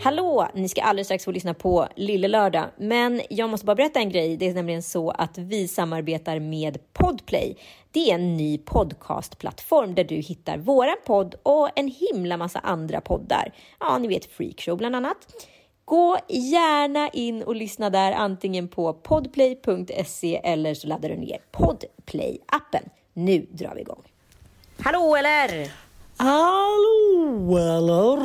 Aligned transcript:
Hallå! 0.00 0.48
Ni 0.54 0.68
ska 0.68 0.82
alldeles 0.82 1.06
strax 1.06 1.24
få 1.24 1.30
lyssna 1.30 1.54
på 1.54 1.88
Lille 1.96 2.28
Lördag. 2.28 2.64
Men 2.76 3.20
jag 3.30 3.50
måste 3.50 3.66
bara 3.66 3.76
berätta 3.76 3.98
en 3.98 4.10
grej. 4.10 4.36
Det 4.36 4.48
är 4.48 4.54
nämligen 4.54 4.82
så 4.82 5.10
att 5.10 5.38
vi 5.38 5.68
samarbetar 5.68 6.38
med 6.40 6.78
Podplay. 6.92 7.56
Det 7.90 8.10
är 8.10 8.14
en 8.14 8.36
ny 8.36 8.58
podcastplattform 8.58 9.94
där 9.94 10.04
du 10.04 10.14
hittar 10.14 10.58
våran 10.58 10.96
podd 11.06 11.34
och 11.42 11.68
en 11.76 11.88
himla 11.88 12.36
massa 12.36 12.58
andra 12.58 13.00
poddar. 13.00 13.52
Ja, 13.80 13.98
ni 13.98 14.08
vet 14.08 14.24
Freakshow 14.24 14.76
bland 14.76 14.96
annat. 14.96 15.16
Gå 15.84 16.18
gärna 16.28 17.08
in 17.08 17.42
och 17.42 17.56
lyssna 17.56 17.90
där 17.90 18.12
antingen 18.12 18.68
på 18.68 18.92
podplay.se 18.92 20.40
eller 20.44 20.74
så 20.74 20.86
laddar 20.86 21.08
du 21.08 21.16
ner 21.16 21.38
Podplay-appen. 21.52 22.88
Nu 23.12 23.46
drar 23.50 23.74
vi 23.74 23.80
igång. 23.80 24.02
Hallå 24.78 25.16
eller? 25.16 25.87
Hallå 26.18 27.58
eller? 27.58 28.18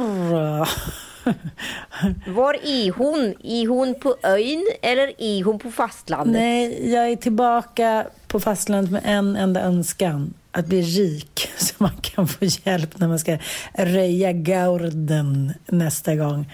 Var 2.36 2.54
är 2.54 2.92
hon? 2.92 3.34
Är 3.44 3.68
hon 3.68 3.96
på 4.00 4.16
ön 4.24 4.68
eller 4.82 5.12
är 5.18 5.44
hon 5.44 5.60
på 5.60 5.72
fastlandet? 5.72 6.34
Nej, 6.34 6.94
jag 6.94 7.10
är 7.10 7.16
tillbaka 7.16 8.06
på 8.28 8.40
fastlandet 8.40 8.92
med 8.92 9.02
en 9.06 9.36
enda 9.36 9.62
önskan. 9.62 10.34
Att 10.52 10.66
bli 10.66 10.82
rik 10.82 11.50
så 11.58 11.74
man 11.78 11.92
kan 12.02 12.28
få 12.28 12.46
hjälp 12.46 13.00
när 13.00 13.08
man 13.08 13.20
ska 13.20 13.38
röja 13.74 14.32
gaurden 14.32 15.54
nästa 15.66 16.16
gång. 16.16 16.52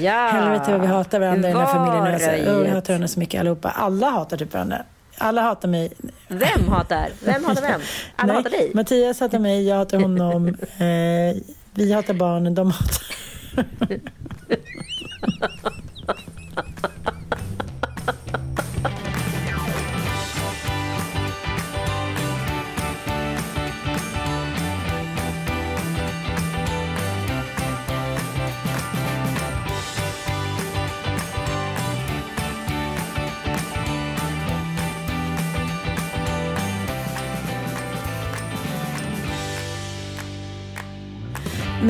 Ja. 0.00 0.28
Helvete 0.32 0.72
vad 0.72 0.80
vi 0.80 0.86
hatar 0.86 1.20
varandra 1.20 1.48
i 1.48 1.52
den 1.52 1.60
här 1.60 1.72
familjen. 1.72 2.14
Alltså, 2.14 2.30
oh, 2.30 2.62
vi 2.62 2.68
hatar 2.68 2.92
varandra 2.92 3.08
så 3.08 3.20
mycket 3.20 3.40
allihopa. 3.40 3.70
Alla 3.70 4.10
hatar 4.10 4.36
typ 4.36 4.52
varandra. 4.52 4.82
Alla 5.20 5.42
hatar 5.42 5.68
mig. 5.68 5.92
Vem 6.28 6.68
hatar? 6.68 7.10
Vem 7.24 7.44
hatar 7.44 7.62
vem? 7.62 7.80
Alla 8.16 8.32
Nej, 8.32 8.36
hatar 8.42 8.50
dig? 8.50 8.70
Mattias 8.74 9.20
hatar 9.20 9.38
mig, 9.38 9.66
jag 9.68 9.76
hatar 9.76 10.00
honom. 10.00 10.48
eh, 10.78 11.36
vi 11.74 11.92
hatar 11.92 12.14
barnen, 12.14 12.54
de 12.54 12.70
hatar... 12.70 13.04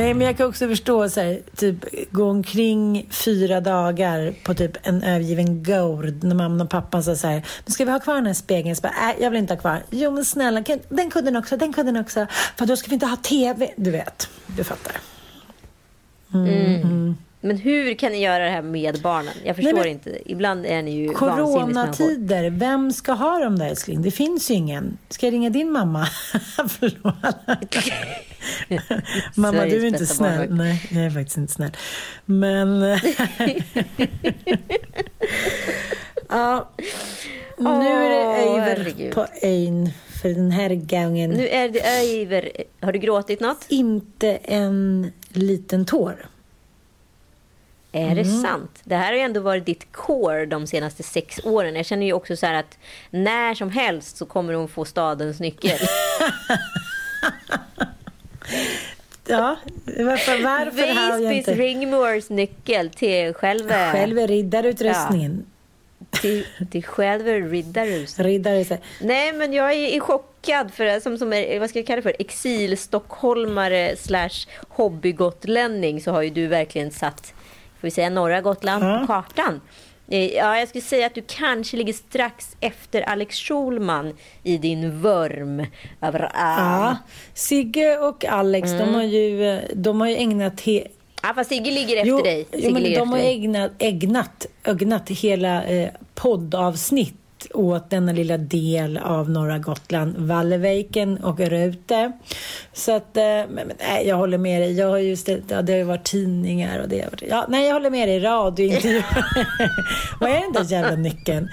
Nej, 0.01 0.15
men 0.15 0.27
jag 0.27 0.37
kan 0.37 0.49
också 0.49 0.69
förstå 0.69 1.09
så 1.09 1.21
här, 1.21 1.41
typ 1.57 1.77
gå 2.11 2.31
omkring 2.31 3.07
fyra 3.11 3.61
dagar 3.61 4.35
på 4.45 4.55
typ 4.55 4.77
en 4.83 5.03
övergiven 5.03 5.63
gård 5.63 6.25
när 6.25 6.35
mamman 6.35 6.61
och 6.61 6.71
pappan 6.71 7.03
sa 7.03 7.17
så 7.17 7.27
här, 7.27 7.43
men 7.65 7.73
ska 7.73 7.85
vi 7.85 7.91
ha 7.91 8.01
kvar 8.01 8.15
den 8.15 8.27
här 8.27 8.35
spegeln? 8.35 8.77
Så 8.77 8.83
bara, 8.83 9.11
äh, 9.11 9.23
jag 9.23 9.31
vill 9.31 9.39
inte 9.39 9.55
ha 9.55 9.61
kvar. 9.61 9.83
Jo, 9.91 10.11
men 10.11 10.25
snälla, 10.25 10.63
kan, 10.63 10.79
den 10.89 11.11
kudden 11.11 11.37
också, 11.37 11.57
den 11.57 11.73
kudden 11.73 11.97
också. 11.97 12.27
För 12.57 12.67
då 12.67 12.77
ska 12.77 12.89
vi 12.89 12.95
inte 12.95 13.07
ha 13.07 13.17
TV. 13.17 13.71
Du 13.77 13.91
vet, 13.91 14.29
du 14.47 14.65
fattar. 14.65 14.93
Men 17.41 17.57
hur 17.57 17.95
kan 17.95 18.13
ni 18.13 18.19
göra 18.23 18.45
det 18.45 18.51
här 18.51 18.63
med 18.63 19.01
barnen? 19.03 19.35
Jag 19.45 19.57
förstår 19.57 19.73
men- 19.75 19.87
inte. 19.89 20.31
Ibland 20.31 20.67
är 20.67 20.83
ni 20.83 20.91
ju. 20.91 21.09
Coronatider, 21.09 22.51
vem 22.51 22.93
ska 22.93 23.13
ha 23.13 23.39
dem 23.39 23.59
där 23.59 23.67
älskling? 23.67 24.03
Det 24.03 24.11
finns 24.11 24.51
ju 24.51 24.55
ingen. 24.55 24.99
Ska 25.09 25.27
jag 25.27 25.33
ringa 25.33 25.51
din 25.51 25.73
mamma? 25.73 26.07
Mamma, 29.35 29.65
du 29.65 29.83
är 29.83 29.85
inte 29.85 30.07
snäll. 30.07 30.55
Nej, 30.55 30.89
jag 30.91 31.05
är 31.05 31.11
faktiskt 31.11 31.37
inte 31.37 31.53
snäll. 31.53 31.77
Men... 32.25 32.81
ja, 36.29 36.71
nu 37.59 37.69
är 37.69 38.11
det 38.11 38.25
över 38.51 39.11
på 39.13 39.27
ön 39.43 39.91
för 40.23 40.29
den 40.29 40.51
här 40.51 40.75
gången. 40.75 41.31
Nu 41.31 41.49
är 41.49 41.69
det 41.69 41.81
över. 42.23 42.51
Har 42.81 42.93
du 42.93 42.99
gråtit 42.99 43.41
något? 43.41 43.65
Inte 43.69 44.29
en 44.37 45.13
liten 45.33 45.85
tår. 45.85 46.27
Är 47.93 48.15
det 48.15 48.21
Mm. 48.21 48.43
sant? 48.43 48.81
Det 48.85 48.97
här 48.97 49.07
har 49.07 49.13
ju 49.15 49.21
ändå 49.21 49.41
varit 49.41 49.67
ditt 49.67 49.93
core 49.93 50.47
de 50.47 50.67
senaste 50.67 51.03
sex 51.03 51.41
åren. 51.45 51.77
Jag 51.77 51.87
känner 51.87 52.07
ju 52.07 52.13
också 52.13 52.37
så 52.37 52.47
här 52.47 52.55
att 52.55 52.79
när 53.11 53.55
som 53.55 53.71
helst 53.71 54.17
så 54.17 54.27
kommer 54.27 54.55
hon 54.55 54.69
få 54.69 54.85
stadens 54.85 55.41
nyckel. 55.41 55.79
Ja, 59.27 59.57
varför, 59.87 60.43
varför 60.43 60.95
har 60.95 61.19
jag 61.19 61.33
inte... 61.33 61.55
Ringmores 61.55 62.31
nyckel 62.31 62.91
till 62.91 63.35
själva... 63.35 63.93
Själv 63.93 64.19
är 64.19 64.29
riddarutrustningen. 64.29 65.45
Till, 66.11 66.47
till 66.71 66.85
själva 66.85 67.31
Riddarhus. 67.33 68.19
Riddare, 68.19 68.65
så 68.65 68.75
här, 68.75 68.83
Nej, 69.01 69.33
men 69.33 69.53
jag 69.53 69.73
är, 69.73 69.97
är 69.97 70.01
chockad 70.01 70.73
för 70.75 71.01
som, 71.01 71.19
som 71.19 71.33
är, 71.33 71.61
vad 71.61 71.71
ska 71.71 71.79
jag 71.79 71.87
kalla 71.87 71.97
det 71.97 72.03
för, 72.03 72.17
exil-stockholmare 72.19 73.97
slash 73.97 74.47
hobbygotlänning 74.69 76.01
så 76.01 76.11
har 76.11 76.23
ju 76.23 76.31
du 76.31 76.47
verkligen 76.47 76.91
satt, 76.91 77.33
får 77.81 77.87
vi 77.87 77.91
säga 77.91 78.11
norra 78.11 78.41
Gotland 78.41 78.83
på 79.01 79.07
kartan. 79.07 79.61
Eh, 80.09 80.25
Ja, 80.27 80.59
jag 80.59 80.69
skulle 80.69 80.83
säga 80.83 81.07
att 81.07 81.15
du 81.15 81.23
kanske 81.27 81.77
ligger 81.77 81.93
strax 81.93 82.57
efter 82.61 83.03
Alex 83.03 83.37
Schulman 83.37 84.15
i 84.43 84.57
din 84.59 85.01
vurm 85.01 85.67
över. 86.01 86.31
Ja, 86.35 86.97
Sigge 87.35 87.99
och 87.99 88.25
Alex, 88.25 88.71
de, 88.73 88.95
har 88.95 89.03
ju, 89.03 89.61
de 89.75 90.01
har 90.01 90.09
ju 90.09 90.17
ägnat... 90.17 90.61
He- 90.63 90.87
Ja, 91.23 91.33
fast 91.35 91.49
Sigge 91.51 91.71
ligger 91.71 91.97
efter 91.97 92.23
dig. 92.25 92.47
Sigge 92.53 92.67
jo, 92.69 92.73
men 92.73 92.83
de 92.95 93.11
har 93.11 93.19
ägnat, 93.19 93.71
ägnat, 93.79 94.47
ögnat 94.65 95.09
hela 95.11 95.65
eh, 95.65 95.89
poddavsnitt 96.15 97.15
åt 97.55 97.91
denna 97.91 98.13
lilla 98.13 98.39
del 98.39 98.99
av 98.99 99.31
norra 99.31 99.59
Gotland, 99.59 100.15
Valleviken 100.19 101.17
och 101.17 101.41
Rute. 101.41 102.13
Så 102.73 102.97
att, 102.97 103.17
eh, 103.17 103.23
men, 103.23 103.49
men, 103.49 103.73
nej, 103.79 104.09
jag 104.09 104.17
håller 104.17 104.39
med 104.39 104.63
dig. 104.63 104.73
Jag 104.73 104.89
har 104.89 104.99
ju 104.99 105.17
ställt, 105.17 105.45
ja, 105.51 105.63
det 105.63 105.73
har 105.73 105.79
ju 105.79 105.85
varit 105.85 106.05
tidningar 106.05 106.81
och 106.81 106.89
det 106.89 107.01
har 107.01 107.11
varit, 107.11 107.23
ja, 107.29 107.47
nej, 107.49 107.67
jag 107.67 107.75
håller 107.75 107.91
med 107.91 108.09
dig. 108.09 108.21
Radiointervjuer. 108.21 109.05
Vad 110.21 110.31
är 110.31 110.41
den 110.41 110.53
där 110.53 110.73
jävla 110.73 110.97
nyckeln? 110.97 111.49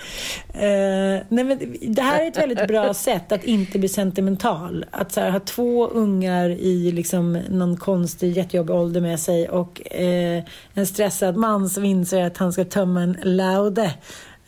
Eh, 0.54 1.24
nej, 1.30 1.44
men 1.44 1.76
det 1.82 2.02
här 2.02 2.24
är 2.24 2.28
ett 2.28 2.38
väldigt 2.38 2.68
bra 2.68 2.94
sätt 2.94 3.32
att 3.32 3.44
inte 3.44 3.80
bli 3.80 3.90
sentimental. 3.90 4.86
Att 4.92 5.12
så 5.12 5.22
här, 5.22 5.30
ha 5.30 5.40
två 5.40 5.88
ungar 5.88 6.50
i 6.50 6.92
liksom 6.92 7.34
någon 7.34 7.78
konstig 7.78 8.38
jättejobbig 8.38 8.76
ålder 8.76 9.02
med 9.02 9.20
sig 9.20 9.50
och 9.50 9.96
eh, 9.96 10.44
en 10.74 10.88
stressad 10.88 11.36
man 11.36 11.70
som 11.70 11.86
inser 11.86 12.26
att 12.26 12.38
han 12.38 12.54
ska 12.54 12.66
tömma 12.66 13.02
en 13.02 13.18
laude 13.24 13.94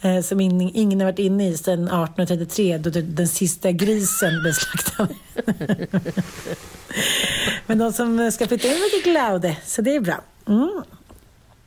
eh, 0.01 0.21
som 0.21 0.39
in, 0.39 0.61
ingen 0.73 0.99
har 0.99 1.05
varit 1.07 1.19
inne 1.19 1.47
i 1.49 1.57
sedan 1.57 1.79
1833 1.83 2.77
då 2.77 2.89
det- 2.89 3.01
den 3.01 3.27
sista 3.27 3.71
grisen 3.71 4.41
blev 4.41 4.53
slaktad. 4.53 5.07
Men 7.65 7.77
de 7.77 7.93
som 7.93 8.31
ska 8.31 8.47
flytta 8.47 8.67
in 8.67 8.73
fick 8.95 9.13
laude, 9.13 9.57
så 9.65 9.81
det 9.81 9.95
är 9.95 9.99
bra. 9.99 10.21
Mm. 10.47 10.81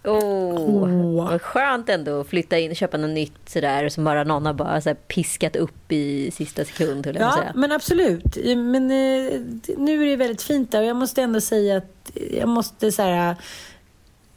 Oh, 0.05 1.15
Vad 1.17 1.43
skönt 1.43 1.89
ändå 1.89 2.21
att 2.21 2.27
flytta 2.29 2.59
in 2.59 2.71
och 2.71 2.77
köpa 2.77 2.97
något 2.97 3.11
nytt 3.11 3.49
sådär 3.49 3.89
som 3.89 4.05
bara 4.05 4.25
någon 4.25 4.47
har 4.47 4.53
bara 4.53 4.81
så 4.81 4.95
piskat 4.95 5.57
upp 5.57 5.93
i 5.93 6.31
sista 6.31 6.65
sekund. 6.65 7.07
Ja, 7.07 7.13
säga. 7.33 7.53
men 7.55 7.73
absolut. 7.73 8.37
Men 8.57 8.75
eh, 8.91 9.41
nu 9.79 10.03
är 10.03 10.07
det 10.11 10.17
väldigt 10.17 10.43
fint 10.43 10.73
där 10.73 10.81
och 10.81 10.87
jag 10.87 10.97
måste 10.97 11.23
ändå 11.23 11.41
säga 11.41 11.77
att 11.77 12.11
jag 12.39 12.49
måste 12.49 12.93
så 12.93 13.03
här, 13.03 13.37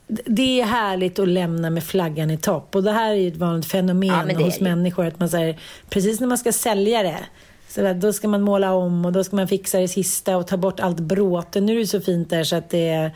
det 0.07 0.61
är 0.61 0.65
härligt 0.65 1.19
att 1.19 1.27
lämna 1.27 1.69
med 1.69 1.83
flaggan 1.83 2.31
i 2.31 2.37
topp 2.37 2.75
och 2.75 2.83
det 2.83 2.91
här 2.91 3.11
är 3.11 3.15
ju 3.15 3.27
ett 3.27 3.37
vanligt 3.37 3.71
fenomen 3.71 4.29
ja, 4.29 4.45
hos 4.45 4.59
människor 4.59 5.05
att 5.05 5.19
man 5.19 5.29
säger 5.29 5.59
precis 5.89 6.19
när 6.19 6.27
man 6.27 6.37
ska 6.37 6.51
sälja 6.51 7.03
det 7.03 7.25
så 7.67 7.81
där, 7.81 7.93
då 7.93 8.13
ska 8.13 8.27
man 8.27 8.41
måla 8.41 8.73
om 8.73 9.05
och 9.05 9.11
då 9.11 9.23
ska 9.23 9.35
man 9.35 9.47
fixa 9.47 9.79
det 9.79 9.87
sista 9.87 10.37
och 10.37 10.47
ta 10.47 10.57
bort 10.57 10.79
allt 10.79 10.99
bråte. 10.99 11.61
Nu 11.61 11.75
är 11.75 11.79
det 11.79 11.87
så 11.87 12.01
fint 12.01 12.29
där 12.29 12.43
så 12.43 12.55
att 12.55 12.69
det 12.69 13.11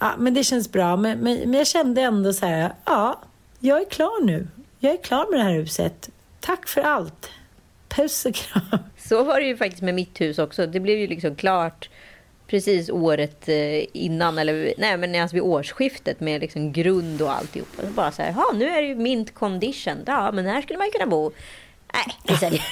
Ja, 0.00 0.14
men 0.18 0.34
det 0.34 0.44
känns 0.44 0.72
bra. 0.72 0.96
Men, 0.96 1.18
men, 1.18 1.38
men 1.38 1.52
jag 1.52 1.66
kände 1.66 2.00
ändå 2.00 2.32
så 2.32 2.46
här, 2.46 2.72
ja, 2.84 3.20
jag 3.58 3.80
är 3.80 3.90
klar 3.90 4.24
nu. 4.24 4.46
Jag 4.78 4.92
är 4.92 5.02
klar 5.02 5.30
med 5.30 5.40
det 5.40 5.44
här 5.44 5.52
huset. 5.52 6.10
Tack 6.40 6.68
för 6.68 6.80
allt. 6.80 7.30
Puss 7.88 8.26
och 8.26 8.34
kram. 8.34 8.78
Så 8.98 9.24
var 9.24 9.40
det 9.40 9.46
ju 9.46 9.56
faktiskt 9.56 9.82
med 9.82 9.94
mitt 9.94 10.20
hus 10.20 10.38
också. 10.38 10.66
Det 10.66 10.80
blev 10.80 10.98
ju 10.98 11.06
liksom 11.06 11.36
klart 11.36 11.88
precis 12.54 12.90
året 12.90 13.48
eh, 13.48 13.84
innan, 13.92 14.38
eller 14.38 14.74
nej 14.78 14.96
men 14.96 15.14
alltså 15.14 15.34
vid 15.34 15.42
årsskiftet 15.42 16.20
med 16.20 16.40
liksom 16.40 16.72
grund 16.72 17.22
och 17.22 17.32
alltihopa. 17.32 17.82
Så 17.82 17.88
bara 17.88 18.12
så 18.12 18.22
här, 18.22 18.54
nu 18.54 18.68
är 18.68 18.82
det 18.82 18.88
ju 18.88 18.94
mint 18.94 19.34
condition. 19.34 20.04
Ja, 20.06 20.32
men 20.32 20.46
här 20.46 20.62
skulle 20.62 20.78
man 20.78 20.86
ju 20.86 20.90
kunna 20.90 21.06
bo. 21.06 21.32
Nej, 21.94 22.16
vi 22.28 22.36
säljer. 22.36 22.62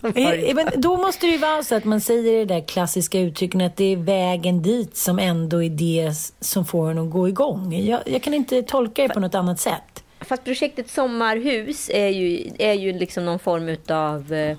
Men 0.54 0.80
då 0.80 0.96
måste 0.96 1.26
det 1.26 1.32
ju 1.32 1.38
vara 1.38 1.62
så 1.62 1.74
att 1.74 1.84
man 1.84 2.00
säger 2.00 2.38
det 2.38 2.44
där 2.44 2.60
klassiska 2.60 3.18
uttrycket 3.18 3.62
att 3.62 3.76
det 3.76 3.92
är 3.92 3.96
vägen 3.96 4.62
dit 4.62 4.96
som 4.96 5.18
ändå 5.18 5.62
är 5.62 5.70
det 5.70 6.12
som 6.40 6.64
får 6.64 6.90
en 6.90 6.98
att 6.98 7.10
gå 7.10 7.28
igång. 7.28 7.74
Jag, 7.74 8.00
jag 8.06 8.22
kan 8.22 8.34
inte 8.34 8.62
tolka 8.62 9.02
det 9.02 9.08
på 9.08 9.20
något 9.20 9.34
annat 9.34 9.60
sätt. 9.60 10.04
Fast 10.20 10.44
projektet 10.44 10.90
Sommarhus 10.90 11.90
är 11.92 12.08
ju, 12.08 12.50
är 12.58 12.72
ju 12.72 12.92
liksom 12.92 13.24
någon 13.24 13.38
form 13.38 13.76
av, 13.88 14.32
eh, 14.32 14.56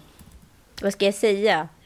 vad 0.81 0.94
ska 0.94 1.06
jag 1.06 1.15
säga, 1.15 1.59
eh, 1.59 1.80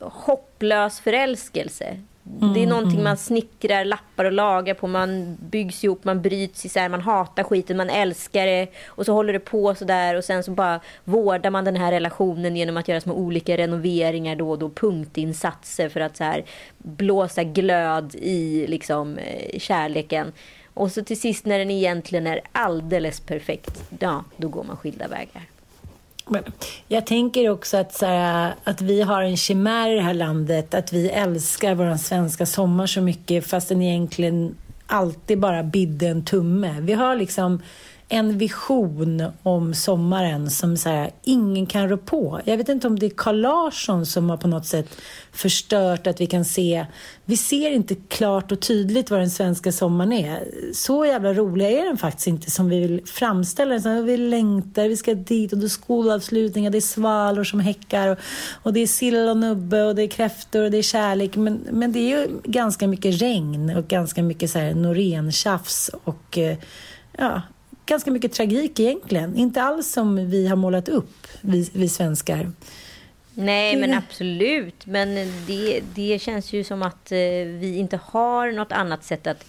hopplös 0.00 1.00
förälskelse. 1.00 1.96
Mm, 2.40 2.54
det 2.54 2.62
är 2.62 2.66
någonting 2.66 2.92
mm. 2.92 3.04
man 3.04 3.16
snickrar, 3.16 3.84
lappar 3.84 4.24
och 4.24 4.32
lagar 4.32 4.74
på. 4.74 4.86
Man 4.86 5.36
byggs 5.40 5.84
ihop, 5.84 6.04
man 6.04 6.22
bryts 6.22 6.64
isär, 6.64 6.88
man 6.88 7.00
hatar 7.00 7.42
skiten, 7.44 7.76
man 7.76 7.90
älskar 7.90 8.46
det. 8.46 8.68
Och 8.86 9.06
så 9.06 9.12
håller 9.12 9.32
det 9.32 9.38
på 9.38 9.74
sådär 9.74 10.14
och 10.14 10.24
sen 10.24 10.44
så 10.44 10.50
bara 10.50 10.80
vårdar 11.04 11.50
man 11.50 11.64
den 11.64 11.76
här 11.76 11.92
relationen 11.92 12.56
genom 12.56 12.76
att 12.76 12.88
göra 12.88 13.00
små 13.00 13.14
olika 13.14 13.56
renoveringar 13.56 14.36
då 14.36 14.50
och 14.50 14.58
då. 14.58 14.70
Punktinsatser 14.70 15.88
för 15.88 16.00
att 16.00 16.16
så 16.16 16.24
här 16.24 16.44
blåsa 16.78 17.44
glöd 17.44 18.14
i 18.14 18.66
liksom 18.66 19.18
eh, 19.18 19.58
kärleken. 19.58 20.32
Och 20.74 20.92
så 20.92 21.04
till 21.04 21.20
sist 21.20 21.46
när 21.46 21.58
den 21.58 21.70
egentligen 21.70 22.26
är 22.26 22.40
alldeles 22.52 23.20
perfekt, 23.20 23.84
ja, 23.98 24.24
då 24.36 24.48
går 24.48 24.64
man 24.64 24.76
skilda 24.76 25.08
vägar. 25.08 25.42
Men 26.30 26.44
jag 26.88 27.06
tänker 27.06 27.50
också 27.50 27.76
att, 27.76 27.94
så 27.94 28.06
här, 28.06 28.54
att 28.64 28.80
vi 28.80 29.02
har 29.02 29.22
en 29.22 29.36
chimär 29.36 29.90
i 29.90 29.94
det 29.94 30.02
här 30.02 30.14
landet, 30.14 30.74
att 30.74 30.92
vi 30.92 31.08
älskar 31.08 31.74
vår 31.74 31.96
svenska 31.96 32.46
sommar 32.46 32.86
så 32.86 33.00
mycket 33.00 33.46
fast 33.46 33.68
den 33.68 33.82
egentligen 33.82 34.54
alltid 34.86 35.40
bara 35.40 35.62
bidde 35.62 36.06
en 36.08 36.24
tumme. 36.24 36.80
Vi 36.80 36.92
har 36.92 37.16
liksom 37.16 37.62
en 38.08 38.38
vision 38.38 39.24
om 39.42 39.74
sommaren 39.74 40.50
som 40.50 40.76
så 40.76 40.88
här, 40.88 41.10
ingen 41.24 41.66
kan 41.66 41.88
rå 41.88 41.96
på. 41.96 42.40
Jag 42.44 42.56
vet 42.56 42.68
inte 42.68 42.86
om 42.86 42.98
det 42.98 43.06
är 43.06 43.10
Carl 43.10 43.40
Larsson 43.40 44.06
som 44.06 44.30
har 44.30 44.36
på 44.36 44.48
något 44.48 44.66
sätt 44.66 44.96
förstört 45.32 46.06
att 46.06 46.20
vi 46.20 46.26
kan 46.26 46.44
se. 46.44 46.86
Vi 47.24 47.36
ser 47.36 47.70
inte 47.70 47.94
klart 47.94 48.52
och 48.52 48.60
tydligt 48.60 49.10
vad 49.10 49.20
den 49.20 49.30
svenska 49.30 49.72
sommaren 49.72 50.12
är. 50.12 50.48
Så 50.74 51.06
jävla 51.06 51.34
rolig 51.34 51.66
är 51.66 51.84
den 51.84 51.96
faktiskt 51.96 52.26
inte 52.26 52.50
som 52.50 52.68
vi 52.68 52.80
vill 52.80 53.02
framställa 53.06 53.78
den. 53.78 54.04
Vi 54.04 54.16
längtar, 54.16 54.88
vi 54.88 54.96
ska 54.96 55.14
dit 55.14 55.52
och 55.52 55.58
det 55.58 55.66
är 55.66 55.68
skolavslutningar, 55.68 56.70
det 56.70 56.78
är 56.78 56.80
svalor 56.80 57.44
som 57.44 57.60
häckar 57.60 58.08
och, 58.08 58.18
och 58.62 58.72
det 58.72 58.80
är 58.80 58.86
sill 58.86 59.28
och 59.28 59.36
nubbe 59.36 59.82
och 59.82 59.94
det 59.94 60.02
är 60.02 60.08
kräftor 60.08 60.62
och 60.62 60.70
det 60.70 60.78
är 60.78 60.82
kärlek. 60.82 61.36
Men, 61.36 61.60
men 61.70 61.92
det 61.92 61.98
är 61.98 62.18
ju 62.18 62.28
ganska 62.44 62.88
mycket 62.88 63.22
regn 63.22 63.76
och 63.76 63.88
ganska 63.88 64.22
mycket 64.22 64.50
så 64.50 64.58
här 64.58 64.74
Norén-tjafs 64.74 65.90
och 66.04 66.38
eh, 66.38 66.56
ja, 67.18 67.42
ganska 67.88 68.10
mycket 68.10 68.32
tragik 68.32 68.80
egentligen. 68.80 69.36
Inte 69.36 69.62
alls 69.62 69.92
som 69.92 70.30
vi 70.30 70.48
har 70.48 70.56
målat 70.56 70.88
upp, 70.88 71.26
vi, 71.40 71.70
vi 71.72 71.88
svenskar. 71.88 72.52
Nej, 73.34 73.76
men 73.76 73.94
absolut. 73.94 74.86
Men 74.86 75.14
det, 75.46 75.80
det 75.94 76.18
känns 76.18 76.52
ju 76.52 76.64
som 76.64 76.82
att 76.82 77.12
eh, 77.12 77.18
vi 77.58 77.76
inte 77.78 78.00
har 78.02 78.52
något 78.52 78.72
annat 78.72 79.04
sätt 79.04 79.26
att 79.26 79.44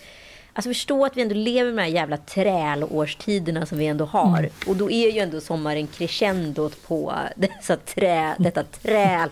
Alltså 0.59 0.69
förstå 0.69 1.05
att 1.05 1.17
vi 1.17 1.21
ändå 1.21 1.35
lever 1.35 1.71
med 1.71 1.77
de 1.77 1.81
här 1.81 1.89
jävla 1.89 2.17
trälårstiderna 2.17 3.65
som 3.65 3.77
vi 3.77 3.87
ändå 3.87 4.05
har. 4.05 4.39
Mm. 4.39 4.51
Och 4.67 4.75
då 4.75 4.91
är 4.91 5.11
ju 5.11 5.19
ändå 5.19 5.41
sommaren 5.41 5.87
crescendot 5.87 6.87
på 6.87 7.13
dessa 7.35 7.77
trä, 7.77 8.35
detta 8.39 8.63
trälår. 8.63 9.29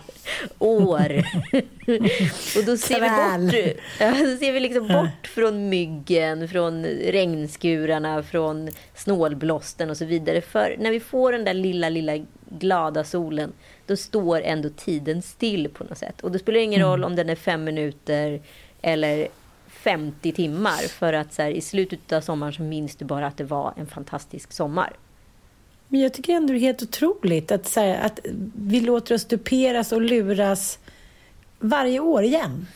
och 2.58 2.64
då 2.66 2.76
ser 2.76 2.98
Träl. 2.98 3.40
vi 3.40 3.62
bort, 3.62 3.76
då 3.98 4.36
ser 4.36 4.52
vi 4.52 4.60
liksom 4.60 4.88
bort 4.88 5.26
från 5.26 5.68
myggen, 5.68 6.48
från 6.48 6.84
regnskurarna, 6.84 8.22
från 8.22 8.68
snålblåsten 8.94 9.90
och 9.90 9.96
så 9.96 10.04
vidare. 10.04 10.40
För 10.40 10.76
när 10.78 10.90
vi 10.90 11.00
får 11.00 11.32
den 11.32 11.44
där 11.44 11.54
lilla, 11.54 11.88
lilla 11.88 12.24
glada 12.48 13.04
solen, 13.04 13.52
då 13.86 13.96
står 13.96 14.40
ändå 14.40 14.68
tiden 14.68 15.22
still 15.22 15.68
på 15.68 15.84
något 15.84 15.98
sätt. 15.98 16.20
Och 16.20 16.32
det 16.32 16.38
spelar 16.38 16.60
ingen 16.60 16.80
mm. 16.80 16.90
roll 16.90 17.04
om 17.04 17.16
den 17.16 17.30
är 17.30 17.36
fem 17.36 17.64
minuter 17.64 18.40
eller 18.82 19.28
50 19.82 20.32
timmar 20.32 20.88
för 20.88 21.12
att 21.12 21.32
så 21.32 21.42
här, 21.42 21.50
i 21.50 21.60
slutet 21.60 22.12
av 22.12 22.20
sommaren 22.20 22.52
så 22.52 22.62
minns 22.62 22.96
du 22.96 23.04
bara 23.04 23.26
att 23.26 23.36
det 23.36 23.44
var 23.44 23.74
en 23.76 23.86
fantastisk 23.86 24.52
sommar. 24.52 24.92
Men 25.88 26.00
jag 26.00 26.12
tycker 26.14 26.32
ändå 26.32 26.52
det 26.52 26.58
är 26.58 26.60
helt 26.60 26.82
otroligt 26.82 27.52
att, 27.52 27.68
så 27.68 27.80
här, 27.80 28.06
att 28.06 28.20
vi 28.56 28.80
låter 28.80 29.14
oss 29.14 29.24
duperas 29.24 29.92
och 29.92 30.00
luras 30.02 30.78
varje 31.58 32.00
år 32.00 32.22
igen. 32.22 32.66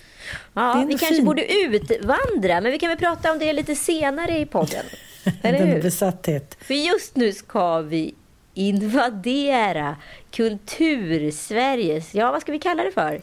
Ja, 0.54 0.84
vi 0.88 0.98
kanske 0.98 1.22
borde 1.22 1.52
utvandra, 1.52 2.60
men 2.60 2.72
vi 2.72 2.78
kan 2.78 2.88
väl 2.88 2.98
prata 2.98 3.32
om 3.32 3.38
det 3.38 3.52
lite 3.52 3.74
senare 3.76 4.38
i 4.38 4.46
podden. 4.46 4.84
Eller 5.42 5.58
Den 5.58 5.68
hur? 5.68 5.82
besatthet. 5.82 6.56
För 6.60 6.74
just 6.74 7.16
nu 7.16 7.32
ska 7.32 7.80
vi 7.80 8.14
invadera 8.54 9.96
kultur-Sveriges, 10.30 12.14
ja 12.14 12.32
vad 12.32 12.40
ska 12.42 12.52
vi 12.52 12.58
kalla 12.58 12.84
det 12.84 12.92
för? 12.92 13.20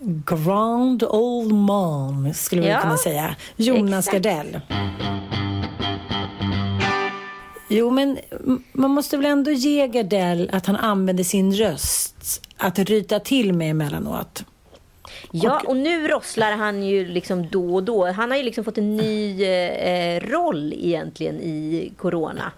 Grand 0.00 1.02
Old 1.02 1.52
Man, 1.52 2.34
skulle 2.34 2.62
vi 2.62 2.68
ja, 2.68 2.80
kunna 2.80 2.96
säga. 2.96 3.36
Jonas 3.56 4.08
exakt. 4.08 4.24
Gardell. 4.24 4.60
Jo, 7.68 7.90
men 7.90 8.18
man 8.72 8.90
måste 8.90 9.16
väl 9.16 9.26
ändå 9.26 9.50
ge 9.50 9.86
Gardell 9.86 10.50
att 10.52 10.66
han 10.66 10.76
använder 10.76 11.24
sin 11.24 11.52
röst 11.52 12.46
att 12.56 12.78
ryta 12.78 13.20
till 13.20 13.52
med 13.52 13.70
emellanåt. 13.70 14.44
Ja, 15.30 15.62
och 15.66 15.76
nu 15.76 16.08
rosslar 16.08 16.52
han 16.52 16.82
ju 16.82 17.08
liksom 17.08 17.48
då 17.48 17.74
och 17.74 17.82
då. 17.82 18.06
Han 18.06 18.30
har 18.30 18.38
ju 18.38 18.42
liksom 18.44 18.64
fått 18.64 18.78
en 18.78 18.96
ny 18.96 19.44
eh, 19.44 20.20
roll 20.20 20.72
egentligen 20.72 21.40
i 21.40 21.92
corona. 21.96 22.52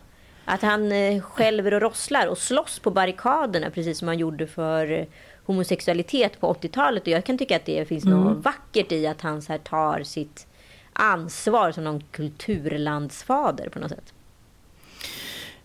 Att 0.45 0.63
han 0.63 0.93
eh, 0.93 1.23
skälver 1.23 1.75
och 1.75 1.81
rosslar 1.81 2.27
och 2.27 2.39
slåss 2.39 2.79
på 2.79 2.91
barrikaderna 2.91 3.71
precis 3.71 3.99
som 3.99 4.09
han 4.09 4.19
gjorde 4.19 4.47
för 4.47 5.07
homosexualitet 5.51 6.41
på 6.41 6.55
80-talet. 6.55 7.03
Och 7.03 7.09
jag 7.09 7.25
kan 7.25 7.39
tycka 7.39 7.57
att 7.57 7.67
det 7.67 7.89
finns 7.89 8.05
mm. 8.05 8.21
något 8.21 8.45
vackert 8.45 8.93
i 8.93 9.07
att 9.07 9.21
han 9.21 9.43
så 9.43 9.53
här 9.53 9.59
tar 9.59 10.03
sitt 10.03 10.47
ansvar 10.93 11.73
som 11.73 11.85
någon 11.85 12.01
kulturlandsfader 12.11 13.69
på 13.69 13.79
något 13.79 13.91
sätt. 13.91 14.13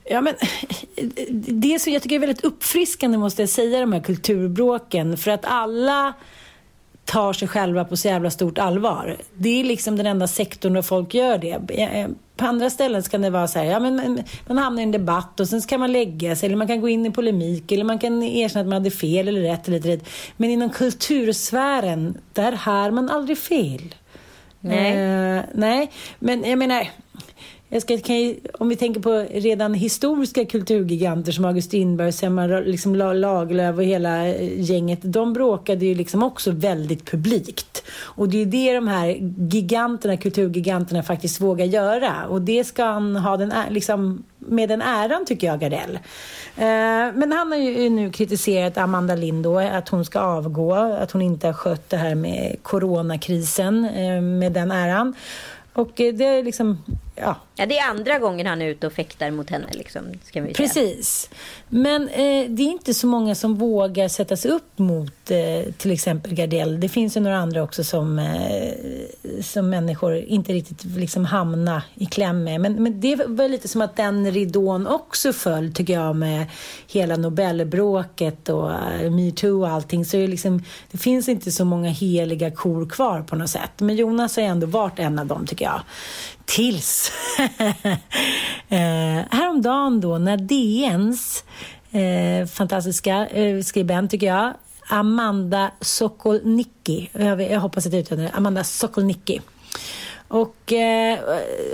Ja, 0.03 0.21
men 0.21 0.33
det 1.61 1.79
som 1.79 1.93
jag 1.93 2.01
tycker 2.01 2.15
är 2.15 2.19
väldigt 2.19 2.45
uppfriskande 2.45 3.17
måste 3.17 3.41
jag 3.41 3.49
säga, 3.49 3.79
de 3.79 3.93
här 3.93 4.03
kulturbråken. 4.03 5.17
För 5.17 5.31
att 5.31 5.45
alla 5.45 6.13
tar 7.05 7.33
sig 7.33 7.47
själva 7.47 7.85
på 7.85 7.97
så 7.97 8.07
jävla 8.07 8.31
stort 8.31 8.57
allvar. 8.57 9.17
Det 9.33 9.59
är 9.59 9.63
liksom 9.63 9.95
den 9.95 10.05
enda 10.05 10.27
sektorn 10.27 10.73
där 10.73 10.81
folk 10.81 11.13
gör 11.13 11.37
det. 11.37 11.59
På 12.35 12.45
andra 12.45 12.69
ställen 12.69 13.01
kan 13.03 13.21
det 13.21 13.29
vara 13.29 13.47
så 13.47 13.59
här, 13.59 13.65
ja, 13.65 13.79
men 13.79 14.23
man 14.47 14.57
hamnar 14.57 14.81
i 14.81 14.83
en 14.83 14.91
debatt 14.91 15.39
och 15.39 15.47
sen 15.47 15.61
kan 15.61 15.79
man 15.79 15.91
lägga 15.91 16.35
sig 16.35 16.47
eller 16.47 16.57
man 16.57 16.67
kan 16.67 16.81
gå 16.81 16.89
in 16.89 17.05
i 17.05 17.11
polemik 17.11 17.71
eller 17.71 17.83
man 17.83 17.99
kan 17.99 18.23
erkänna 18.23 18.61
att 18.61 18.67
man 18.67 18.73
hade 18.73 18.91
fel 18.91 19.27
eller 19.27 19.41
rätt 19.41 19.67
eller 19.67 19.79
rätt. 19.79 20.09
Men 20.37 20.49
inom 20.49 20.69
kultursfären, 20.69 22.17
där 22.33 22.51
hör 22.51 22.91
man 22.91 23.09
aldrig 23.09 23.37
fel. 23.37 23.95
Nej. 24.59 25.37
Uh, 25.37 25.43
nej, 25.53 25.91
men 26.19 26.43
jag 26.43 26.59
menar, 26.59 26.87
jag 27.69 27.81
ska, 27.81 28.13
ju, 28.13 28.35
om 28.53 28.69
vi 28.69 28.75
tänker 28.75 29.01
på 29.01 29.25
redan 29.31 29.73
historiska 29.73 30.45
kulturgiganter 30.45 31.31
som 31.31 31.45
August 31.45 31.67
Strindberg, 31.67 32.11
Selma 32.11 32.47
liksom 32.47 32.95
Lagerlöf 32.95 33.75
och 33.77 33.83
hela 33.83 34.27
eh, 34.27 34.61
gänget. 34.61 34.99
De 35.01 35.33
bråkade 35.33 35.85
ju 35.85 35.95
liksom 35.95 36.23
också 36.23 36.51
väldigt 36.51 37.11
publikt. 37.11 37.83
Och 37.97 38.29
det 38.29 38.41
är 38.41 38.45
det 38.45 38.73
de 38.73 38.87
här 38.87 39.07
giganterna, 39.51 40.17
kulturgiganterna 40.17 41.03
faktiskt 41.03 41.41
vågar 41.41 41.65
göra. 41.65 42.27
Och 42.29 42.41
det 42.41 42.63
ska 42.63 42.83
han 42.83 43.15
ha 43.15 43.37
den, 43.37 43.53
liksom, 43.69 44.23
med 44.39 44.69
den 44.69 44.81
äran 44.81 45.25
tycker 45.25 45.47
jag, 45.47 45.59
Gardell. 45.59 45.99
Eh, 46.57 47.15
men 47.15 47.31
han 47.31 47.51
har 47.51 47.59
ju 47.59 47.85
eh, 47.85 47.91
nu 47.91 48.11
kritiserat 48.11 48.77
Amanda 48.77 49.15
Lind 49.15 49.47
att 49.47 49.89
hon 49.89 50.05
ska 50.05 50.19
avgå, 50.19 50.73
att 50.73 51.11
hon 51.11 51.21
inte 51.21 51.47
har 51.47 51.53
skött 51.53 51.89
det 51.89 51.97
här 51.97 52.15
med 52.15 52.55
coronakrisen 52.61 53.81
med 54.39 54.51
den 54.51 54.71
äran. 54.71 55.13
Och 55.73 55.91
det 55.95 56.25
är 56.25 56.43
liksom 56.43 56.77
ja. 57.15 57.35
ja, 57.55 57.65
det 57.65 57.77
är 57.77 57.89
andra 57.89 58.19
gången 58.19 58.47
han 58.47 58.61
är 58.61 58.65
ute 58.65 58.87
och 58.87 58.93
fäktar 58.93 59.31
mot 59.31 59.49
henne. 59.49 59.67
Liksom, 59.71 60.01
ska 60.23 60.41
vi 60.41 60.53
Precis. 60.53 61.29
Men 61.69 62.09
eh, 62.09 62.49
det 62.49 62.63
är 62.63 62.71
inte 62.71 62.93
så 62.93 63.07
många 63.07 63.35
som 63.35 63.55
vågar 63.55 64.07
sätta 64.07 64.37
sig 64.37 64.51
upp 64.51 64.79
mot 64.79 65.31
eh, 65.31 65.73
till 65.77 65.91
exempel 65.91 66.33
Gardell. 66.33 66.79
Det 66.79 66.89
finns 66.89 67.17
ju 67.17 67.21
några 67.21 67.37
andra 67.37 67.63
också 67.63 67.83
som, 67.83 68.19
eh, 68.19 68.73
som 69.41 69.69
människor 69.69 70.15
inte 70.15 70.53
riktigt 70.53 70.83
liksom 70.83 71.25
hamnar 71.25 71.81
i 71.95 72.05
kläm 72.05 72.43
med. 72.43 72.61
Men, 72.61 72.83
men 72.83 73.01
det 73.01 73.15
var 73.15 73.47
lite 73.47 73.67
som 73.67 73.81
att 73.81 73.95
den 73.95 74.31
ridån 74.31 74.87
också 74.87 75.33
föll, 75.33 75.73
tycker 75.73 75.93
jag, 75.93 76.15
med 76.15 76.45
hela 76.87 77.17
Nobelbråket 77.17 78.49
och 78.49 78.69
uh, 78.69 79.11
metoo 79.11 79.61
och 79.61 79.69
allting. 79.69 80.05
Så 80.05 80.17
det, 80.17 80.27
liksom, 80.27 80.63
det 80.91 80.97
finns 80.97 81.29
inte 81.29 81.51
så 81.51 81.65
många 81.65 81.89
heliga 81.89 82.51
kor 82.51 82.89
kvar 82.89 83.21
på 83.21 83.35
något 83.35 83.49
sätt. 83.49 83.71
Men 83.77 83.95
Jonas 83.95 84.35
har 84.35 84.43
ändå 84.43 84.67
varit 84.67 84.99
en 84.99 85.19
av 85.19 85.25
dem, 85.25 85.47
tycker 85.47 85.65
jag. 85.65 85.81
Tills 86.45 87.11
eh, 88.69 88.77
häromdagen 89.31 90.01
då 90.01 90.17
när 90.17 90.37
DNs 90.37 91.43
eh, 91.91 92.47
fantastiska 92.47 93.27
eh, 93.27 93.61
skribent, 93.61 94.11
tycker 94.11 94.27
jag, 94.27 94.53
Amanda 94.89 95.71
Sokolnicki, 95.81 97.09
jag, 97.13 97.41
jag 97.41 97.59
hoppas 97.59 97.85
att 97.85 97.93
jag 97.93 97.99
uttalar 97.99 98.23
det, 98.23 98.29
Amanda 98.29 98.63
Sokolnicki. 98.63 99.41
Och 100.35 100.73
eh, 100.73 101.19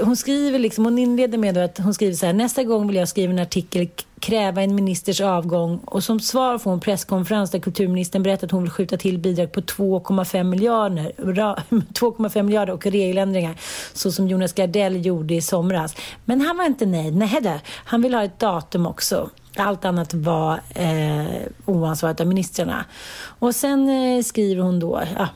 hon 0.03 0.15
skriver 0.15 0.59
liksom, 0.59 0.85
hon 0.85 0.99
inleder 0.99 1.37
med 1.37 1.57
att 1.57 1.77
hon 1.77 1.93
skriver 1.93 2.13
så 2.13 2.25
här, 2.25 2.33
nästa 2.33 2.63
gång 2.63 2.87
vill 2.87 2.95
jag 2.95 3.07
skriva 3.07 3.33
en 3.33 3.39
artikel 3.39 3.89
kräva 4.19 4.61
en 4.61 4.75
ministers 4.75 5.21
avgång 5.21 5.79
och 5.85 6.03
som 6.03 6.19
svar 6.19 6.57
får 6.57 6.71
hon 6.71 6.79
presskonferens 6.79 7.51
där 7.51 7.59
kulturministern 7.59 8.23
berättar 8.23 8.47
att 8.47 8.51
hon 8.51 8.63
vill 8.63 8.71
skjuta 8.71 8.97
till 8.97 9.17
bidrag 9.17 9.51
på 9.51 9.61
2,5 9.61 10.43
miljarder, 10.43 11.11
2,5 11.17 12.43
miljarder 12.43 12.73
och 12.73 12.85
regeländringar 12.85 13.55
så 13.93 14.11
som 14.11 14.27
Jonas 14.27 14.53
Gardell 14.53 15.05
gjorde 15.05 15.33
i 15.33 15.41
somras. 15.41 15.95
Men 16.25 16.41
han 16.41 16.57
var 16.57 16.65
inte 16.65 16.85
nöjd. 16.85 17.15
Nej, 17.15 17.61
han 17.65 18.01
vill 18.01 18.13
ha 18.13 18.23
ett 18.23 18.39
datum 18.39 18.85
också. 18.85 19.29
Allt 19.55 19.85
annat 19.85 20.13
var 20.13 20.59
eh, 20.75 21.25
oansvarigt 21.65 22.21
av 22.21 22.27
ministrarna. 22.27 22.85
Och 23.39 23.55
sen 23.55 23.89
eh, 23.89 24.23
skriver 24.23 24.63
hon 24.63 24.79
då, 24.79 25.01
ja, 25.17 25.27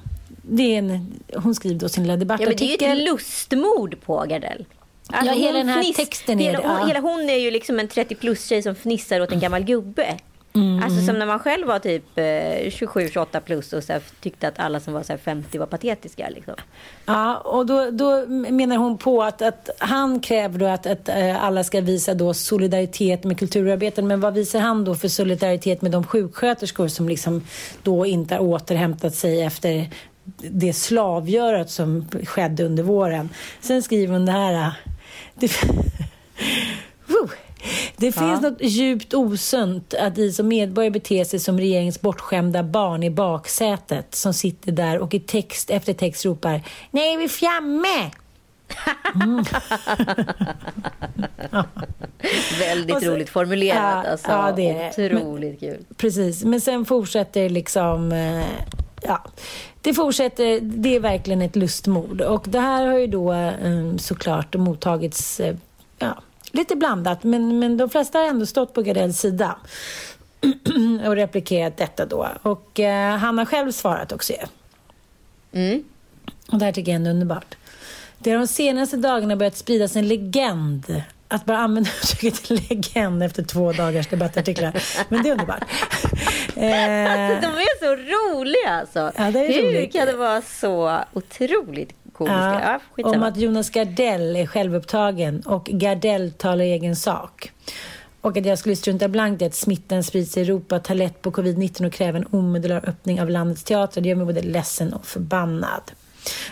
det 0.49 0.63
är 0.63 0.77
en, 0.77 1.19
hon 1.35 1.55
skriver 1.55 1.79
då 1.79 1.89
sin 1.89 2.07
debattartikel. 2.07 2.41
Ja, 2.41 2.47
men 2.47 2.77
det 2.79 2.85
är 2.85 2.95
ju 2.95 3.01
ett 3.01 3.11
lustmord 3.11 4.01
på 4.05 4.25
Gardell. 4.29 4.65
Alltså, 5.09 5.33
ja, 5.33 5.39
hela 5.39 5.57
den 5.57 5.69
här 5.69 5.83
fniss, 5.83 5.97
texten 5.97 6.39
är 6.39 6.43
hela, 6.43 6.59
det. 6.59 6.63
Ja. 6.63 6.85
Hela 6.87 6.99
hon 6.99 7.29
är 7.29 7.37
ju 7.37 7.51
liksom 7.51 7.79
en 7.79 7.87
30 7.87 8.15
plus-tjej 8.15 8.63
som 8.63 8.75
fnissar 8.75 9.21
åt 9.21 9.31
en 9.31 9.39
gammal 9.39 9.63
gubbe. 9.63 10.17
Mm. 10.55 10.83
Alltså 10.83 11.05
som 11.05 11.19
när 11.19 11.25
man 11.25 11.39
själv 11.39 11.67
var 11.67 11.79
typ 11.79 12.17
eh, 12.17 12.23
27-28 12.23 13.39
plus 13.39 13.73
och 13.73 13.83
så 13.83 13.93
här, 13.93 14.01
tyckte 14.21 14.47
att 14.47 14.59
alla 14.59 14.79
som 14.79 14.93
var 14.93 15.03
så 15.03 15.13
här 15.13 15.17
50 15.17 15.57
var 15.57 15.65
patetiska. 15.65 16.29
Liksom. 16.29 16.53
Ja, 17.05 17.37
och 17.37 17.65
då, 17.65 17.91
då 17.91 18.25
menar 18.27 18.77
hon 18.77 18.97
på 18.97 19.23
att, 19.23 19.41
att 19.41 19.69
han 19.79 20.19
kräver 20.19 20.59
då 20.59 20.65
att, 20.65 20.85
att 20.85 21.09
äh, 21.09 21.43
alla 21.43 21.63
ska 21.63 21.81
visa 21.81 22.13
då 22.13 22.33
solidaritet 22.33 23.23
med 23.23 23.39
kulturarbetare. 23.39 24.05
Men 24.05 24.19
vad 24.19 24.33
visar 24.33 24.59
han 24.59 24.85
då 24.85 24.95
för 24.95 25.07
solidaritet 25.07 25.81
med 25.81 25.91
de 25.91 26.03
sjuksköterskor 26.03 26.87
som 26.87 27.09
liksom 27.09 27.43
då 27.83 28.05
inte 28.05 28.35
har 28.35 28.41
återhämtat 28.41 29.15
sig 29.15 29.41
efter 29.41 29.89
det 30.37 30.73
slavgörat 30.73 31.69
som 31.69 32.07
skedde 32.25 32.63
under 32.63 32.83
våren. 32.83 33.29
Sen 33.61 33.83
skriver 33.83 34.13
hon 34.13 34.25
det 34.25 34.31
här 34.31 34.73
det, 35.35 35.47
det 37.97 38.11
finns 38.11 38.41
ja. 38.43 38.49
något 38.49 38.61
djupt 38.61 39.13
osunt 39.13 39.93
att 39.93 40.17
i 40.17 40.31
som 40.31 40.47
medborgare 40.47 40.91
bete 40.91 41.25
sig 41.25 41.39
som 41.39 41.59
regeringens 41.59 42.01
bortskämda 42.01 42.63
barn 42.63 43.03
i 43.03 43.09
baksätet 43.09 44.15
som 44.15 44.33
sitter 44.33 44.71
där 44.71 44.99
och 44.99 45.13
i 45.13 45.19
text 45.19 45.69
efter 45.69 45.93
text 45.93 46.25
ropar 46.25 46.61
Nej, 46.91 47.17
vi 47.17 47.23
är 47.23 47.27
framme! 47.27 48.11
Mm. 49.15 49.45
Väldigt 52.59 53.03
så, 53.03 53.11
roligt 53.11 53.29
formulerat. 53.29 54.05
Ja, 54.05 54.11
alltså. 54.11 54.31
ja, 54.31 54.53
det 54.55 54.69
är 54.69 54.89
Otroligt 54.89 55.61
men, 55.61 55.71
kul. 55.71 55.85
Precis, 55.97 56.43
men 56.43 56.61
sen 56.61 56.85
fortsätter 56.85 57.49
liksom... 57.49 58.11
Eh, 58.11 58.45
ja, 59.01 59.23
det 59.85 59.93
fortsätter. 59.93 60.59
Det 60.61 60.95
är 60.95 60.99
verkligen 60.99 61.41
ett 61.41 61.55
lustmord. 61.55 62.21
Och 62.21 62.45
det 62.47 62.59
här 62.59 62.87
har 62.87 62.97
ju 62.97 63.07
då 63.07 63.33
um, 63.33 63.99
såklart 63.99 64.55
mottagits 64.55 65.39
uh, 65.39 65.55
ja, 65.99 66.21
lite 66.51 66.75
blandat. 66.75 67.23
Men, 67.23 67.59
men 67.59 67.77
de 67.77 67.89
flesta 67.89 68.19
har 68.19 68.25
ändå 68.25 68.45
stått 68.45 68.73
på 68.73 68.81
Gardells 68.81 69.19
sida 69.19 69.57
och 71.05 71.15
replikerat 71.15 71.77
detta 71.77 72.05
då. 72.05 72.27
Och 72.41 72.79
uh, 72.79 73.17
han 73.17 73.37
har 73.37 73.45
själv 73.45 73.71
svarat 73.71 74.11
också 74.11 74.33
mm. 75.51 75.83
Och 76.51 76.57
det 76.57 76.65
här 76.65 76.71
tycker 76.71 76.91
jag 76.91 77.01
är 77.01 77.09
underbart. 77.09 77.55
Det 78.17 78.31
har 78.31 78.37
de 78.37 78.47
senaste 78.47 78.97
dagarna 78.97 79.35
börjat 79.35 79.57
spridas 79.57 79.95
en 79.95 80.07
legend 80.07 81.03
att 81.35 81.45
bara 81.45 81.57
använda 81.57 81.89
uttrycket 82.03 82.49
legend 82.49 83.23
efter 83.23 83.43
två 83.43 83.71
dagars 83.71 84.07
debattartiklar. 84.07 84.73
Men 85.09 85.23
det 85.23 85.29
är 85.29 85.31
underbart. 85.31 85.61
eh, 86.55 87.41
de 87.41 87.51
är 87.51 87.79
så 87.79 87.95
roliga 87.95 88.69
alltså. 88.69 89.11
Ja, 89.17 89.23
Hur 89.23 89.63
roligt. 89.63 89.93
kan 89.93 90.07
det 90.07 90.13
vara 90.15 90.41
så 90.41 90.99
otroligt 91.13 91.93
komiska? 92.13 92.79
Ja, 92.95 93.09
om 93.09 93.23
att 93.23 93.37
Jonas 93.37 93.69
Gardell 93.69 94.35
är 94.35 94.45
självupptagen 94.45 95.41
och 95.41 95.65
Gardell 95.65 96.31
talar 96.31 96.65
egen 96.65 96.95
sak. 96.95 97.51
Och 98.21 98.37
att 98.37 98.45
jag 98.45 98.59
skulle 98.59 98.75
strunta 98.75 99.07
blankt 99.07 99.41
i 99.41 99.45
att 99.45 99.55
smittan 99.55 100.03
sprids 100.03 100.37
i 100.37 100.41
Europa, 100.41 100.79
ta 100.79 100.93
lätt 100.93 101.21
på 101.21 101.31
covid-19 101.31 101.87
och 101.87 101.93
kräva 101.93 102.17
en 102.17 102.25
omedelbar 102.25 102.89
öppning 102.89 103.21
av 103.21 103.29
landets 103.29 103.63
teatrar. 103.63 104.03
Det 104.03 104.09
gör 104.09 104.15
mig 104.15 104.25
både 104.25 104.41
ledsen 104.41 104.93
och 104.93 105.05
förbannad. 105.05 105.91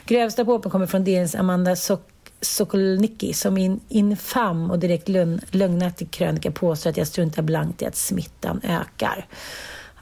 Grövsta 0.06 0.46
påpen 0.46 0.72
kommer 0.72 0.86
från 0.86 1.04
DNs 1.04 1.36
Amanda 1.36 1.76
Sock 1.76 2.13
Sokolnicki 2.44 3.34
som 3.34 3.58
i 3.58 3.66
en 3.66 3.80
infam 3.90 4.72
och 4.72 4.80
direkt 4.80 5.10
lögnaktig 5.52 6.12
krönika 6.12 6.52
påstår 6.52 6.90
att 6.90 6.98
jag 6.98 7.08
struntar 7.08 7.42
blankt 7.44 7.82
i 7.82 7.86
att 7.86 7.96
smittan 7.96 8.62
ökar. 8.64 9.28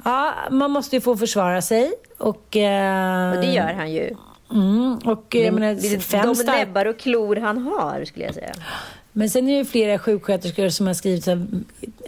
Ja, 0.05 0.33
man 0.51 0.71
måste 0.71 0.95
ju 0.95 1.01
få 1.01 1.17
försvara 1.17 1.61
sig. 1.61 1.93
Och, 2.17 2.57
eh, 2.57 3.35
och 3.35 3.41
det 3.41 3.51
gör 3.51 3.73
han 3.73 3.91
ju. 3.91 4.15
Mm, 4.51 4.97
och, 4.97 5.25
det, 5.29 5.39
jag 5.39 5.53
menar, 5.53 5.99
fem 5.99 6.33
de 6.33 6.43
näbbar 6.43 6.85
och 6.85 6.99
klor 6.99 7.35
han 7.35 7.57
har, 7.57 8.05
skulle 8.05 8.25
jag 8.25 8.33
säga. 8.33 8.53
Men 9.11 9.29
sen 9.29 9.49
är 9.49 9.57
det 9.57 9.65
flera 9.65 9.99
sjuksköterskor 9.99 10.69
som 10.69 10.87
har 10.87 10.93
skrivit 10.93 11.23
så 11.23 11.45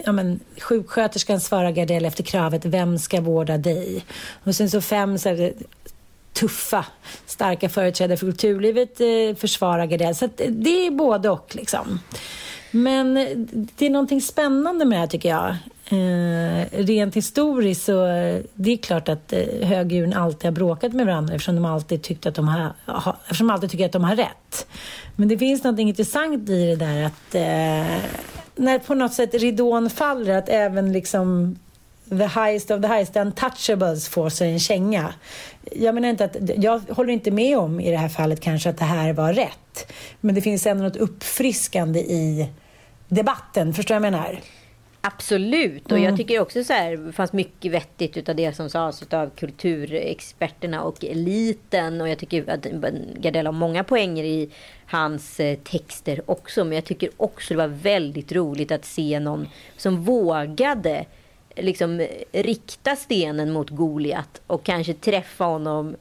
ja, 0.05 0.11
men, 0.11 0.39
sjuksköterskan 0.61 1.39
svarar 1.39 1.71
Gardell 1.71 2.05
efter 2.05 2.23
kravet 2.23 2.65
vem 2.65 2.99
ska 2.99 3.21
vårda 3.21 3.57
dig? 3.57 4.05
Och 4.43 4.55
sen 4.55 4.69
så 4.69 4.81
fem 4.81 5.17
så 5.17 5.29
här, 5.29 5.53
tuffa, 6.33 6.85
starka 7.25 7.69
företrädare 7.69 8.17
för 8.17 8.25
kulturlivet 8.25 9.01
eh, 9.01 9.35
försvarar 9.37 9.85
Gardell. 9.85 10.15
Så 10.15 10.29
det 10.49 10.87
är 10.87 10.91
både 10.91 11.29
och 11.29 11.55
liksom. 11.55 11.99
Men 12.71 13.13
det 13.75 13.85
är 13.85 13.89
någonting 13.89 14.21
spännande 14.21 14.85
med 14.85 14.97
det 14.97 14.99
här 14.99 15.07
tycker 15.07 15.29
jag. 15.29 15.55
Eh, 15.85 16.65
rent 16.71 17.15
historiskt 17.15 17.83
så 17.83 18.05
det 18.53 18.71
är 18.71 18.77
klart 18.77 19.09
att 19.09 19.33
eh, 19.33 19.67
högdjuren 19.67 20.13
alltid 20.13 20.45
har 20.45 20.51
bråkat 20.51 20.93
med 20.93 21.05
varandra 21.05 21.35
eftersom 21.35 21.55
de 21.55 21.65
alltid 21.65 22.01
tyckt 22.01 22.25
att 22.25 22.35
de 22.35 22.47
har, 22.47 22.73
ha, 22.85 23.17
eftersom 23.23 23.47
de 23.47 23.53
alltid 23.53 23.71
tycker 23.71 23.85
att 23.85 23.91
de 23.91 24.03
har 24.03 24.15
rätt. 24.15 24.67
Men 25.15 25.27
det 25.27 25.37
finns 25.37 25.63
något 25.63 25.79
intressant 25.79 26.49
i 26.49 26.65
det 26.65 26.75
där 26.75 27.03
att 27.03 27.35
eh, 27.35 28.03
när 28.55 28.79
på 28.79 28.93
något 28.93 29.13
sätt 29.13 29.33
ridån 29.33 29.89
faller 29.89 30.37
att 30.37 30.49
även 30.49 30.93
liksom 30.93 31.55
the 32.09 32.27
highest 32.27 32.71
of 32.71 32.81
the 32.81 32.87
highest, 32.87 33.13
the 33.13 33.19
untouchables 33.19 34.07
får 34.07 34.29
sig 34.29 34.51
en 34.51 34.59
känga. 34.59 35.13
Jag 35.71 35.95
menar 35.95 36.09
inte 36.09 36.25
att, 36.25 36.35
jag 36.57 36.79
håller 36.79 37.13
inte 37.13 37.31
med 37.31 37.57
om 37.57 37.79
i 37.79 37.91
det 37.91 37.97
här 37.97 38.09
fallet 38.09 38.39
kanske 38.39 38.69
att 38.69 38.77
det 38.77 38.85
här 38.85 39.13
var 39.13 39.33
rätt. 39.33 39.93
Men 40.21 40.35
det 40.35 40.41
finns 40.41 40.67
ändå 40.67 40.83
något 40.83 40.95
uppfriskande 40.95 41.99
i 41.99 42.49
debatten, 43.07 43.73
förstår 43.73 43.95
vad 43.95 44.05
jag 44.05 44.11
menar? 44.11 44.39
Absolut, 45.05 45.85
och 45.85 45.91
mm. 45.91 46.03
jag 46.03 46.17
tycker 46.17 46.39
också 46.39 46.63
så 46.63 46.73
här, 46.73 46.97
det 46.97 47.13
fanns 47.13 47.33
mycket 47.33 47.71
vettigt 47.71 48.17
utav 48.17 48.35
det 48.35 48.55
som 48.55 48.69
sades 48.69 49.13
av 49.13 49.29
kulturexperterna 49.29 50.81
och 50.81 51.05
eliten. 51.05 52.01
Och 52.01 52.09
jag 52.09 52.17
tycker 52.17 52.49
att 52.49 52.65
Gardell 53.15 53.45
har 53.45 53.53
många 53.53 53.83
poänger 53.83 54.23
i 54.23 54.49
hans 54.85 55.39
eh, 55.39 55.57
texter 55.57 56.21
också. 56.25 56.63
Men 56.63 56.73
jag 56.73 56.85
tycker 56.85 57.09
också 57.17 57.53
det 57.53 57.57
var 57.57 57.67
väldigt 57.67 58.31
roligt 58.31 58.71
att 58.71 58.85
se 58.85 59.19
någon 59.19 59.47
som 59.77 60.03
vågade 60.03 61.05
liksom 61.55 62.07
rikta 62.31 62.95
stenen 62.95 63.51
mot 63.51 63.69
Goliat 63.69 64.41
och 64.47 64.63
kanske 64.63 64.93
träffa 64.93 65.43
honom 65.43 65.95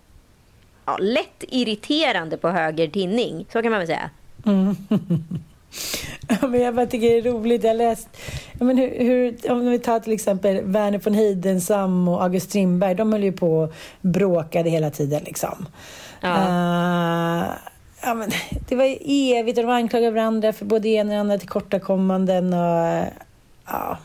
ja, 0.84 0.96
lätt 0.96 1.44
irriterande 1.48 2.36
på 2.36 2.48
höger 2.48 2.88
tinning. 2.88 3.46
Så 3.52 3.62
kan 3.62 3.70
man 3.70 3.80
väl 3.80 3.86
säga. 3.86 4.10
Mm. 4.46 4.76
Ja, 6.28 6.46
men 6.46 6.60
jag 6.60 6.74
bara 6.74 6.86
tycker 6.86 7.08
det 7.10 7.18
är 7.18 7.32
roligt. 7.32 7.64
Jag 7.64 7.76
läst, 7.76 8.08
ja, 8.58 8.64
men 8.64 8.78
hur, 8.78 8.98
hur, 8.98 9.50
om 9.50 9.70
vi 9.70 9.78
tar 9.78 10.00
till 10.00 10.12
exempel 10.12 10.64
Verner 10.64 11.00
von 11.04 11.14
Heidenstam 11.14 12.08
och 12.08 12.22
August 12.22 12.48
Strindberg. 12.48 12.94
De 12.94 13.12
höll 13.12 13.24
ju 13.24 13.32
på 13.32 13.58
och 13.58 13.74
bråkade 14.00 14.70
hela 14.70 14.90
tiden. 14.90 15.22
Liksom. 15.24 15.66
Ja. 16.20 16.28
Uh, 16.28 17.50
ja, 18.02 18.14
men 18.14 18.30
det 18.68 18.76
var 18.76 18.96
evigt 19.08 19.58
och 19.58 19.64
de 19.64 19.70
anklagade 19.70 20.10
varandra 20.10 20.52
för 20.52 20.64
både 20.64 20.88
ena 20.88 21.12
och 21.12 21.20
andra 21.20 21.38
tillkortakommanden. 21.38 22.54
Och, 22.54 23.04
ja. 23.66 23.98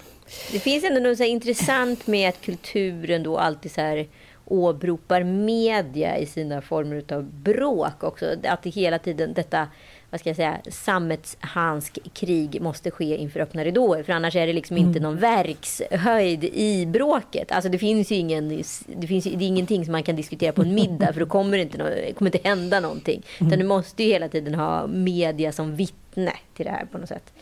Det 0.52 0.60
finns 0.60 0.84
ändå 0.84 1.00
något 1.00 1.18
så 1.18 1.24
intressant 1.24 2.08
med 2.08 2.30
att 2.30 2.42
kulturen 2.42 3.24
då 3.24 3.38
alltid 3.38 3.72
så 3.72 3.82
här 3.82 4.08
åberopar 4.46 5.24
media 5.24 6.18
i 6.18 6.26
sina 6.26 6.62
former 6.62 7.04
av 7.14 7.24
bråk 7.24 8.04
också. 8.04 8.26
Att 8.44 8.64
det 8.64 8.70
hela 8.70 9.00
tiden 9.00 9.34
detta 9.34 9.68
vad 10.10 10.20
ska 10.20 10.30
jag 10.30 10.36
säga, 10.36 10.58
sammetshansk 10.70 12.00
krig 12.14 12.62
måste 12.62 12.92
ske 12.92 13.18
inför 13.18 13.40
öppna 13.40 13.64
ridåer. 13.64 14.04
För 14.04 14.14
annars 14.14 14.36
är 14.36 14.48
det 14.48 14.54
liksom 14.54 14.78
inte 14.78 15.00
någon 15.00 15.18
verkshöjd 15.18 16.44
i 16.44 16.86
bråket. 16.86 17.52
Alltså 17.52 17.70
det 17.70 17.78
finns 17.78 18.12
ingen, 18.12 18.64
det 18.88 19.08
finns 19.08 19.24
det 19.24 19.30
är 19.30 19.42
ingenting 19.42 19.86
som 19.86 19.92
man 19.92 20.04
kan 20.04 20.16
diskutera 20.16 20.52
på 20.52 20.62
en 20.62 20.76
middag 20.76 21.14
för 21.14 21.20
då 21.20 21.26
kommer 21.26 21.58
det 21.58 21.64
inte, 21.64 21.78
det 21.78 22.14
kommer 22.14 22.36
inte 22.36 22.50
hända 22.50 22.80
någonting. 22.80 23.24
Utan 23.40 23.60
du 23.60 23.66
måste 23.66 24.04
ju 24.04 24.10
hela 24.10 24.30
tiden 24.30 24.56
ha 24.56 24.88
media 24.88 25.52
som 25.52 25.76
vittne 25.76 26.34
till 26.54 26.66
det 26.66 26.72
här 26.72 26.86
på 26.86 26.98
något 26.98 27.10
sätt. 27.10 27.34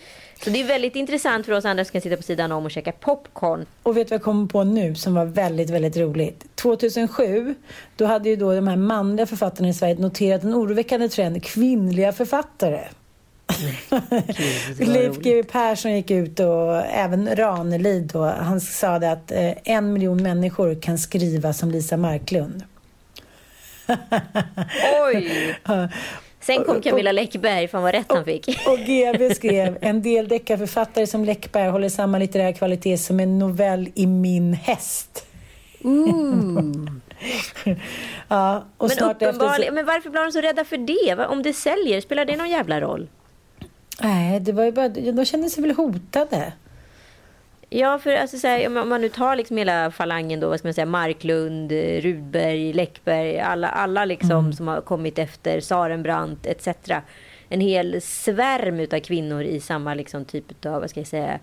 Så 0.44 0.50
det 0.50 0.62
är 0.62 0.64
väldigt 0.64 0.96
intressant 0.96 1.46
för 1.46 1.54
oss 1.54 1.66
andra 1.66 1.86
som 1.86 1.92
kan 1.92 2.02
sitta 2.02 2.18
på 2.18 2.24
sidan 2.24 2.52
om 2.52 2.66
och 2.66 2.72
käka 2.72 2.92
popcorn. 2.92 3.66
Och 3.84 3.98
vet 3.98 4.08
du 4.08 4.10
vad 4.10 4.20
jag 4.20 4.24
kommer 4.24 4.48
på 4.48 4.64
nu 4.64 4.96
som 4.96 5.14
var 5.14 5.26
väldigt, 5.26 5.70
väldigt 5.70 5.98
roligt? 5.98 6.46
2007, 6.56 7.56
då 7.96 8.06
hade 8.06 8.30
ju 8.30 8.36
då 8.36 8.56
de 8.56 8.68
här 8.68 8.76
manliga 8.76 9.26
författarna 9.26 9.70
i 9.70 9.74
Sverige 9.74 9.96
noterat 9.96 10.44
en 10.44 10.54
oroväckande 10.54 11.10
trend, 11.10 11.44
kvinnliga 11.44 12.14
författare. 12.14 12.80
Leif 14.80 15.18
GW 15.18 15.44
Persson 15.44 15.92
gick 15.92 16.12
ut 16.12 16.40
och 16.40 16.86
även 16.86 17.36
Ranelid 17.36 18.04
då, 18.14 18.24
han 18.26 18.62
sa 18.62 19.00
det 19.00 19.12
att 19.12 19.32
eh, 19.32 19.52
en 19.64 19.94
miljon 19.94 20.24
människor 20.24 20.82
kan 20.82 20.98
skriva 20.98 21.54
som 21.54 21.72
Lisa 21.72 21.98
Marklund. 21.98 22.64
Oj! 25.06 25.56
Sen 26.46 26.64
kom 26.64 26.82
Camilla 26.82 27.12
Läckberg, 27.12 27.68
fan 27.68 27.84
vad 27.84 27.92
rätt 27.92 28.12
han 28.12 28.26
fick. 28.26 28.48
Och 28.68 28.80
GV 28.80 29.34
skrev, 29.34 29.78
en 29.82 30.02
del 30.02 30.28
deckarförfattare 30.28 31.08
som 31.08 31.26
Läckberg 31.26 31.70
håller 31.70 31.90
samma 31.90 32.18
litterär 32.18 32.52
kvalitet 32.52 32.98
som 32.98 33.20
en 33.20 33.40
novell 33.40 33.90
i 33.96 34.08
min 34.08 34.54
häst. 34.54 35.26
ja, 38.28 38.66
och 38.78 38.88
men, 38.88 38.98
snart 38.98 39.22
efter... 39.22 39.72
men 39.72 39.86
varför 39.86 40.10
blev 40.10 40.24
de 40.24 40.32
så 40.32 40.42
rädda 40.42 40.66
för 40.66 40.78
det? 40.78 41.26
Om 41.26 41.44
det 41.44 41.54
säljer, 41.54 42.02
spelar 42.02 42.26
det 42.26 42.36
någon 42.36 42.50
jävla 42.50 42.82
roll? 42.82 43.08
Nej, 44.02 44.40
det 44.40 44.52
var 44.52 44.64
ju 44.64 44.72
bara, 44.72 44.90
de 44.90 45.26
kände 45.26 45.50
sig 45.50 45.64
väl 45.64 45.72
hotade. 45.72 46.54
Ja, 47.78 48.00
för 48.00 48.16
alltså, 48.16 48.38
så 48.38 48.48
här, 48.48 48.82
om 48.82 48.90
man 48.90 49.02
nu 49.02 49.10
tar 49.10 49.36
liksom 49.36 49.58
hela 49.58 49.92
falangen 49.92 50.40
då, 50.40 50.50
vad 50.50 50.60
ska 50.60 50.68
man 50.68 50.74
säga, 50.74 50.86
Marklund, 50.86 51.72
Rudberg, 51.72 52.74
Läckberg, 52.74 53.40
alla, 53.40 53.68
alla 53.68 54.06
liksom 54.06 54.32
mm. 54.32 54.54
som 54.54 54.68
har 54.68 54.82
kommit 54.82 55.20
efter, 55.20 55.60
Sarenbrant 55.60 56.46
etc. 56.46 56.68
En 57.50 57.62
hel 57.62 58.02
svärm 58.02 58.88
av 58.92 59.00
kvinnor 59.00 59.44
i 59.44 59.60
samma 59.60 59.94
liksom 59.94 60.26
typ 60.26 60.66
av, 60.66 60.82
vad 60.82 60.90
ska 60.90 61.00
jag 61.00 61.08
säga, 61.08 61.40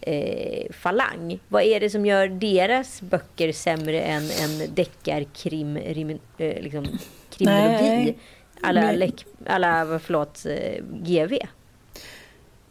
eh, 0.00 0.72
falang. 0.72 1.38
Vad 1.48 1.62
är 1.62 1.80
det 1.80 1.90
som 1.90 2.06
gör 2.06 2.28
deras 2.28 3.02
böcker 3.02 3.52
sämre 3.52 4.00
än 4.00 4.22
en 4.22 4.74
deckarkrim, 4.74 5.76
eh, 5.76 6.62
liksom, 6.62 6.86
kriminologi? 7.30 8.14
Alla, 8.60 8.92
läck, 8.92 9.24
alla 9.46 9.98
förlåt, 10.02 10.46
eh, 10.46 10.82
GV. 11.02 11.38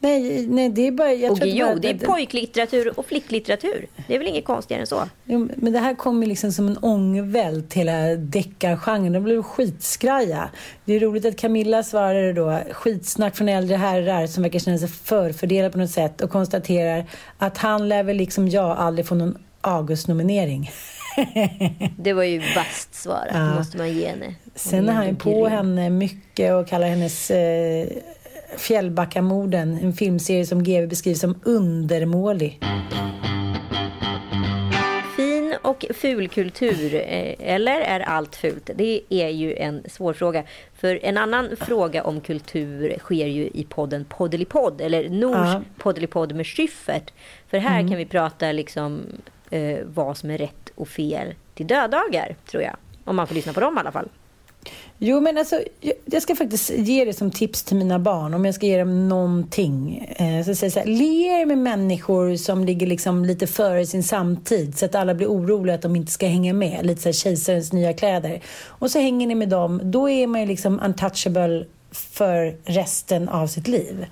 Nej, 0.03 0.47
nej 0.47 0.69
det 0.69 0.87
är 0.87 0.91
bara... 0.91 1.13
Jag 1.13 1.31
och 1.31 1.37
tror 1.37 1.51
jo, 1.51 1.75
det, 1.81 1.89
är 1.89 1.97
pojklitteratur 1.97 2.99
och 2.99 3.05
flicklitteratur. 3.05 3.87
Det 4.07 4.15
är 4.15 4.19
väl 4.19 4.27
inget 4.27 4.45
konstigare 4.45 4.81
än 4.81 4.87
så. 4.87 5.09
Jo, 5.25 5.49
men 5.55 5.73
det 5.73 5.79
här 5.79 5.95
kommer 5.95 6.27
liksom 6.27 6.51
som 6.51 6.67
en 6.67 6.77
ångvält 6.77 7.69
till 7.69 7.79
hela 7.79 8.15
deckargenren. 8.15 9.13
De 9.13 9.23
blev 9.23 9.43
skitskraja. 9.43 10.49
Det 10.85 10.93
är 10.93 10.99
roligt 10.99 11.25
att 11.25 11.37
Camilla 11.37 11.83
svarade 11.83 12.33
då 12.33 12.59
skitsnack 12.71 13.35
från 13.35 13.49
äldre 13.49 13.75
herrar 13.75 14.27
som 14.27 14.43
verkar 14.43 14.59
känna 14.59 14.77
sig 14.77 14.87
förfördelade 14.87 15.71
på 15.71 15.77
något 15.77 15.91
sätt 15.91 16.21
och 16.21 16.29
konstaterar 16.29 17.05
att 17.37 17.57
han 17.57 17.89
lär 17.89 18.03
väl 18.03 18.17
liksom 18.17 18.49
jag 18.49 18.77
aldrig 18.77 19.07
få 19.07 19.15
någon 19.15 19.37
August-nominering. 19.61 20.71
det 21.97 22.13
var 22.13 22.23
ju 22.23 22.39
vasst 22.55 22.95
svarat, 22.95 23.27
ja. 23.33 23.39
det 23.39 23.55
måste 23.55 23.77
man 23.77 23.93
ge 23.93 24.07
henne. 24.07 24.35
Sen 24.55 24.89
är 24.89 24.93
han 24.93 25.15
på 25.15 25.47
henne 25.47 25.89
mycket 25.89 26.53
och 26.53 26.67
kallar 26.67 26.87
hennes 26.87 27.31
eh, 27.31 27.87
Fjällbackamorden, 28.57 29.79
en 29.83 29.93
filmserie 29.93 30.45
som 30.45 30.63
GW 30.63 30.87
beskrivs 30.87 31.19
som 31.19 31.39
undermålig. 31.43 32.59
Fin 35.15 35.55
och 35.61 35.85
fulkultur, 35.95 36.95
eh, 36.95 37.35
eller 37.39 37.81
är 37.81 37.99
allt 37.99 38.35
fult? 38.35 38.69
Det 38.75 39.01
är 39.09 39.29
ju 39.29 39.55
en 39.55 39.83
svår 39.89 40.13
fråga. 40.13 40.43
För 40.75 40.99
en 41.03 41.17
annan 41.17 41.49
fråga 41.59 42.03
om 42.03 42.21
kultur 42.21 42.95
sker 42.99 43.27
ju 43.27 43.47
i 43.47 43.65
podden 43.69 44.05
Poddelipodd, 44.05 44.81
eller 44.81 45.09
Nors 45.09 45.35
ja. 45.35 45.61
Poddelipodd 45.77 46.35
med 46.35 46.47
Schyffert. 46.47 47.13
För 47.47 47.57
här 47.57 47.79
mm. 47.79 47.89
kan 47.89 47.97
vi 47.97 48.05
prata 48.05 48.51
liksom 48.51 49.01
eh, 49.49 49.79
vad 49.85 50.17
som 50.17 50.29
är 50.29 50.37
rätt 50.37 50.71
och 50.75 50.87
fel 50.87 51.33
till 51.53 51.67
döddagar, 51.67 52.35
tror 52.45 52.63
jag. 52.63 52.75
Om 53.05 53.15
man 53.15 53.27
får 53.27 53.35
lyssna 53.35 53.53
på 53.53 53.59
dem 53.59 53.77
i 53.77 53.79
alla 53.79 53.91
fall. 53.91 54.09
Jo, 54.97 55.21
men 55.21 55.37
alltså, 55.37 55.61
jag 56.05 56.21
ska 56.21 56.35
faktiskt 56.35 56.69
ge 56.69 57.05
det 57.05 57.13
som 57.13 57.31
tips 57.31 57.63
till 57.63 57.77
mina 57.77 57.99
barn, 57.99 58.33
om 58.33 58.45
jag 58.45 58.55
ska 58.55 58.65
ge 58.65 58.79
dem 58.79 59.09
någonting. 59.09 60.07
Eh, 60.17 60.45
så 60.45 60.55
säger 60.55 60.71
så 60.71 60.79
här, 60.79 60.85
le 60.85 61.45
med 61.45 61.57
människor 61.57 62.35
som 62.35 62.65
ligger 62.65 62.87
liksom 62.87 63.25
lite 63.25 63.47
före 63.47 63.85
sin 63.85 64.03
samtid, 64.03 64.77
så 64.77 64.85
att 64.85 64.95
alla 64.95 65.13
blir 65.13 65.27
oroliga 65.27 65.75
att 65.75 65.81
de 65.81 65.95
inte 65.95 66.11
ska 66.11 66.27
hänga 66.27 66.53
med. 66.53 66.85
Lite 66.85 67.01
så 67.01 67.07
här 67.07 67.13
kejsarens 67.13 67.73
nya 67.73 67.93
kläder. 67.93 68.41
Och 68.65 68.91
så 68.91 68.99
hänger 68.99 69.27
ni 69.27 69.35
med 69.35 69.49
dem, 69.49 69.81
då 69.83 70.09
är 70.09 70.27
man 70.27 70.41
ju 70.41 70.47
liksom 70.47 70.79
untouchable 70.79 71.65
för 71.91 72.55
resten 72.65 73.29
av 73.29 73.47
sitt 73.47 73.67
liv. 73.67 74.05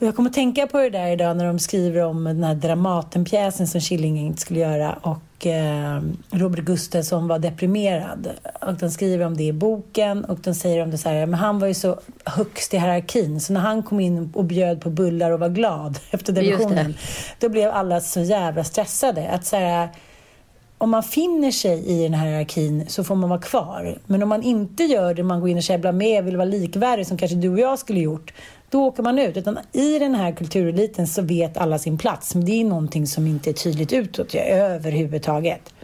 Och 0.00 0.06
jag 0.06 0.16
kommer 0.16 0.30
att 0.30 0.34
tänka 0.34 0.66
på 0.66 0.78
det 0.78 0.90
där 0.90 1.06
idag 1.06 1.36
när 1.36 1.44
de 1.44 1.58
skriver 1.58 2.04
om 2.04 2.24
den 2.24 2.44
här 2.44 2.54
Dramatenpjäsen 2.54 3.68
som 3.68 3.80
Killinge 3.80 4.22
inte 4.22 4.40
skulle 4.40 4.60
göra 4.60 4.92
och 4.92 5.46
eh, 5.46 6.02
Robert 6.30 6.64
Gustafsson 6.64 7.28
var 7.28 7.38
deprimerad. 7.38 8.28
Och 8.60 8.74
de 8.74 8.90
skriver 8.90 9.26
om 9.26 9.36
det 9.36 9.42
i 9.42 9.52
boken 9.52 10.24
och 10.24 10.38
de 10.38 10.54
säger 10.54 10.82
om 10.82 10.90
det 10.90 10.98
så 10.98 11.08
här, 11.08 11.26
men 11.26 11.40
han 11.40 11.58
var 11.58 11.68
ju 11.68 11.74
så 11.74 12.00
högst 12.24 12.74
i 12.74 12.78
hierarkin 12.78 13.40
så 13.40 13.52
när 13.52 13.60
han 13.60 13.82
kom 13.82 14.00
in 14.00 14.30
och 14.34 14.44
bjöd 14.44 14.80
på 14.80 14.90
bullar 14.90 15.30
och 15.30 15.40
var 15.40 15.48
glad 15.48 15.98
efter 16.10 16.32
depressionen, 16.32 16.94
då 17.38 17.48
blev 17.48 17.70
alla 17.70 18.00
så 18.00 18.20
jävla 18.20 18.64
stressade. 18.64 19.30
Att 19.30 19.46
så 19.46 19.56
här, 19.56 19.88
om 20.78 20.90
man 20.90 21.02
finner 21.02 21.50
sig 21.50 21.86
i 21.86 22.02
den 22.02 22.14
här 22.14 22.26
hierarkin 22.26 22.84
så 22.88 23.04
får 23.04 23.14
man 23.14 23.30
vara 23.30 23.40
kvar. 23.40 23.98
Men 24.06 24.22
om 24.22 24.28
man 24.28 24.42
inte 24.42 24.82
gör 24.84 25.14
det, 25.14 25.22
man 25.22 25.40
går 25.40 25.48
in 25.48 25.56
och 25.56 25.62
käbblar 25.62 25.92
med, 25.92 26.24
vill 26.24 26.36
vara 26.36 26.48
likvärdig 26.48 27.06
som 27.06 27.18
kanske 27.18 27.36
du 27.36 27.48
och 27.48 27.58
jag 27.58 27.78
skulle 27.78 28.00
gjort, 28.00 28.32
då 28.70 28.84
åker 28.84 29.02
man 29.02 29.18
ut. 29.18 29.36
Utan 29.36 29.58
i 29.72 29.98
den 29.98 30.14
här 30.14 30.32
kultureliten 30.32 31.06
så 31.06 31.22
vet 31.22 31.56
alla 31.56 31.78
sin 31.78 31.98
plats. 31.98 32.34
Men 32.34 32.44
det 32.44 32.60
är 32.60 32.64
någonting 32.64 33.06
som 33.06 33.26
inte 33.26 33.50
är 33.50 33.54
tydligt 33.54 33.92
utåt 33.92 34.34
överhuvudtaget. 34.34 35.74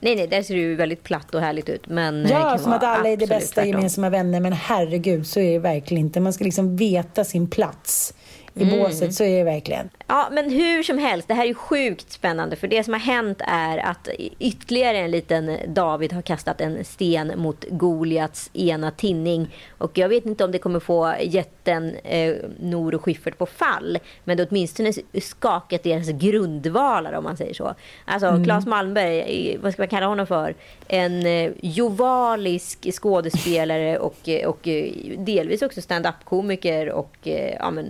Nej, 0.00 0.16
nej, 0.16 0.26
där 0.26 0.42
ser 0.42 0.54
det 0.54 0.60
ju 0.60 0.74
väldigt 0.74 1.02
platt 1.02 1.34
och 1.34 1.40
härligt 1.40 1.68
ut. 1.68 1.88
Men 1.88 2.26
ja, 2.30 2.58
som 2.58 2.72
att 2.72 2.82
alla 2.82 3.08
är 3.08 3.16
det 3.16 3.26
bästa 3.26 3.54
tvärtom. 3.54 3.70
gemensamma 3.70 4.10
vänner. 4.10 4.40
Men 4.40 4.52
herregud, 4.52 5.26
så 5.26 5.40
är 5.40 5.52
det 5.52 5.58
verkligen 5.58 6.04
inte. 6.04 6.20
Man 6.20 6.32
ska 6.32 6.44
liksom 6.44 6.76
veta 6.76 7.24
sin 7.24 7.50
plats 7.50 8.14
i 8.54 8.62
mm. 8.62 8.78
båset, 8.78 9.14
så 9.14 9.24
är 9.24 9.38
det 9.38 9.44
verkligen. 9.44 9.88
Ja, 10.10 10.28
men 10.32 10.50
hur 10.50 10.82
som 10.82 10.98
helst, 10.98 11.28
det 11.28 11.34
här 11.34 11.46
är 11.46 11.54
sjukt 11.54 12.12
spännande. 12.12 12.56
För 12.56 12.68
det 12.68 12.84
som 12.84 12.92
har 12.92 13.00
hänt 13.00 13.40
är 13.44 13.78
att 13.78 14.08
ytterligare 14.38 14.98
en 14.98 15.10
liten 15.10 15.56
David 15.66 16.12
har 16.12 16.22
kastat 16.22 16.60
en 16.60 16.84
sten 16.84 17.32
mot 17.36 17.64
Goliats 17.70 18.50
ena 18.52 18.90
tinning. 18.90 19.54
Och 19.78 19.98
jag 19.98 20.08
vet 20.08 20.26
inte 20.26 20.44
om 20.44 20.52
det 20.52 20.58
kommer 20.58 20.80
få 20.80 21.14
jätten 21.22 21.94
eh, 22.04 22.34
Nor 22.60 22.94
och 22.94 23.04
Schiffert 23.04 23.38
på 23.38 23.46
fall. 23.46 23.98
Men 24.24 24.36
det 24.36 24.46
åtminstone 24.50 24.92
skakat 25.20 25.82
deras 25.82 26.08
grundvalar 26.08 27.12
om 27.12 27.24
man 27.24 27.36
säger 27.36 27.54
så. 27.54 27.74
Alltså 28.04 28.26
mm. 28.26 28.44
Claes 28.44 28.66
Malmberg, 28.66 29.58
vad 29.62 29.72
ska 29.72 29.82
man 29.82 29.88
kalla 29.88 30.06
honom 30.06 30.26
för? 30.26 30.54
En 30.86 31.26
eh, 31.26 31.52
jovalisk 31.62 32.92
skådespelare 32.92 33.98
och, 33.98 34.28
och 34.46 34.68
eh, 34.68 34.92
delvis 35.18 35.62
också 35.62 35.82
stand-up-komiker 35.82 36.90
och 36.90 37.16
eh, 37.22 37.56
ja, 37.58 37.70
men, 37.70 37.86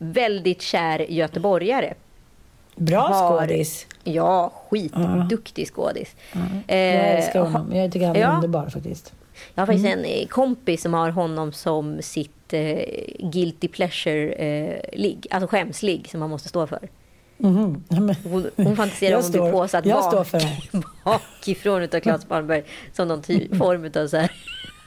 väldigt 0.00 0.62
kär 0.62 1.06
göteborgare. 1.10 1.94
Bra 2.76 3.00
har, 3.00 3.38
skådis. 3.38 3.86
Ja, 4.04 4.52
skitduktig 4.70 5.68
skådis. 5.68 6.16
Ja. 6.32 6.40
Jag 6.66 7.16
älskar 7.18 7.40
honom. 7.40 7.76
Jag 7.76 7.92
tycker 7.92 8.06
han 8.06 8.16
är 8.16 8.20
ja. 8.20 8.34
underbar 8.34 8.68
faktiskt. 8.68 9.12
Jag 9.54 9.62
har 9.62 9.66
faktiskt 9.66 9.86
mm. 9.86 9.98
en 9.98 10.04
eh, 10.04 10.26
kompis 10.26 10.82
som 10.82 10.94
har 10.94 11.10
honom 11.10 11.52
som 11.52 12.02
sitt 12.02 12.52
eh, 12.52 12.78
guilty 13.18 13.68
pleasure-ligg. 13.68 15.26
Eh, 15.30 15.36
alltså 15.36 15.48
skämsligg 15.48 16.08
som 16.10 16.20
man 16.20 16.30
måste 16.30 16.48
stå 16.48 16.66
för. 16.66 16.88
Mm. 17.42 17.84
Hon, 18.24 18.50
hon 18.56 18.76
fantiserar 18.76 19.16
om 19.18 19.24
att 19.24 19.32
bli 19.32 19.40
påsatt 19.40 19.84
bak, 19.84 20.26
bakifrån 21.04 21.82
av 21.82 22.00
Claes 22.00 22.28
Malmberg 22.28 22.64
som 22.92 23.08
någon 23.08 23.22
typ, 23.22 23.56
form 23.56 23.90
av 24.02 24.06
så 24.06 24.16
här 24.16 24.30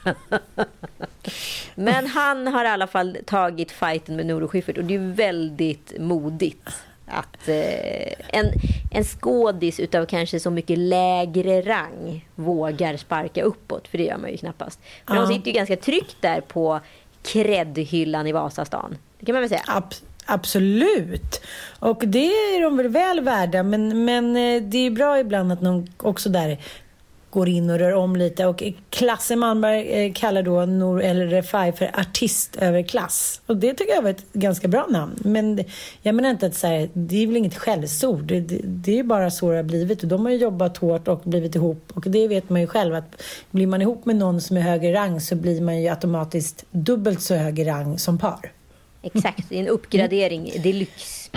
Men 1.74 2.06
han 2.06 2.46
har 2.46 2.64
i 2.64 2.68
alla 2.68 2.86
fall 2.86 3.18
tagit 3.26 3.72
fighten 3.72 4.16
med 4.16 4.26
Noro 4.26 4.48
Schyffert 4.48 4.78
och 4.78 4.84
det 4.84 4.94
är 4.94 5.14
väldigt 5.14 5.92
modigt 5.98 6.68
att 7.06 7.48
eh, 7.48 8.12
en, 8.28 8.52
en 8.90 9.04
skådis 9.04 9.80
utav 9.80 10.06
kanske 10.06 10.40
så 10.40 10.50
mycket 10.50 10.78
lägre 10.78 11.62
rang 11.62 12.28
vågar 12.34 12.96
sparka 12.96 13.42
uppåt, 13.42 13.88
för 13.88 13.98
det 13.98 14.04
gör 14.04 14.18
man 14.18 14.30
ju 14.30 14.36
knappast. 14.36 14.80
För 15.06 15.14
ja. 15.14 15.20
de 15.20 15.34
sitter 15.34 15.46
ju 15.46 15.52
ganska 15.52 15.76
tryggt 15.76 16.16
där 16.20 16.40
på 16.40 16.80
kreddhyllan 17.22 18.26
i 18.26 18.32
Vasastan. 18.32 18.96
Det 19.18 19.26
kan 19.26 19.32
man 19.32 19.42
väl 19.42 19.48
säga. 19.48 19.62
Ab 19.66 19.84
absolut. 20.26 21.40
Och 21.78 22.02
det 22.06 22.26
är 22.26 22.62
de 22.62 22.76
väl 22.76 22.88
väl 22.88 23.20
värda, 23.20 23.62
men, 23.62 24.04
men 24.04 24.36
eh, 24.36 24.62
det 24.62 24.78
är 24.78 24.90
bra 24.90 25.18
ibland 25.18 25.52
att 25.52 25.60
någon 25.60 25.88
också 25.96 26.28
där 26.28 26.58
går 27.34 27.48
in 27.48 27.70
och 27.70 27.78
rör 27.78 27.94
om 27.94 28.16
lite. 28.16 28.46
Och 28.46 28.62
Klasse 28.90 29.36
Malmberg 29.36 29.88
eh, 29.88 30.12
kallar 30.12 30.42
då 30.42 30.66
Nour 30.66 31.02
El 31.02 31.30
Refai 31.30 31.72
för 31.72 32.00
artist 32.00 32.56
över 32.56 32.82
klass. 32.82 33.40
Och 33.46 33.56
det 33.56 33.74
tycker 33.74 33.94
jag 33.94 34.02
var 34.02 34.10
ett 34.10 34.32
ganska 34.32 34.68
bra 34.68 34.86
namn. 34.90 35.16
Men 35.18 35.64
jag 36.02 36.14
menar 36.14 36.30
inte 36.30 36.46
att 36.46 36.54
så 36.54 36.66
här, 36.66 36.88
det 36.92 37.22
är 37.22 37.26
väl 37.26 37.36
inget 37.36 37.58
skällsord. 37.58 38.24
Det, 38.24 38.40
det, 38.40 38.60
det 38.64 38.98
är 38.98 39.02
bara 39.02 39.30
så 39.30 39.50
det 39.50 39.56
har 39.56 39.62
blivit. 39.62 40.02
Och 40.02 40.08
de 40.08 40.24
har 40.24 40.32
ju 40.32 40.38
jobbat 40.38 40.76
hårt 40.76 41.08
och 41.08 41.20
blivit 41.24 41.54
ihop. 41.54 41.92
Och 41.94 42.04
det 42.06 42.28
vet 42.28 42.50
man 42.50 42.60
ju 42.60 42.66
själv 42.66 42.94
att 42.94 43.22
blir 43.50 43.66
man 43.66 43.82
ihop 43.82 44.06
med 44.06 44.16
någon 44.16 44.40
som 44.40 44.56
är 44.56 44.60
högre 44.60 44.92
rang 44.92 45.20
så 45.20 45.34
blir 45.34 45.60
man 45.60 45.82
ju 45.82 45.88
automatiskt 45.88 46.64
dubbelt 46.70 47.22
så 47.22 47.34
hög 47.34 47.58
i 47.58 47.64
rang 47.64 47.98
som 47.98 48.18
par. 48.18 48.52
Exakt, 49.02 49.48
det 49.48 49.56
är 49.56 49.60
en 49.60 49.68
uppgradering 49.68 50.52
deluxe. 50.62 51.30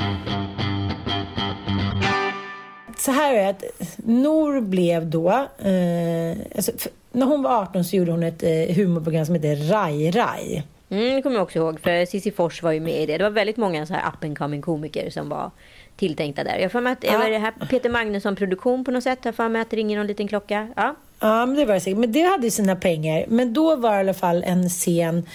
Så 2.99 3.11
här 3.11 3.33
är 3.33 3.49
att 3.49 3.63
Nor 3.97 4.61
blev 4.61 5.09
då, 5.09 5.29
eh, 5.57 6.37
alltså, 6.55 6.71
när 7.11 7.25
hon 7.25 7.43
var 7.43 7.61
18 7.61 7.83
så 7.83 7.95
gjorde 7.95 8.11
hon 8.11 8.23
ett 8.23 8.43
eh, 8.43 8.75
humorprogram 8.75 9.25
som 9.25 9.35
heter 9.35 9.55
Rai 9.55 10.11
Rai. 10.11 10.63
Mm, 10.89 11.15
det 11.15 11.21
kommer 11.21 11.35
jag 11.35 11.43
också 11.43 11.59
ihåg, 11.59 11.79
för 11.79 12.05
Cissi 12.05 12.31
Fors 12.31 12.63
var 12.63 12.71
ju 12.71 12.79
med 12.79 13.03
i 13.03 13.05
det. 13.05 13.17
Det 13.17 13.23
var 13.23 13.31
väldigt 13.31 13.57
många 13.57 13.85
så 13.85 13.93
här 13.93 14.09
up 14.09 14.23
and 14.23 14.37
coming 14.37 14.61
komiker 14.61 15.09
som 15.09 15.29
var 15.29 15.51
tilltänkta 15.97 16.43
där. 16.43 16.57
Jag 16.57 16.71
får 16.71 16.81
med 16.81 16.93
att, 16.93 17.03
ja. 17.03 17.17
var 17.17 17.29
det 17.29 17.37
här 17.37 17.53
Peter 17.69 17.89
Magnusson 17.89 18.35
produktion 18.35 18.85
på 18.85 18.91
något 18.91 19.03
sätt? 19.03 19.19
Jag 19.23 19.35
får 19.35 19.49
med 19.49 19.61
att 19.61 19.69
det 19.69 19.77
ringer 19.77 19.97
någon 19.97 20.07
liten 20.07 20.27
klocka. 20.27 20.67
Ja. 20.75 20.95
Ja, 21.19 21.45
men 21.45 21.55
det 21.55 21.65
var 21.65 21.73
det 21.73 21.79
säkert. 21.79 21.99
Men 21.99 22.11
det 22.11 22.21
hade 22.21 22.47
ju 22.47 22.51
sina 22.51 22.75
pengar. 22.75 23.25
Men 23.27 23.53
då 23.53 23.75
var 23.75 23.91
det 23.91 23.97
i 23.97 23.99
alla 23.99 24.13
fall 24.13 24.43
en 24.43 24.69
scen 24.69 25.25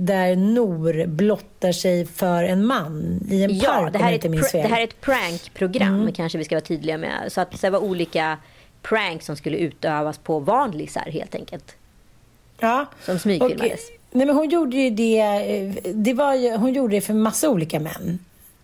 där 0.00 0.36
Nor 0.36 1.06
blottar 1.06 1.72
sig 1.72 2.06
för 2.06 2.44
en 2.44 2.66
man 2.66 3.20
i 3.30 3.42
en 3.42 3.58
ja, 3.58 3.70
park, 3.70 3.92
det 3.92 3.98
här, 3.98 4.12
är 4.12 4.16
ett 4.16 4.52
det 4.52 4.68
här 4.68 4.80
är 4.80 4.84
ett 4.84 5.00
prankprogram, 5.00 6.00
mm. 6.00 6.12
kanske 6.12 6.38
vi 6.38 6.44
ska 6.44 6.54
vara 6.54 6.64
tydliga 6.64 6.98
med. 6.98 7.32
Så 7.32 7.40
att 7.40 7.60
det 7.60 7.70
var 7.70 7.78
olika 7.78 8.38
pranks 8.82 9.26
som 9.26 9.36
skulle 9.36 9.56
utövas 9.56 10.18
på 10.18 10.38
vanlisar, 10.38 11.10
helt 11.12 11.34
enkelt. 11.34 11.76
Ja. 12.58 12.86
Som 13.04 13.18
smygfilmades. 13.18 13.80
nej, 14.10 14.26
men 14.26 14.36
hon 14.36 14.48
gjorde 14.48 14.76
ju 14.76 14.90
det, 14.90 15.22
det 15.94 16.14
var 16.14 16.34
ju, 16.34 16.56
hon 16.56 16.72
gjorde 16.72 16.96
det 16.96 17.00
för 17.00 17.14
massa 17.14 17.48
olika 17.48 17.80
män. 17.80 18.18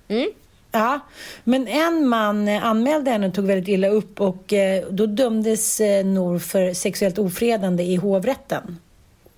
Mm. 0.09 0.29
Ja, 0.72 1.01
men 1.44 1.68
en 1.68 2.09
man 2.09 2.49
anmälde 2.49 3.11
henne 3.11 3.27
och 3.27 3.35
tog 3.35 3.46
väldigt 3.46 3.68
illa 3.68 3.88
upp 3.88 4.20
och 4.20 4.53
eh, 4.53 4.85
då 4.90 5.07
dömdes 5.07 5.81
eh, 5.81 6.05
Nor 6.05 6.38
för 6.38 6.75
sexuellt 6.75 7.18
ofredande 7.18 7.83
i 7.83 7.96
hovrätten. 7.96 8.79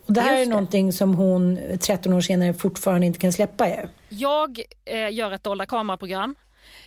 Och 0.09 0.15
det 0.15 0.21
här 0.21 0.31
Just 0.31 0.41
är 0.41 0.45
det. 0.45 0.51
någonting 0.51 0.93
som 0.93 1.15
hon 1.15 1.59
13 1.81 2.13
år 2.13 2.21
senare 2.21 2.55
fortfarande 2.55 3.07
inte 3.07 3.19
kan 3.19 3.33
släppa. 3.33 3.69
Ju. 3.69 3.89
Jag 4.09 4.61
eh, 4.85 5.13
gör 5.13 5.33
ett 5.33 5.45
dolda 5.45 5.67
kameraprogram. 5.67 6.35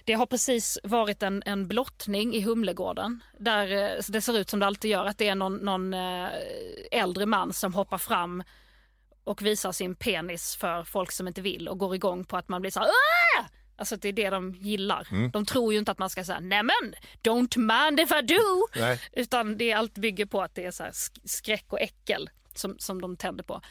Det 0.04 0.14
har 0.14 0.26
precis 0.26 0.80
varit 0.84 1.24
en, 1.24 1.44
en 1.46 1.68
blottning 1.68 2.34
i 2.34 2.42
Humlegården 2.42 3.24
där 3.40 3.72
eh, 3.72 3.90
det 4.08 4.22
ser 4.22 4.38
ut 4.38 4.50
som 4.50 4.60
det 4.60 4.66
alltid 4.66 4.92
gör 4.92 5.06
att 5.06 5.18
det 5.18 5.28
är 5.28 5.36
någon, 5.36 5.56
någon 5.58 5.94
eh, 5.94 6.28
äldre 6.92 7.26
man 7.26 7.54
som 7.54 7.74
hoppar 7.74 7.98
fram 7.98 8.44
och 9.24 9.42
visar 9.42 9.72
sin 9.72 9.96
penis 9.96 10.56
för 10.56 10.84
folk 10.84 11.12
som 11.12 11.28
inte 11.28 11.42
vill 11.42 11.68
och 11.68 11.78
går 11.78 11.96
igång 11.96 12.26
på 12.26 12.38
att 12.38 12.50
man 12.50 12.62
blir 12.62 12.72
så 12.72 12.80
här 12.80 12.88
Aah! 12.88 13.46
Alltså 13.76 13.96
det 13.96 14.08
är 14.10 14.14
det 14.14 14.30
de 14.30 14.56
gillar. 14.56 15.08
Mm. 15.12 15.32
De 15.32 15.46
tror 15.46 15.74
ju 15.74 15.80
inte 15.80 15.92
att 15.92 16.00
man 16.00 16.10
ska 16.10 16.24
säga 16.24 16.40
nämen, 16.40 16.96
don't 17.24 17.58
mind 17.58 18.00
if 18.00 18.12
I 18.12 18.22
do. 18.22 18.68
Nej. 18.76 19.00
Utan 19.12 19.58
det 19.58 19.74
allt 19.74 19.94
bygger 19.94 20.26
på 20.26 20.42
att 20.42 20.56
det 20.56 20.66
är 20.66 20.72
så 20.72 20.84
skräck 21.26 21.66
och 21.68 21.82
äckel 21.82 22.30
som, 22.58 22.76
som 22.80 23.02
de 23.02 23.18
tände 23.18 23.44
på. 23.44 23.62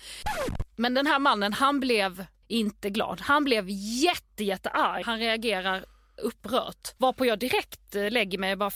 Men 0.76 0.94
den 0.94 1.06
här 1.06 1.18
mannen, 1.18 1.52
han 1.52 1.80
blev 1.80 2.26
inte 2.48 2.90
glad. 2.90 3.20
Han 3.20 3.44
blev 3.44 3.64
jätte, 3.68 4.44
jättearg. 4.44 5.06
Han 5.06 5.18
reagerar 5.18 5.84
upprört. 6.16 6.94
Varpå 6.96 7.26
jag 7.26 7.38
direkt 7.38 7.94
eh, 7.94 8.10
lägger 8.10 8.38
mig 8.38 8.56
bara, 8.56 8.70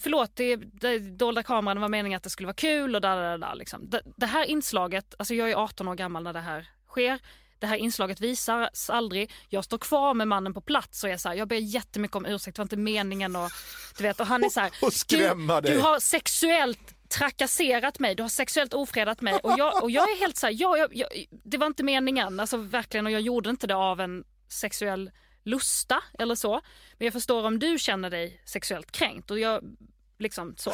förlåt, 0.00 0.36
det, 0.36 0.56
det 0.56 0.98
dolda 0.98 1.42
kameran 1.42 1.80
var 1.80 1.88
meningen 1.88 2.16
att 2.16 2.22
det 2.22 2.30
skulle 2.30 2.46
vara 2.46 2.54
kul 2.54 2.94
och 2.94 3.00
där, 3.00 3.16
där, 3.16 3.38
där, 3.38 3.54
liksom. 3.54 3.90
det, 3.90 4.00
det 4.16 4.26
här 4.26 4.44
inslaget, 4.44 5.14
alltså 5.18 5.34
jag 5.34 5.50
är 5.50 5.54
18 5.54 5.88
år 5.88 5.94
gammal 5.94 6.22
när 6.22 6.32
det 6.32 6.40
här 6.40 6.68
sker. 6.88 7.18
Det 7.58 7.66
här 7.66 7.76
inslaget 7.76 8.20
visas 8.20 8.90
aldrig. 8.90 9.32
Jag 9.48 9.64
står 9.64 9.78
kvar 9.78 10.14
med 10.14 10.28
mannen 10.28 10.54
på 10.54 10.60
plats 10.60 11.04
och 11.04 11.10
är 11.10 11.16
så 11.16 11.28
här, 11.28 11.36
jag 11.36 11.48
ber 11.48 11.56
jättemycket 11.56 12.16
om 12.16 12.26
ursäkt, 12.26 12.56
det 12.56 12.60
var 12.60 12.64
inte 12.64 12.76
meningen 12.76 13.36
och 13.36 13.50
du 13.96 14.02
vet 14.02 14.20
och 14.20 14.26
han 14.26 14.44
är 14.44 14.48
så 14.48 14.60
här, 14.60 14.70
du, 15.62 15.72
du 15.72 15.78
har 15.78 16.00
sexuellt 16.00 16.95
trakasserat 17.08 17.98
mig, 17.98 18.14
du 18.14 18.22
har 18.22 18.28
sexuellt 18.30 18.74
ofredat 18.74 19.20
mig 19.20 19.34
och 19.34 19.54
jag, 19.58 19.82
och 19.82 19.90
jag 19.90 20.10
är 20.10 20.20
helt 20.20 20.36
så 20.36 20.46
här, 20.46 20.54
ja, 20.58 20.76
jag, 20.76 20.96
jag, 20.96 21.08
det 21.44 21.58
var 21.58 21.66
inte 21.66 21.82
meningen, 21.84 22.40
alltså 22.40 22.56
verkligen 22.56 23.06
och 23.06 23.12
jag 23.12 23.20
gjorde 23.20 23.50
inte 23.50 23.66
det 23.66 23.76
av 23.76 24.00
en 24.00 24.24
sexuell 24.48 25.10
lusta 25.44 26.02
eller 26.18 26.34
så. 26.34 26.60
Men 26.98 27.04
jag 27.04 27.12
förstår 27.12 27.46
om 27.46 27.58
du 27.58 27.78
känner 27.78 28.10
dig 28.10 28.42
sexuellt 28.44 28.92
kränkt 28.92 29.30
och 29.30 29.38
jag 29.38 29.76
liksom 30.18 30.54
så. 30.56 30.72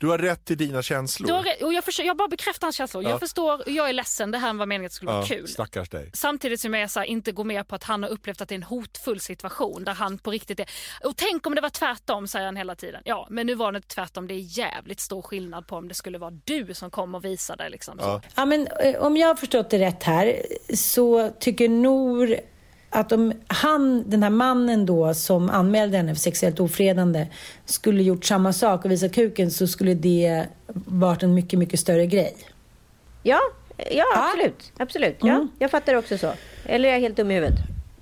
Du 0.00 0.06
har 0.06 0.18
rätt 0.18 0.44
till 0.44 0.56
dina 0.56 0.82
känslor. 0.82 1.42
Rätt, 1.42 1.62
och 1.62 1.72
jag, 1.72 1.84
försöker, 1.84 2.06
jag 2.06 2.16
bara 2.16 2.28
bekräftar 2.28 2.66
hans 2.66 2.76
känslor. 2.76 3.02
Ja. 3.02 3.10
Jag 3.10 3.20
förstår, 3.20 3.62
jag 3.66 3.88
är 3.88 3.92
ledsen, 3.92 4.30
det 4.30 4.38
här 4.38 4.54
var 4.54 4.66
meningen 4.66 4.86
att 4.86 4.92
det 4.92 4.96
skulle 4.96 5.10
vara 5.12 5.26
kul. 5.26 5.48
Stackars 5.48 5.88
dig. 5.88 6.10
Samtidigt 6.14 6.60
som 6.60 6.74
jag 6.74 6.90
så 6.90 7.00
här, 7.00 7.06
inte 7.06 7.32
går 7.32 7.44
med 7.44 7.68
på 7.68 7.74
att 7.74 7.84
han 7.84 8.02
har 8.02 8.10
upplevt 8.10 8.40
att 8.40 8.48
det 8.48 8.52
är 8.52 8.56
en 8.56 8.62
hotfull 8.62 9.20
situation 9.20 9.84
där 9.84 9.94
han 9.94 10.18
på 10.18 10.30
riktigt 10.30 10.60
är... 10.60 10.66
Och 11.04 11.16
tänk 11.16 11.46
om 11.46 11.54
det 11.54 11.60
var 11.60 11.68
tvärtom, 11.68 12.28
säger 12.28 12.46
han 12.46 12.56
hela 12.56 12.74
tiden. 12.74 13.02
Ja, 13.04 13.26
men 13.30 13.46
nu 13.46 13.54
var 13.54 13.72
det 13.72 13.80
tvärtom. 13.80 14.26
Det 14.26 14.34
är 14.34 14.58
jävligt 14.58 15.00
stor 15.00 15.22
skillnad 15.22 15.66
på 15.66 15.76
om 15.76 15.88
det 15.88 15.94
skulle 15.94 16.18
vara 16.18 16.30
du 16.44 16.74
som 16.74 16.90
kom 16.90 17.14
och 17.14 17.24
visade. 17.24 17.68
Liksom, 17.68 17.98
ja. 18.00 18.22
ja, 18.34 18.44
men 18.44 18.66
eh, 18.66 19.02
om 19.02 19.16
jag 19.16 19.28
har 19.28 19.34
förstått 19.34 19.70
det 19.70 19.78
rätt 19.78 20.02
här 20.02 20.42
så 20.74 21.30
tycker 21.40 21.68
Nor 21.68 22.36
att 22.90 23.12
om 23.12 23.32
han, 23.46 24.10
den 24.10 24.22
här 24.22 24.30
mannen 24.30 24.86
då 24.86 25.14
som 25.14 25.50
anmälde 25.50 25.96
henne 25.96 26.14
för 26.14 26.20
sexuellt 26.20 26.60
ofredande 26.60 27.26
skulle 27.64 28.02
gjort 28.02 28.24
samma 28.24 28.52
sak 28.52 28.84
och 28.84 28.90
visat 28.90 29.12
kuken 29.12 29.50
så 29.50 29.66
skulle 29.66 29.94
det 29.94 30.46
varit 30.84 31.22
en 31.22 31.34
mycket, 31.34 31.58
mycket 31.58 31.80
större 31.80 32.06
grej. 32.06 32.36
Ja, 33.22 33.40
ja 33.90 34.04
absolut. 34.14 34.72
absolut. 34.76 35.16
Ja, 35.20 35.34
mm. 35.34 35.48
Jag 35.58 35.70
fattar 35.70 35.94
också 35.94 36.18
så. 36.18 36.32
Eller 36.64 36.88
är 36.88 36.92
jag 36.92 37.00
helt 37.00 37.16
dum 37.16 37.30
i 37.30 37.34
huvudet? 37.34 37.58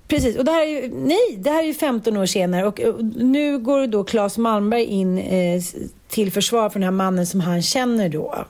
Precis, 0.07 0.37
och 0.37 0.45
det 0.45 0.51
här 0.51 0.61
är 0.61 0.81
ju, 0.81 0.91
nej, 0.95 1.37
det 1.37 1.49
här 1.49 1.63
är 1.63 1.67
ju 1.67 1.73
15 1.73 2.17
år 2.17 2.25
senare 2.25 2.65
och 2.65 2.79
nu 3.15 3.59
går 3.59 3.87
då 3.87 4.03
Claes 4.03 4.37
Malmberg 4.37 4.83
in 4.83 5.17
eh, 5.17 5.61
till 6.07 6.31
försvar 6.31 6.69
för 6.69 6.79
den 6.79 6.83
här 6.83 6.91
mannen 6.91 7.27
som 7.27 7.39
han 7.39 7.61
känner 7.61 8.09
då. 8.09 8.45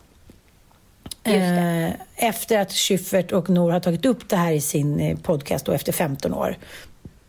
Eh, 1.23 1.89
efter 2.15 2.59
att 2.59 2.71
Schyffert 2.71 3.31
och 3.31 3.49
Nor 3.49 3.71
har 3.71 3.79
tagit 3.79 4.05
upp 4.05 4.29
det 4.29 4.35
här 4.35 4.51
i 4.51 4.61
sin 4.61 4.99
eh, 4.99 5.17
podcast 5.17 5.65
då, 5.65 5.71
efter 5.71 5.91
15 5.91 6.33
år. 6.33 6.57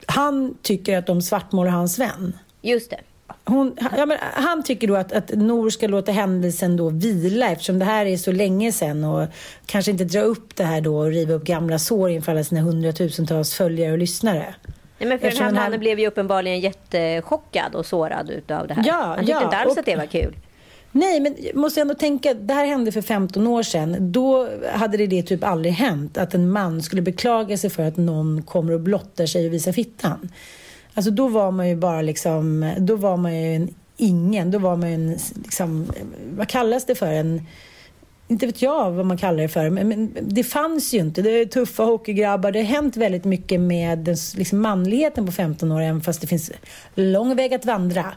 Han 0.07 0.55
tycker 0.63 0.99
att 0.99 1.07
de 1.07 1.23
svartmålar 1.23 1.71
hans 1.71 1.99
vän. 1.99 2.39
Just 2.63 2.91
det. 2.91 3.01
Hon, 3.45 3.77
ja, 3.97 4.17
han 4.21 4.63
tycker 4.63 4.89
då 4.89 4.97
att, 4.97 5.13
att 5.13 5.29
Nor 5.29 5.71
ska 5.71 5.87
låta 5.87 6.13
händelsen 6.13 6.77
då 6.77 6.89
vila 6.89 7.51
eftersom 7.51 7.79
det 7.79 7.85
här 7.85 8.07
är 8.07 8.17
så 8.17 8.33
länge 8.33 8.73
sedan 8.73 9.05
och 9.05 9.29
kanske 9.67 9.91
inte 9.91 10.05
dra 10.05 10.21
upp 10.21 10.57
det 10.57 10.65
här 10.65 10.81
då 10.81 10.99
och 10.99 11.07
riva 11.07 11.35
upp 11.35 11.45
gamla 11.45 11.79
sår 11.79 12.11
inför 12.11 12.33
alla 12.33 12.45
sina 12.45 12.61
hundratusentals 12.61 13.55
följare 13.55 13.93
och 13.93 13.99
lyssnare. 13.99 14.55
Nej, 14.99 15.09
men 15.09 15.19
för 15.19 15.27
eftersom 15.27 15.47
den 15.47 15.57
här 15.57 15.63
mannen 15.63 15.73
här... 15.73 15.79
blev 15.79 15.99
ju 15.99 16.07
uppenbarligen 16.07 16.61
jättechockad 16.61 17.75
och 17.75 17.87
sårad 17.87 18.31
utav 18.31 18.69
det 18.69 18.75
här. 18.75 18.85
Ja, 18.87 18.95
han 18.95 19.19
tyckte 19.19 19.33
ja, 19.33 19.45
inte 19.45 19.57
alls 19.57 19.73
och... 19.73 19.79
att 19.79 19.87
det 19.87 19.97
var 19.97 20.07
kul. 20.07 20.37
Nej, 20.93 21.21
men 21.21 21.37
måste 21.55 21.81
jag 21.81 21.85
ändå 21.85 21.95
tänka, 21.95 22.35
det 22.35 22.55
här 22.55 22.67
hände 22.67 22.93
för 22.93 23.03
15 23.03 23.47
år 23.47 23.63
sedan. 23.63 24.13
Då 24.13 24.49
hade 24.73 24.97
det, 24.97 25.07
det 25.07 25.23
typ 25.23 25.45
aldrig 25.45 25.73
hänt 25.73 26.19
att 26.19 26.35
en 26.35 26.51
man 26.51 26.83
skulle 26.83 27.03
beklaga 27.03 27.59
sig 27.59 27.71
för 27.71 27.83
att 27.83 27.97
någon 27.97 28.43
kommer 28.43 28.73
och 28.73 28.81
blottar 28.81 29.27
sig 29.27 29.47
och 29.47 29.53
visar 29.53 29.73
fittan. 29.73 30.31
Alltså 30.95 31.11
då 31.11 31.29
var 31.29 31.51
man 31.51 31.69
ju 31.69 31.77
bara 31.77 32.03
liksom, 32.03 32.73
då 32.79 32.97
var 32.97 33.17
man 33.17 33.43
ju 33.43 33.57
en 33.57 33.75
ingen, 33.97 34.51
då 34.51 34.59
var 34.59 34.77
man 34.77 34.89
ju 34.89 34.95
en, 34.95 35.19
liksom, 35.45 35.87
vad 36.37 36.49
kallas 36.49 36.87
det 36.87 36.95
för? 36.95 37.13
En, 37.13 37.47
inte 38.29 38.47
vet 38.47 38.63
jag 38.63 38.91
vad 38.91 39.07
man 39.07 39.19
kallar 39.19 39.43
det 39.43 39.49
för, 39.49 39.71
men, 39.71 39.89
men 39.89 40.17
det 40.23 40.45
fanns 40.45 40.95
ju 40.95 40.99
inte. 40.99 41.23
Det 41.23 41.31
är 41.31 41.47
tuffa 41.47 41.83
hockeygrabbar. 41.83 42.53
Det 42.53 42.59
har 42.59 42.67
hänt 42.67 42.97
väldigt 42.97 43.25
mycket 43.25 43.61
med 43.61 43.99
den, 43.99 44.17
liksom, 44.37 44.61
manligheten 44.61 45.27
på 45.27 45.33
15 45.33 45.73
år, 45.73 45.81
även 45.81 46.01
fast 46.01 46.21
det 46.21 46.27
finns 46.27 46.53
lång 46.95 47.37
väg 47.37 47.55
att 47.55 47.65
vandra. 47.65 48.13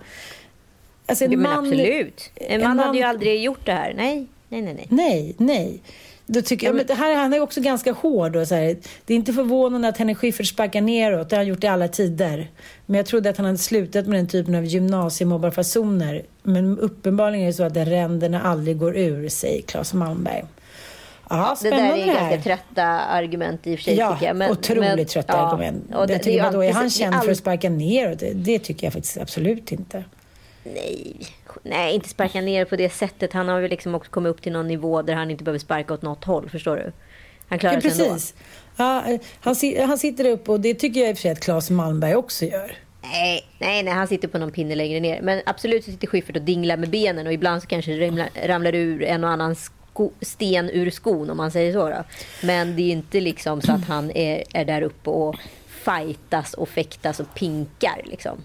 Alltså 1.05 1.25
en 1.25 1.31
jo, 1.31 1.39
man, 1.39 1.65
absolut. 1.65 2.31
En, 2.35 2.61
man, 2.61 2.77
man 2.77 2.85
hade 2.85 2.97
ju 2.97 3.03
aldrig 3.03 3.43
gjort 3.43 3.65
det 3.65 3.71
här. 3.71 3.93
Nej, 3.97 4.27
nej, 4.49 4.61
nej. 4.61 4.73
Nej, 4.75 4.87
nej. 4.89 5.35
nej. 5.37 5.81
Då 6.25 6.41
tycker 6.41 6.67
jag, 6.67 6.75
men 6.75 6.85
det 6.85 6.93
här, 6.93 7.15
han 7.15 7.33
är 7.33 7.39
också 7.39 7.61
ganska 7.61 7.91
hård. 7.91 8.35
Och 8.35 8.47
så 8.47 8.55
här. 8.55 8.77
Det 9.05 9.13
är 9.13 9.17
inte 9.17 9.33
förvånande 9.33 9.87
att 9.87 9.97
Henrik 9.97 10.17
Schyffert 10.17 10.47
sparkar 10.47 10.81
neråt. 10.81 11.29
Det 11.29 11.35
har 11.35 11.39
han 11.43 11.47
gjort 11.47 11.63
i 11.63 11.67
alla 11.67 11.87
tider. 11.87 12.47
Men 12.85 12.97
jag 12.97 13.05
trodde 13.05 13.29
att 13.29 13.37
han 13.37 13.45
hade 13.45 13.57
slutat 13.57 14.07
med 14.07 14.19
den 14.19 14.27
typen 14.27 14.55
av 14.55 14.65
gymnasiemobbarfasoner. 14.65 16.23
Men 16.43 16.79
uppenbarligen 16.79 17.43
är 17.43 17.47
det 17.47 17.53
så 17.53 17.63
att 17.63 17.77
ränderna 17.77 18.41
aldrig 18.41 18.77
går 18.77 18.97
ur, 18.97 19.29
säger 19.29 19.61
Claes 19.61 19.93
Malmberg. 19.93 20.43
Ja, 21.29 21.57
det 21.61 21.69
där 21.69 21.97
är 21.97 22.05
ganska 22.05 22.41
trötta 22.41 22.83
argument 22.85 23.67
i 23.67 23.75
och 23.75 23.79
för 23.79 23.83
sig. 23.83 23.95
Ja, 23.95 24.17
jag. 24.21 24.35
Men, 24.35 24.51
otroligt 24.51 24.95
men, 24.95 25.05
trötta 25.05 25.33
ja, 25.33 25.39
argument. 25.39 25.95
Och 25.95 26.07
det, 26.07 26.13
jag 26.13 26.23
tycker, 26.23 26.37
det, 26.37 26.45
vadå, 26.45 26.63
är 26.63 26.71
han 26.71 26.89
känd 26.89 27.15
all... 27.15 27.23
för 27.23 27.31
att 27.31 27.37
sparka 27.37 27.69
neråt? 27.69 28.19
Det, 28.19 28.33
det 28.33 28.59
tycker 28.59 28.87
jag 28.87 28.93
faktiskt 28.93 29.17
absolut 29.17 29.71
inte. 29.71 30.03
Nej, 30.63 31.17
nej, 31.63 31.95
inte 31.95 32.10
sparka 32.10 32.41
ner 32.41 32.65
på 32.65 32.76
det 32.76 32.89
sättet. 32.89 33.34
Han 33.34 33.47
har 33.47 33.60
ju 33.60 33.67
liksom 33.67 33.95
också 33.95 34.12
kommit 34.12 34.30
upp 34.30 34.41
till 34.41 34.52
någon 34.52 34.67
nivå 34.67 35.02
där 35.02 35.13
han 35.13 35.32
inte 35.32 35.43
behöver 35.43 35.60
sparka 35.60 35.93
åt 35.93 36.02
något 36.02 36.23
håll. 36.23 36.49
Förstår 36.49 36.76
du? 36.76 36.91
Han 37.47 37.60
klarar 37.60 37.76
ja, 37.76 37.82
sig 37.82 37.89
precis. 37.89 38.34
ändå. 38.78 38.84
Ja, 38.84 39.19
han, 39.39 39.58
han 39.88 39.97
sitter 39.97 40.30
upp 40.30 40.49
och 40.49 40.60
det 40.60 40.73
tycker 40.73 40.99
jag 40.99 41.10
i 41.10 41.13
och 41.13 41.17
för 41.17 41.21
sig 41.21 41.32
att 41.32 41.39
Claes 41.39 41.69
Malmberg 41.69 42.15
också 42.15 42.45
gör. 42.45 42.78
Nej, 43.02 43.45
nej, 43.60 43.84
nej, 43.84 43.93
han 43.93 44.08
sitter 44.08 44.28
på 44.28 44.38
någon 44.38 44.52
pinne 44.52 44.76
längre 44.76 44.99
ner. 44.99 45.21
Men 45.21 45.41
absolut 45.45 45.86
så 45.86 45.91
sitter 45.91 46.08
Schyffert 46.08 46.36
och 46.36 46.41
dinglar 46.41 46.78
med 46.78 46.89
benen 46.89 47.28
och 47.28 47.34
ibland 47.34 47.62
så 47.62 47.67
kanske 47.67 47.91
det 47.91 48.08
ramlar, 48.08 48.30
ramlar 48.45 48.76
ur 48.76 49.04
en 49.04 49.23
och 49.23 49.30
annan 49.30 49.56
sko, 49.56 50.12
sten 50.21 50.69
ur 50.69 50.89
skon 50.89 51.30
om 51.30 51.38
man 51.38 51.52
säger 51.52 51.73
så. 51.73 51.89
Då. 51.89 52.04
Men 52.43 52.76
det 52.76 52.82
är 52.82 52.91
inte 52.91 53.19
liksom 53.19 53.62
så 53.62 53.71
att 53.71 53.86
han 53.86 54.12
är, 54.12 54.43
är 54.54 54.65
där 54.65 54.82
uppe 54.82 55.10
och 55.10 55.36
fightas 55.67 56.54
och 56.54 56.69
fäktas 56.69 57.19
och 57.19 57.34
pinkar 57.36 58.02
liksom 58.06 58.43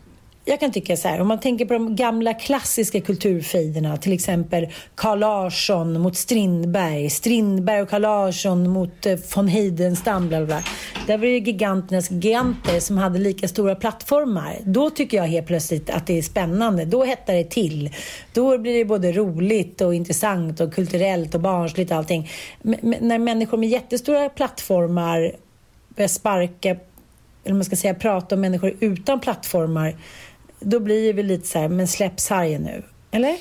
jag 0.49 0.61
kan 0.61 0.73
tycka 0.73 0.97
så 0.97 1.09
här, 1.09 1.21
om 1.21 1.29
man 1.29 1.41
tänker 1.41 1.65
på 1.65 1.73
de 1.73 1.97
gamla 1.97 2.35
klassiska 2.35 3.01
kulturfejderna, 3.01 3.97
till 3.97 4.13
exempel 4.13 4.69
Carl 4.95 5.19
Larsson 5.19 6.01
mot 6.01 6.17
Strindberg, 6.17 7.11
Strindberg 7.11 7.83
och 7.83 7.89
Carl 7.89 8.03
Larsson 8.03 8.71
mot 8.71 9.07
eh, 9.07 9.19
von 9.35 9.49
Heidenstam, 9.49 10.29
bla 10.29 10.47
bla. 10.47 10.63
Där 11.07 11.19
var 11.19 11.27
det 11.27 11.39
giganternas 11.39 12.11
giganter 12.11 12.81
som 12.81 12.99
hade 12.99 13.19
lika 13.19 13.49
stora 13.49 13.75
plattformar. 13.75 14.59
Då 14.65 14.91
tycker 14.91 15.17
jag 15.17 15.25
helt 15.25 15.47
plötsligt 15.47 15.91
att 15.91 16.07
det 16.07 16.19
är 16.19 16.23
spännande. 16.23 16.85
Då 16.85 17.05
hettar 17.05 17.35
det 17.35 17.45
till. 17.45 17.91
Då 18.33 18.59
blir 18.59 18.79
det 18.79 18.85
både 18.85 19.13
roligt 19.13 19.81
och 19.81 19.95
intressant 19.95 20.61
och 20.61 20.75
kulturellt 20.75 21.35
och 21.35 21.41
barnsligt 21.41 21.91
och 21.91 21.97
allting. 21.97 22.31
Men 22.63 22.97
när 23.01 23.19
människor 23.19 23.59
med 23.59 23.69
jättestora 23.69 24.29
plattformar 24.29 25.33
börjar 25.89 26.09
sparka, 26.09 26.77
eller 27.45 27.55
man 27.55 27.65
ska 27.65 27.77
säga 27.77 27.95
prata 27.95 28.35
om 28.35 28.41
människor 28.41 28.75
utan 28.81 29.21
plattformar 29.21 29.95
då 30.61 30.81
blir 30.81 31.13
vi 31.13 31.23
lite 31.23 31.47
så 31.47 31.59
här, 31.59 31.69
men 31.69 31.89
släpp 31.89 32.21
sargen 32.21 32.63
nu. 32.63 32.83
Eller? 33.11 33.37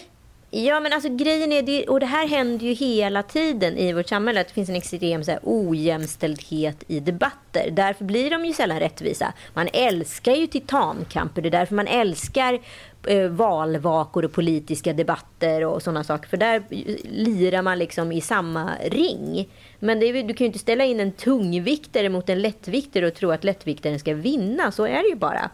Ja, 0.52 0.80
men 0.80 0.94
alltså 0.94 1.10
grejen 1.10 1.52
är, 1.52 1.62
det, 1.62 1.88
och 1.88 2.00
det 2.00 2.06
här 2.06 2.28
händer 2.28 2.66
ju 2.66 2.74
hela 2.74 3.24
tiden 3.24 3.78
i 3.78 3.94
vårt 3.94 4.08
samhälle, 4.08 4.42
att 4.42 4.48
det 4.48 4.54
finns 4.54 4.70
en 4.70 4.76
extrem 4.76 5.24
så 5.24 5.32
här, 5.32 5.40
ojämställdhet 5.44 6.84
i 6.88 7.00
debatter. 7.00 7.70
Därför 7.72 8.06
blir 8.06 8.30
de 8.30 8.46
ju 8.46 8.54
sällan 8.54 8.80
rättvisa. 8.80 9.34
Man 9.54 9.70
älskar 9.74 10.36
ju 10.36 10.48
titankamper, 10.48 11.42
det 11.42 11.50
är 11.50 11.52
därför 11.52 11.76
man 11.76 11.88
älskar 11.88 12.60
eh, 13.08 13.28
valvakor 13.28 14.26
och 14.26 14.32
politiska 14.34 14.94
debatter 14.94 15.66
och 15.66 15.82
sådana 15.82 16.04
saker. 16.04 16.30
För 16.30 16.38
där 16.38 16.64
lirar 17.04 17.62
man 17.62 17.80
liksom 17.80 18.12
i 18.12 18.22
samma 18.22 18.72
ring. 18.86 19.50
Men 19.80 20.04
är, 20.04 20.24
du 20.24 20.34
kan 20.34 20.46
ju 20.46 20.48
inte 20.48 20.60
ställa 20.60 20.86
in 20.86 21.00
en 21.00 21.12
tungviktare 21.12 22.10
mot 22.10 22.30
en 22.30 22.42
lättviktare 22.42 23.08
och 23.08 23.14
tro 23.14 23.32
att 23.32 23.44
lättviktaren 23.44 24.00
ska 24.00 24.14
vinna. 24.14 24.72
Så 24.72 24.86
är 24.86 25.04
det 25.04 25.10
ju 25.10 25.16
bara. 25.16 25.50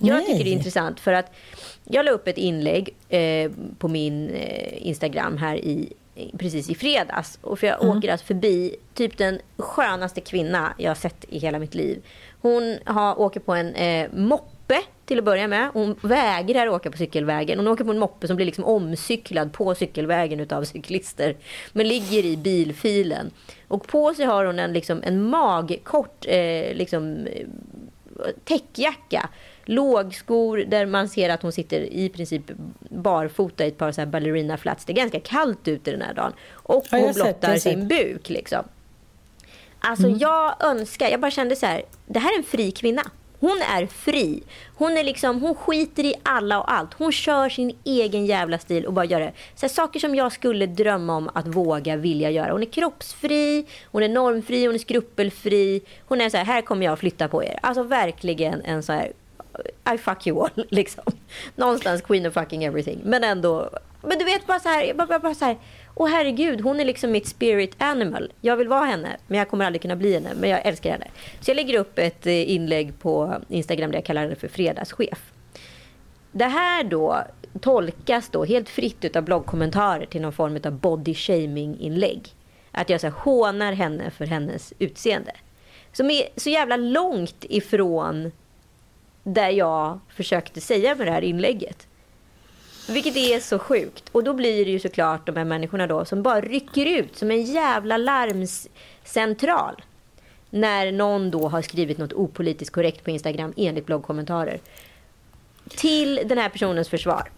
Jag 0.00 0.16
Nej. 0.16 0.26
tycker 0.26 0.44
det 0.44 0.50
är 0.50 0.52
intressant 0.52 1.00
för 1.00 1.12
att 1.12 1.32
jag 1.84 2.04
la 2.04 2.10
upp 2.10 2.28
ett 2.28 2.38
inlägg 2.38 2.94
eh, 3.08 3.50
på 3.78 3.88
min 3.88 4.30
eh, 4.30 4.86
Instagram 4.86 5.36
här 5.36 5.56
i 5.56 5.92
precis 6.38 6.70
i 6.70 6.74
fredags. 6.74 7.38
Och 7.42 7.58
för 7.58 7.66
jag 7.66 7.82
mm. 7.82 7.98
åker 7.98 8.08
alltså 8.12 8.26
förbi 8.26 8.76
typ 8.94 9.18
den 9.18 9.40
skönaste 9.56 10.20
kvinna 10.20 10.74
jag 10.78 10.90
har 10.90 10.94
sett 10.94 11.24
i 11.28 11.38
hela 11.38 11.58
mitt 11.58 11.74
liv. 11.74 12.02
Hon 12.40 12.78
har, 12.84 13.20
åker 13.20 13.40
på 13.40 13.54
en 13.54 13.74
eh, 13.74 14.08
moppe 14.12 14.82
till 15.04 15.18
att 15.18 15.24
börja 15.24 15.48
med. 15.48 15.70
Hon 15.72 15.96
vägrar 16.02 16.68
åka 16.68 16.90
på 16.90 16.96
cykelvägen. 16.96 17.58
Hon 17.58 17.68
åker 17.68 17.84
på 17.84 17.90
en 17.90 17.98
moppe 17.98 18.26
som 18.26 18.36
blir 18.36 18.46
liksom 18.46 18.64
omcyklad 18.64 19.52
på 19.52 19.74
cykelvägen 19.74 20.40
utav 20.40 20.64
cyklister. 20.64 21.36
Men 21.72 21.88
ligger 21.88 22.24
i 22.24 22.36
bilfilen. 22.36 23.30
Och 23.68 23.86
på 23.86 24.14
sig 24.14 24.26
har 24.26 24.44
hon 24.44 24.58
en, 24.58 24.72
liksom, 24.72 25.02
en 25.04 25.22
magkort 25.22 26.26
eh, 26.28 26.74
liksom, 26.74 27.26
eh, 27.26 27.46
täckjacka 28.44 29.28
lågskor 29.70 30.58
där 30.58 30.86
man 30.86 31.08
ser 31.08 31.28
att 31.28 31.42
hon 31.42 31.52
sitter 31.52 31.80
i 31.80 32.08
princip 32.08 32.42
barfota 32.88 33.64
i 33.64 33.68
ett 33.68 33.78
par 33.78 33.92
så 33.92 34.00
här 34.00 34.06
ballerina 34.06 34.56
flats. 34.56 34.84
Det 34.84 34.92
är 34.92 34.94
ganska 34.94 35.20
kallt 35.20 35.68
ute 35.68 35.90
den 35.90 36.02
här 36.02 36.14
dagen. 36.14 36.32
Och 36.52 36.84
hon 36.90 37.12
blottar 37.12 37.56
sin 37.56 37.88
buk 37.88 38.28
liksom. 38.28 38.64
Alltså 39.80 40.06
mm. 40.06 40.18
jag 40.18 40.64
önskar, 40.64 41.08
jag 41.08 41.20
bara 41.20 41.30
kände 41.30 41.56
så 41.56 41.66
här, 41.66 41.82
det 42.06 42.18
här 42.18 42.34
är 42.34 42.38
en 42.38 42.44
fri 42.44 42.70
kvinna. 42.70 43.02
Hon 43.40 43.62
är 43.76 43.86
fri. 43.86 44.42
Hon, 44.76 44.96
är 44.96 45.04
liksom, 45.04 45.40
hon 45.40 45.54
skiter 45.54 46.04
i 46.04 46.14
alla 46.22 46.60
och 46.60 46.72
allt. 46.72 46.94
Hon 46.94 47.12
kör 47.12 47.48
sin 47.48 47.76
egen 47.84 48.26
jävla 48.26 48.58
stil 48.58 48.86
och 48.86 48.92
bara 48.92 49.04
gör 49.04 49.20
det. 49.20 49.32
Så 49.54 49.66
här, 49.66 49.68
saker 49.68 50.00
som 50.00 50.14
jag 50.14 50.32
skulle 50.32 50.66
drömma 50.66 51.16
om 51.16 51.30
att 51.34 51.46
våga 51.46 51.96
vilja 51.96 52.30
göra. 52.30 52.52
Hon 52.52 52.62
är 52.62 52.66
kroppsfri, 52.66 53.66
hon 53.84 54.02
är 54.02 54.08
normfri, 54.08 54.66
hon 54.66 54.74
är 54.74 54.78
skrupelfri. 54.78 55.80
Hon 56.06 56.20
är 56.20 56.30
så 56.30 56.36
här, 56.36 56.44
här 56.44 56.62
kommer 56.62 56.86
jag 56.86 56.98
flytta 56.98 57.28
på 57.28 57.44
er. 57.44 57.58
Alltså 57.62 57.82
verkligen 57.82 58.62
en 58.62 58.82
så 58.82 58.92
här 58.92 59.12
i 59.94 59.98
fuck 59.98 60.26
you 60.26 60.44
all. 60.44 60.64
Liksom. 60.68 61.04
Någonstans 61.56 62.02
queen 62.02 62.26
of 62.26 62.34
fucking 62.34 62.64
everything. 62.64 63.00
Men 63.04 63.24
ändå. 63.24 63.70
Men 64.02 64.18
du 64.18 64.24
vet 64.24 64.46
bara 64.46 64.60
så 64.60 64.68
här. 64.68 64.94
Bara, 64.94 65.18
bara 65.18 65.34
så 65.34 65.44
här. 65.44 65.56
Åh 65.94 66.08
herregud, 66.08 66.60
hon 66.60 66.80
är 66.80 66.84
liksom 66.84 67.10
mitt 67.10 67.28
spirit 67.28 67.74
animal. 67.78 68.32
Jag 68.40 68.56
vill 68.56 68.68
vara 68.68 68.84
henne, 68.84 69.16
men 69.26 69.38
jag 69.38 69.48
kommer 69.48 69.66
aldrig 69.66 69.82
kunna 69.82 69.96
bli 69.96 70.14
henne. 70.14 70.30
Men 70.36 70.50
jag 70.50 70.66
älskar 70.66 70.90
henne. 70.90 71.06
Så 71.40 71.50
jag 71.50 71.56
lägger 71.56 71.78
upp 71.78 71.98
ett 71.98 72.26
eh, 72.26 72.50
inlägg 72.50 72.98
på 72.98 73.34
Instagram 73.48 73.90
där 73.90 73.98
jag 73.98 74.04
kallar 74.04 74.22
henne 74.22 74.34
för 74.34 74.48
fredagschef. 74.48 75.32
Det 76.32 76.44
här 76.44 76.84
då 76.84 77.24
tolkas 77.60 78.28
då 78.28 78.44
helt 78.44 78.68
fritt 78.68 79.16
av 79.16 79.22
bloggkommentarer 79.22 80.06
till 80.06 80.20
någon 80.20 80.32
form 80.32 80.58
av 80.64 80.72
body 80.72 81.14
shaming 81.14 81.80
inlägg. 81.80 82.34
Att 82.72 82.90
jag 82.90 83.00
så 83.00 83.06
här, 83.06 83.14
hånar 83.14 83.72
henne 83.72 84.10
för 84.10 84.26
hennes 84.26 84.72
utseende. 84.78 85.32
Som 85.92 86.10
är 86.10 86.22
så 86.36 86.50
jävla 86.50 86.76
långt 86.76 87.44
ifrån 87.48 88.32
där 89.22 89.48
jag 89.48 90.00
försökte 90.08 90.60
säga 90.60 90.94
med 90.94 91.06
det 91.06 91.10
här 91.10 91.22
inlägget. 91.22 91.86
Vilket 92.88 93.16
är 93.16 93.40
så 93.40 93.58
sjukt. 93.58 94.08
Och 94.12 94.24
då 94.24 94.32
blir 94.32 94.64
det 94.64 94.70
ju 94.70 94.78
såklart 94.78 95.26
de 95.26 95.36
här 95.36 95.44
människorna 95.44 95.86
då 95.86 96.04
som 96.04 96.22
bara 96.22 96.40
rycker 96.40 96.86
ut 96.86 97.16
som 97.16 97.30
en 97.30 97.42
jävla 97.42 97.96
larmcentral. 97.96 99.82
När 100.50 100.92
någon 100.92 101.30
då 101.30 101.48
har 101.48 101.62
skrivit 101.62 101.98
något 101.98 102.12
opolitiskt 102.12 102.74
korrekt 102.74 103.04
på 103.04 103.10
Instagram 103.10 103.52
enligt 103.56 103.86
bloggkommentarer. 103.86 104.60
Till 105.68 106.20
den 106.24 106.38
här 106.38 106.48
personens 106.48 106.88
försvar. 106.88 107.30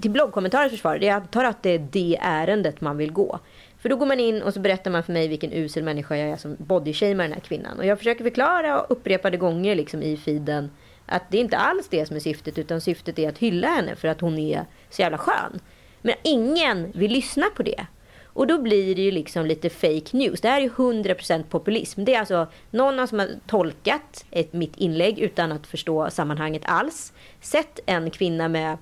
Till 0.00 0.10
bloggkommentarens 0.10 0.72
försvar. 0.72 0.96
Jag 0.96 1.14
antar 1.14 1.44
att 1.44 1.62
det 1.62 1.70
är 1.70 1.88
det 1.90 2.18
ärendet 2.22 2.80
man 2.80 2.96
vill 2.96 3.12
gå. 3.12 3.38
För 3.78 3.88
då 3.88 3.96
går 3.96 4.06
man 4.06 4.20
in 4.20 4.42
och 4.42 4.54
så 4.54 4.60
berättar 4.60 4.90
man 4.90 5.02
för 5.02 5.12
mig 5.12 5.28
vilken 5.28 5.52
usel 5.52 5.82
människa 5.82 6.16
jag 6.16 6.28
är 6.28 6.36
som 6.36 6.56
bodyshamear 6.58 7.28
den 7.28 7.32
här 7.32 7.40
kvinnan. 7.40 7.78
Och 7.78 7.86
jag 7.86 7.98
försöker 7.98 8.24
förklara 8.24 8.80
upprepade 8.80 9.36
gånger 9.36 9.74
liksom 9.74 10.02
i 10.02 10.16
feeden 10.16 10.70
att 11.06 11.22
det 11.28 11.36
är 11.36 11.40
inte 11.40 11.56
alls 11.56 11.88
det 11.88 12.06
som 12.06 12.16
är 12.16 12.20
syftet 12.20 12.58
utan 12.58 12.80
syftet 12.80 13.18
är 13.18 13.28
att 13.28 13.38
hylla 13.38 13.68
henne 13.68 13.96
för 13.96 14.08
att 14.08 14.20
hon 14.20 14.38
är 14.38 14.64
så 14.90 15.02
jävla 15.02 15.18
skön. 15.18 15.60
Men 16.02 16.14
ingen 16.22 16.92
vill 16.92 17.12
lyssna 17.12 17.46
på 17.56 17.62
det. 17.62 17.86
Och 18.34 18.46
då 18.46 18.58
blir 18.58 18.94
det 18.94 19.02
ju 19.02 19.10
liksom 19.10 19.46
lite 19.46 19.70
fake 19.70 20.16
news. 20.16 20.40
Det 20.40 20.48
här 20.48 20.56
är 20.56 20.62
ju 20.62 20.70
100% 20.70 21.42
populism. 21.42 22.04
Det 22.04 22.14
är 22.14 22.18
alltså 22.18 22.46
någon 22.70 23.08
som 23.08 23.18
har 23.18 23.28
tolkat 23.46 24.24
ett, 24.30 24.52
mitt 24.52 24.76
inlägg 24.76 25.18
utan 25.18 25.52
att 25.52 25.66
förstå 25.66 26.10
sammanhanget 26.10 26.62
alls. 26.64 27.12
Sett 27.40 27.80
en 27.86 28.10
kvinna 28.10 28.48
med 28.48 28.78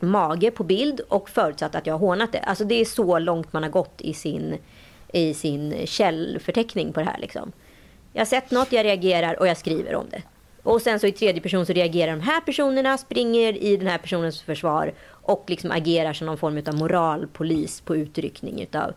mage 0.00 0.50
på 0.50 0.64
bild 0.64 1.00
och 1.00 1.30
förutsatt 1.30 1.74
att 1.74 1.86
jag 1.86 1.94
har 1.94 1.98
hånat 1.98 2.32
det. 2.32 2.38
Alltså 2.38 2.64
det 2.64 2.74
är 2.74 2.84
så 2.84 3.18
långt 3.18 3.52
man 3.52 3.62
har 3.62 3.70
gått 3.70 4.00
i 4.00 4.14
sin, 4.14 4.58
i 5.12 5.34
sin 5.34 5.86
källförteckning 5.86 6.92
på 6.92 7.00
det 7.00 7.06
här 7.06 7.18
liksom. 7.18 7.52
Jag 8.12 8.20
har 8.20 8.26
sett 8.26 8.50
något, 8.50 8.72
jag 8.72 8.84
reagerar 8.84 9.40
och 9.40 9.46
jag 9.46 9.56
skriver 9.56 9.94
om 9.94 10.06
det. 10.10 10.22
Och 10.64 10.82
sen 10.82 11.00
så 11.00 11.06
i 11.06 11.12
tredje 11.12 11.42
person 11.42 11.66
så 11.66 11.72
reagerar 11.72 12.12
de 12.12 12.20
här 12.20 12.40
personerna, 12.40 12.98
springer 12.98 13.62
i 13.62 13.76
den 13.76 13.86
här 13.86 13.98
personens 13.98 14.42
försvar 14.42 14.92
och 15.08 15.44
liksom 15.46 15.70
agerar 15.70 16.12
som 16.12 16.26
någon 16.26 16.38
form 16.38 16.62
av 16.66 16.74
moralpolis 16.74 17.80
på 17.80 17.96
utryckning 17.96 18.62
utav, 18.62 18.92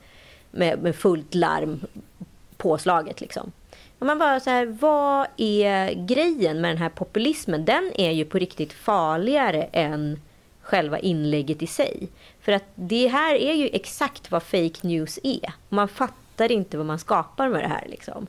med, 0.51 0.79
med 0.79 0.95
fullt 0.95 1.35
larm 1.35 1.79
påslaget. 2.57 3.21
Liksom. 3.21 3.51
Och 3.99 4.05
man 4.05 4.19
bara 4.19 4.39
så 4.39 4.49
här, 4.49 4.65
vad 4.65 5.27
är 5.37 5.93
grejen 6.07 6.61
med 6.61 6.71
den 6.71 6.77
här 6.77 6.89
populismen? 6.89 7.65
Den 7.65 7.91
är 7.95 8.11
ju 8.11 8.25
på 8.25 8.39
riktigt 8.39 8.73
farligare 8.73 9.63
än 9.63 10.21
själva 10.61 10.99
inlägget 10.99 11.61
i 11.61 11.67
sig. 11.67 12.07
För 12.41 12.51
att 12.51 12.65
det 12.75 13.07
här 13.07 13.35
är 13.35 13.53
ju 13.53 13.69
exakt 13.73 14.31
vad 14.31 14.43
fake 14.43 14.87
news 14.87 15.19
är. 15.23 15.53
Man 15.69 15.87
fattar 15.87 16.51
inte 16.51 16.77
vad 16.77 16.85
man 16.85 16.99
skapar 16.99 17.49
med 17.49 17.63
det 17.63 17.67
här. 17.67 17.87
Liksom. 17.87 18.27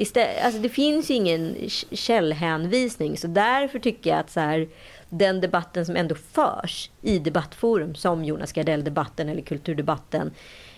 Istället, 0.00 0.44
alltså 0.44 0.60
det 0.60 0.68
finns 0.68 1.10
ju 1.10 1.14
ingen 1.14 1.56
källhänvisning 1.92 3.16
så 3.16 3.26
därför 3.26 3.78
tycker 3.78 4.10
jag 4.10 4.18
att 4.18 4.30
så 4.30 4.40
här, 4.40 4.68
den 5.08 5.40
debatten 5.40 5.86
som 5.86 5.96
ändå 5.96 6.14
förs 6.14 6.90
i 7.02 7.18
debattforum 7.18 7.94
som 7.94 8.24
Jonas 8.24 8.52
Gardell-debatten 8.52 9.28
eller 9.28 9.42
kulturdebatten 9.42 10.30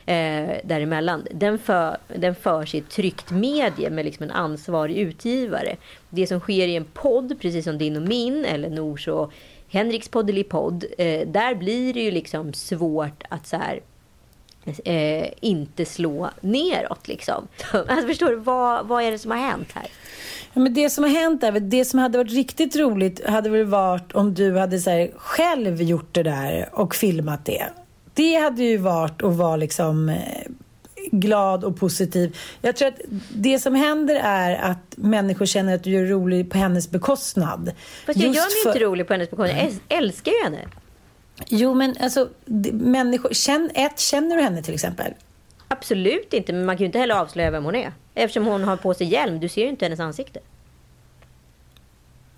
eh, 0.07 0.57
däremellan. 0.65 1.27
Den, 1.31 1.59
för, 1.59 1.97
den 2.17 2.35
förs 2.35 2.75
i 2.75 2.79
ett 2.79 2.91
tryckt 2.91 3.31
medie 3.31 3.91
med 3.91 4.05
liksom 4.05 4.25
en 4.25 4.31
ansvarig 4.31 4.97
utgivare. 4.97 5.77
Det 6.11 6.27
som 6.27 6.41
sker 6.41 6.69
i 6.69 6.77
en 6.77 6.85
podd, 6.85 7.41
precis 7.41 7.65
som 7.65 7.79
din 7.79 7.97
och 7.97 8.09
min 8.09 8.45
eller 8.45 8.71
Nors 8.71 9.09
och 9.09 9.33
Henriks 9.69 10.09
podd 10.09 10.31
eller 10.31 10.43
podd, 10.43 10.85
eh, 10.99 11.29
där 11.29 11.55
blir 11.55 11.95
det 11.95 12.03
ju 12.03 12.11
liksom 12.11 12.53
svårt 12.53 13.23
att 13.29 13.47
så 13.47 13.57
här, 13.57 13.81
eh, 14.85 15.29
inte 15.41 15.85
slå 15.85 16.31
neråt. 16.41 17.09
Liksom. 17.09 17.49
Alltså, 17.73 18.07
förstår 18.07 18.31
du, 18.31 18.37
vad, 18.37 18.87
vad 18.87 19.03
är 19.03 19.13
det 19.13 19.19
som 19.19 19.31
har 19.31 19.39
hänt 19.39 19.69
här? 19.75 19.87
Ja, 20.53 20.61
men 20.61 20.75
det 20.75 20.91
som 20.91 21.05
har 21.05 21.11
hänt 21.11 21.43
är, 21.43 21.53
det 21.61 21.85
som 21.85 21.99
hade 21.99 22.19
varit 22.19 22.33
riktigt 22.33 22.77
roligt 22.77 23.27
hade 23.27 23.51
väl 23.51 23.65
varit 23.65 24.13
om 24.13 24.35
du 24.35 24.59
hade 24.59 24.79
så 24.79 24.91
här, 24.91 25.11
själv 25.17 25.83
gjort 25.83 26.15
det 26.15 26.23
där 26.23 26.69
och 26.73 26.95
filmat 26.95 27.45
det. 27.45 27.67
Det 28.15 28.35
hade 28.35 28.63
ju 28.63 28.77
varit 28.77 29.23
att 29.23 29.35
vara 29.35 29.57
liksom 29.57 30.09
eh, 30.09 30.17
glad 31.13 31.65
och 31.65 31.77
positiv. 31.77 32.37
Jag 32.61 32.77
tror 32.77 32.89
att 32.89 33.01
det 33.29 33.59
som 33.59 33.75
händer 33.75 34.21
är 34.25 34.71
att 34.71 34.97
människor 34.97 35.47
känner 35.47 35.75
att 35.75 35.85
du 35.85 35.97
är 35.97 36.07
rolig 36.07 36.51
på 36.51 36.59
hennes 36.59 36.91
bekostnad. 36.91 37.73
Fast 38.07 38.19
jag 38.19 38.27
Just 38.27 38.37
gör 38.37 38.45
mig 38.45 38.63
för... 38.63 38.71
inte 38.71 38.85
rolig 38.85 39.07
på 39.07 39.13
hennes 39.13 39.31
bekostnad. 39.31 39.59
Jag 39.89 39.99
älskar 39.99 40.33
ju 40.33 40.43
henne. 40.45 40.59
Jo, 41.49 41.75
men 41.75 41.97
alltså, 42.01 42.29
människor, 42.73 43.33
känn, 43.33 43.71
ett, 43.75 43.99
känner 44.01 44.37
du 44.37 44.43
henne 44.43 44.63
till 44.63 44.75
exempel? 44.75 45.13
Absolut 45.69 46.33
inte, 46.33 46.53
men 46.53 46.65
man 46.65 46.77
kan 46.77 46.81
ju 46.81 46.87
inte 46.87 46.99
heller 46.99 47.15
avslöja 47.15 47.51
vem 47.51 47.65
hon 47.65 47.75
är. 47.75 47.93
Eftersom 48.15 48.47
hon 48.47 48.65
har 48.65 48.77
på 48.77 48.95
sig 48.95 49.07
hjälm. 49.07 49.41
Du 49.41 49.49
ser 49.49 49.63
ju 49.63 49.69
inte 49.69 49.85
hennes 49.85 50.01
ansikte. 50.01 50.41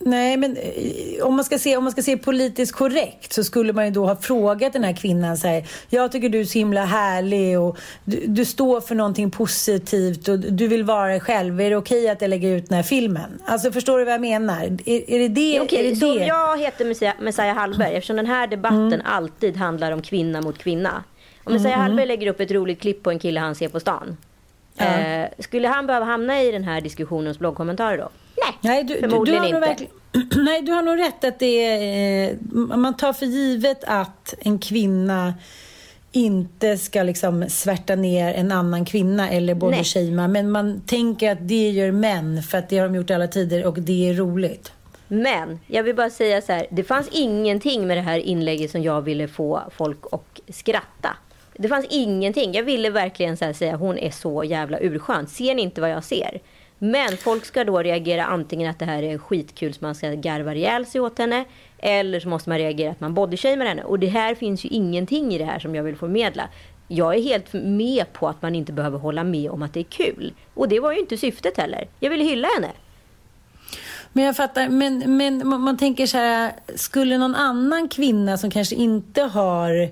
Nej, 0.05 0.37
men 0.37 0.57
eh, 0.57 1.27
om 1.27 1.35
man, 1.35 1.45
ska 1.45 1.59
se, 1.59 1.77
om 1.77 1.85
man 1.85 1.93
ska 1.93 2.03
se 2.03 2.17
politiskt 2.17 2.73
korrekt 2.73 3.33
så 3.33 3.45
skulle 3.45 3.73
man 3.73 3.85
ju 3.85 3.91
då 3.91 4.07
ha 4.07 4.17
frågat 4.17 4.73
den 4.73 4.85
här 4.85 4.93
kvinnan 4.93 5.37
så 5.37 5.49
här, 5.49 5.65
jag 5.91 6.13
tycker 6.13 6.29
du 6.29 6.41
är 6.41 6.45
så 6.45 6.59
himla 6.59 6.85
härlig 6.85 7.61
och 7.61 7.79
du, 8.05 8.23
du 8.27 8.45
står 8.45 8.81
för 8.81 8.95
någonting 8.95 9.31
positivt 9.31 10.29
och 10.29 10.39
du 10.39 10.69
vill 10.69 10.85
vara 10.85 11.09
dig 11.09 11.21
själv. 11.21 11.61
Är 11.61 11.71
det 11.71 11.77
okej 11.77 11.99
okay 11.99 12.09
att 12.09 12.23
jag 12.23 12.29
lägger 12.29 12.57
ut 12.57 12.69
den 12.69 12.77
här 12.77 12.83
filmen? 12.83 13.43
Alltså 13.47 13.73
förstår 13.73 13.99
du 13.99 14.05
vad 14.05 14.15
jag 14.15 14.21
menar? 14.21 14.65
Är, 14.87 15.11
är 15.11 15.19
det 15.19 15.29
det? 15.29 15.61
Okej, 15.61 15.91
det 15.91 15.97
så 15.97 16.15
det? 16.15 16.27
jag 16.27 16.59
heter 16.59 16.85
Messiah, 16.85 17.15
Messiah 17.21 17.55
Hallberg 17.57 17.95
eftersom 17.95 18.17
den 18.17 18.27
här 18.27 18.47
debatten 18.47 18.93
mm. 18.93 19.07
alltid 19.07 19.57
handlar 19.57 19.93
om 19.93 20.03
kvinna 20.03 20.41
mot 20.41 20.59
kvinna. 20.59 21.05
Om 21.45 21.53
Messiah 21.53 21.75
mm. 21.75 21.83
Hallberg 21.83 22.07
lägger 22.07 22.27
upp 22.27 22.41
ett 22.41 22.51
roligt 22.51 22.81
klipp 22.81 23.03
på 23.03 23.11
en 23.11 23.19
kille 23.19 23.41
han 23.41 23.55
ser 23.55 23.69
på 23.69 23.81
stan. 23.81 24.17
Eh, 24.77 25.29
skulle 25.39 25.69
han 25.69 25.87
behöva 25.87 26.07
hamna 26.07 26.43
i 26.43 26.53
den 26.53 26.65
här 26.65 26.81
diskussionens 26.81 27.39
bloggkommentarer 27.39 27.99
då? 27.99 28.09
Nej, 28.37 28.59
Nej 28.61 28.85
du, 28.85 29.01
förmodligen 29.01 29.43
du, 29.43 29.61
du 29.61 29.67
inte. 29.67 29.87
Nej, 30.41 30.63
du 30.63 30.73
har 30.73 30.83
nog 30.83 30.99
rätt 30.99 31.25
att 31.25 31.39
det 31.39 31.65
är... 31.65 32.31
Eh, 32.31 32.37
man 32.55 32.97
tar 32.97 33.13
för 33.13 33.27
givet 33.27 33.85
att 33.85 34.35
en 34.41 34.59
kvinna 34.59 35.35
inte 36.13 36.79
ska 36.79 37.03
liksom 37.03 37.49
svärta 37.49 37.95
ner 37.95 38.35
en 38.35 38.53
annan 38.53 38.85
kvinna 38.85 39.31
eller 39.31 39.55
bodyshamea. 39.55 40.29
Men 40.29 40.51
man 40.51 40.81
tänker 40.81 41.33
att 41.33 41.49
det 41.49 41.71
gör 41.71 41.91
män 41.91 42.43
för 42.43 42.59
att 42.59 42.69
det 42.69 42.79
har 42.79 42.89
de 42.89 42.95
gjort 42.95 43.11
alla 43.11 43.29
tider 43.29 43.67
och 43.67 43.81
det 43.81 44.09
är 44.09 44.15
roligt. 44.15 44.73
Men 45.09 45.61
jag 45.67 45.83
vill 45.83 45.97
bara 45.97 46.11
säga 46.11 46.41
så 46.41 46.53
här. 46.53 46.67
Det 46.71 46.85
fanns 46.85 47.09
ingenting 47.13 47.87
med 47.87 47.97
det 47.97 48.01
här 48.01 48.19
inlägget 48.19 48.71
som 48.71 48.83
jag 48.83 49.03
ville 49.03 49.29
få 49.29 49.63
folk 49.77 49.99
att 50.13 50.41
skratta. 50.49 51.17
Det 51.55 51.69
fanns 51.69 51.87
ingenting. 51.91 52.53
Jag 52.53 52.63
ville 52.63 52.91
verkligen 52.91 53.37
så 53.37 53.53
säga 53.53 53.77
hon 53.77 53.99
är 53.99 54.11
så 54.11 54.45
jävla 54.45 54.81
urskön. 54.81 55.27
Ser 55.27 55.55
ni 55.55 55.63
inte 55.63 55.81
vad 55.81 55.91
jag 55.91 56.05
ser? 56.05 56.41
Men 56.79 57.17
folk 57.17 57.45
ska 57.45 57.65
då 57.65 57.83
reagera 57.83 58.25
antingen 58.25 58.71
att 58.71 58.79
det 58.79 58.85
här 58.85 59.03
är 59.03 59.19
skitkul 59.19 59.75
så 59.75 59.79
man 59.81 59.95
ska 59.95 60.11
garva 60.11 60.55
ihjäl 60.55 60.87
sig 60.87 61.01
åt 61.01 61.19
henne. 61.19 61.45
Eller 61.79 62.21
så 62.21 62.29
måste 62.29 62.49
man 62.49 62.59
reagera 62.59 62.91
att 62.91 63.01
man 63.01 63.15
bodyshamear 63.15 63.69
henne. 63.69 63.85
Och 63.85 63.99
det 63.99 64.07
här 64.07 64.35
finns 64.35 64.65
ju 64.65 64.69
ingenting 64.69 65.35
i 65.35 65.39
det 65.39 65.45
här 65.45 65.59
som 65.59 65.75
jag 65.75 65.83
vill 65.83 65.97
förmedla. 65.97 66.49
Jag 66.89 67.15
är 67.15 67.23
helt 67.23 67.53
med 67.53 68.13
på 68.13 68.29
att 68.29 68.43
man 68.43 68.55
inte 68.55 68.73
behöver 68.73 68.99
hålla 68.99 69.25
med 69.25 69.51
om 69.51 69.63
att 69.63 69.75
det 69.75 69.81
är 69.81 69.85
kul. 69.85 70.33
Och 70.55 70.69
det 70.69 70.81
var 70.81 70.93
ju 70.93 70.99
inte 70.99 71.17
syftet 71.17 71.57
heller. 71.57 71.89
Jag 72.01 72.11
ville 72.11 72.25
hylla 72.25 72.49
henne. 72.49 72.71
Men 74.13 74.25
jag 74.25 74.37
fattar, 74.37 74.69
men, 74.69 75.17
men 75.17 75.49
man 75.49 75.77
tänker 75.77 76.07
så 76.07 76.17
här, 76.17 76.53
skulle 76.75 77.19
någon 77.19 77.35
annan 77.35 77.89
kvinna 77.89 78.39
som 78.39 78.51
kanske 78.51 78.75
inte 78.75 79.23
har 79.23 79.91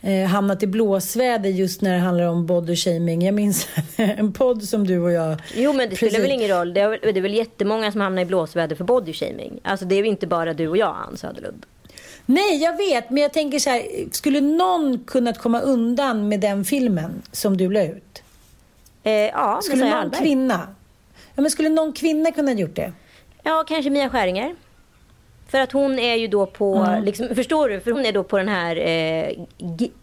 eh, 0.00 0.26
hamnat 0.26 0.62
i 0.62 0.66
blåsväder 0.66 1.50
just 1.50 1.82
när 1.82 1.92
det 1.94 1.98
handlar 2.00 2.24
om 2.24 2.46
body 2.46 2.76
shaming. 2.76 3.22
Jag 3.22 3.34
minns 3.34 3.68
en 3.96 4.32
podd 4.32 4.62
som 4.62 4.86
du 4.86 4.98
och 4.98 5.12
jag... 5.12 5.36
Jo, 5.54 5.72
men 5.72 5.78
det 5.78 5.96
precis... 5.96 6.08
spelar 6.08 6.22
väl 6.22 6.32
ingen 6.32 6.48
roll. 6.58 6.74
Det 6.74 6.80
är, 6.80 7.12
det 7.12 7.20
är 7.20 7.22
väl 7.22 7.34
jättemånga 7.34 7.92
som 7.92 8.00
hamnar 8.00 8.22
i 8.22 8.24
blåsväder 8.24 8.76
för 8.76 8.84
body 8.84 9.12
shaming. 9.12 9.60
Alltså 9.62 9.86
det 9.86 9.94
är 9.94 10.04
inte 10.04 10.26
bara 10.26 10.54
du 10.54 10.68
och 10.68 10.76
jag, 10.76 10.96
Ann 11.08 11.16
Söderlund. 11.16 11.66
Nej, 12.26 12.62
jag 12.62 12.76
vet, 12.76 13.10
men 13.10 13.22
jag 13.22 13.32
tänker 13.32 13.58
så 13.58 13.70
här. 13.70 13.82
Skulle 14.12 14.40
någon 14.40 14.98
kunnat 14.98 15.38
komma 15.38 15.60
undan 15.60 16.28
med 16.28 16.40
den 16.40 16.64
filmen 16.64 17.22
som 17.32 17.56
du 17.56 17.70
la 17.70 17.82
ut? 17.82 18.22
Eh, 19.02 19.12
ja, 19.12 19.60
Skulle 19.62 19.84
någon 19.84 19.92
Hallberg. 19.92 20.20
kvinna? 20.20 20.68
Ja, 21.34 21.42
men 21.42 21.50
skulle 21.50 21.68
någon 21.68 21.92
kvinna 21.92 22.32
kunna 22.32 22.52
gjort 22.52 22.76
det? 22.76 22.92
Ja, 23.42 23.64
kanske 23.68 23.90
Mia 23.90 24.10
Skäringer. 24.10 24.54
För 25.48 25.60
att 25.60 25.72
hon 25.72 25.98
är 25.98 26.14
ju 26.14 26.28
då 26.28 26.46
på, 26.46 26.74
mm. 26.74 27.04
liksom, 27.04 27.28
förstår 27.34 27.68
du? 27.68 27.80
För 27.80 27.90
hon 27.90 28.06
är 28.06 28.12
då 28.12 28.22
på 28.22 28.38
den 28.38 28.48
här 28.48 28.76
eh, 28.76 29.46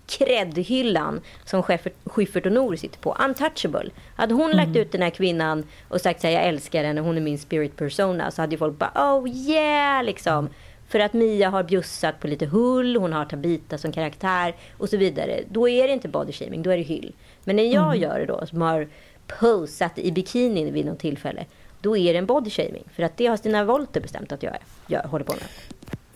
kreddhyllan 0.07 1.21
som 1.45 1.63
Schyffert 2.05 2.45
och 2.45 2.51
Nour 2.51 2.75
sitter 2.75 2.99
på. 2.99 3.17
Untouchable. 3.25 3.89
Hade 4.15 4.33
hon 4.33 4.51
mm. 4.51 4.57
lagt 4.57 4.77
ut 4.77 4.91
den 4.91 5.01
här 5.01 5.09
kvinnan 5.09 5.63
och 5.87 6.01
sagt 6.01 6.25
att 6.25 6.31
jag 6.31 6.43
älskar 6.43 6.83
henne, 6.83 7.01
hon 7.01 7.17
är 7.17 7.21
min 7.21 7.39
spirit 7.39 7.77
persona. 7.77 8.31
Så 8.31 8.41
hade 8.41 8.51
ju 8.51 8.57
folk 8.57 8.77
bara, 8.77 9.17
oh 9.17 9.29
yeah, 9.29 10.03
liksom. 10.03 10.49
För 10.87 10.99
att 10.99 11.13
Mia 11.13 11.49
har 11.49 11.63
bjussat 11.63 12.19
på 12.19 12.27
lite 12.27 12.45
hull, 12.45 12.95
hon 12.95 13.13
har 13.13 13.25
Tabita 13.25 13.77
som 13.77 13.91
karaktär 13.91 14.55
och 14.77 14.89
så 14.89 14.97
vidare. 14.97 15.43
Då 15.49 15.69
är 15.69 15.87
det 15.87 15.93
inte 15.93 16.07
body 16.07 16.31
shaming, 16.31 16.63
då 16.63 16.69
är 16.69 16.77
det 16.77 16.83
hyll. 16.83 17.13
Men 17.43 17.55
när 17.55 17.73
jag 17.73 17.95
mm. 17.95 18.01
gör 18.01 18.19
det 18.19 18.25
då, 18.25 18.45
som 18.45 18.61
har 18.61 18.87
posat 19.27 19.99
i 19.99 20.11
bikini 20.11 20.71
vid 20.71 20.85
något 20.85 20.99
tillfälle 20.99 21.45
då 21.85 21.97
är 21.97 22.13
det 22.13 22.19
en 22.19 22.25
body 22.25 22.49
shaming. 22.49 22.83
För 22.95 23.03
att 23.03 23.17
det 23.17 23.27
har 23.27 23.37
Stina 23.37 23.63
Wolter 23.63 24.01
bestämt 24.01 24.31
att 24.31 24.43
jag, 24.43 24.57
jag 24.87 25.01
håller 25.03 25.25
på 25.25 25.33
med. 25.33 25.43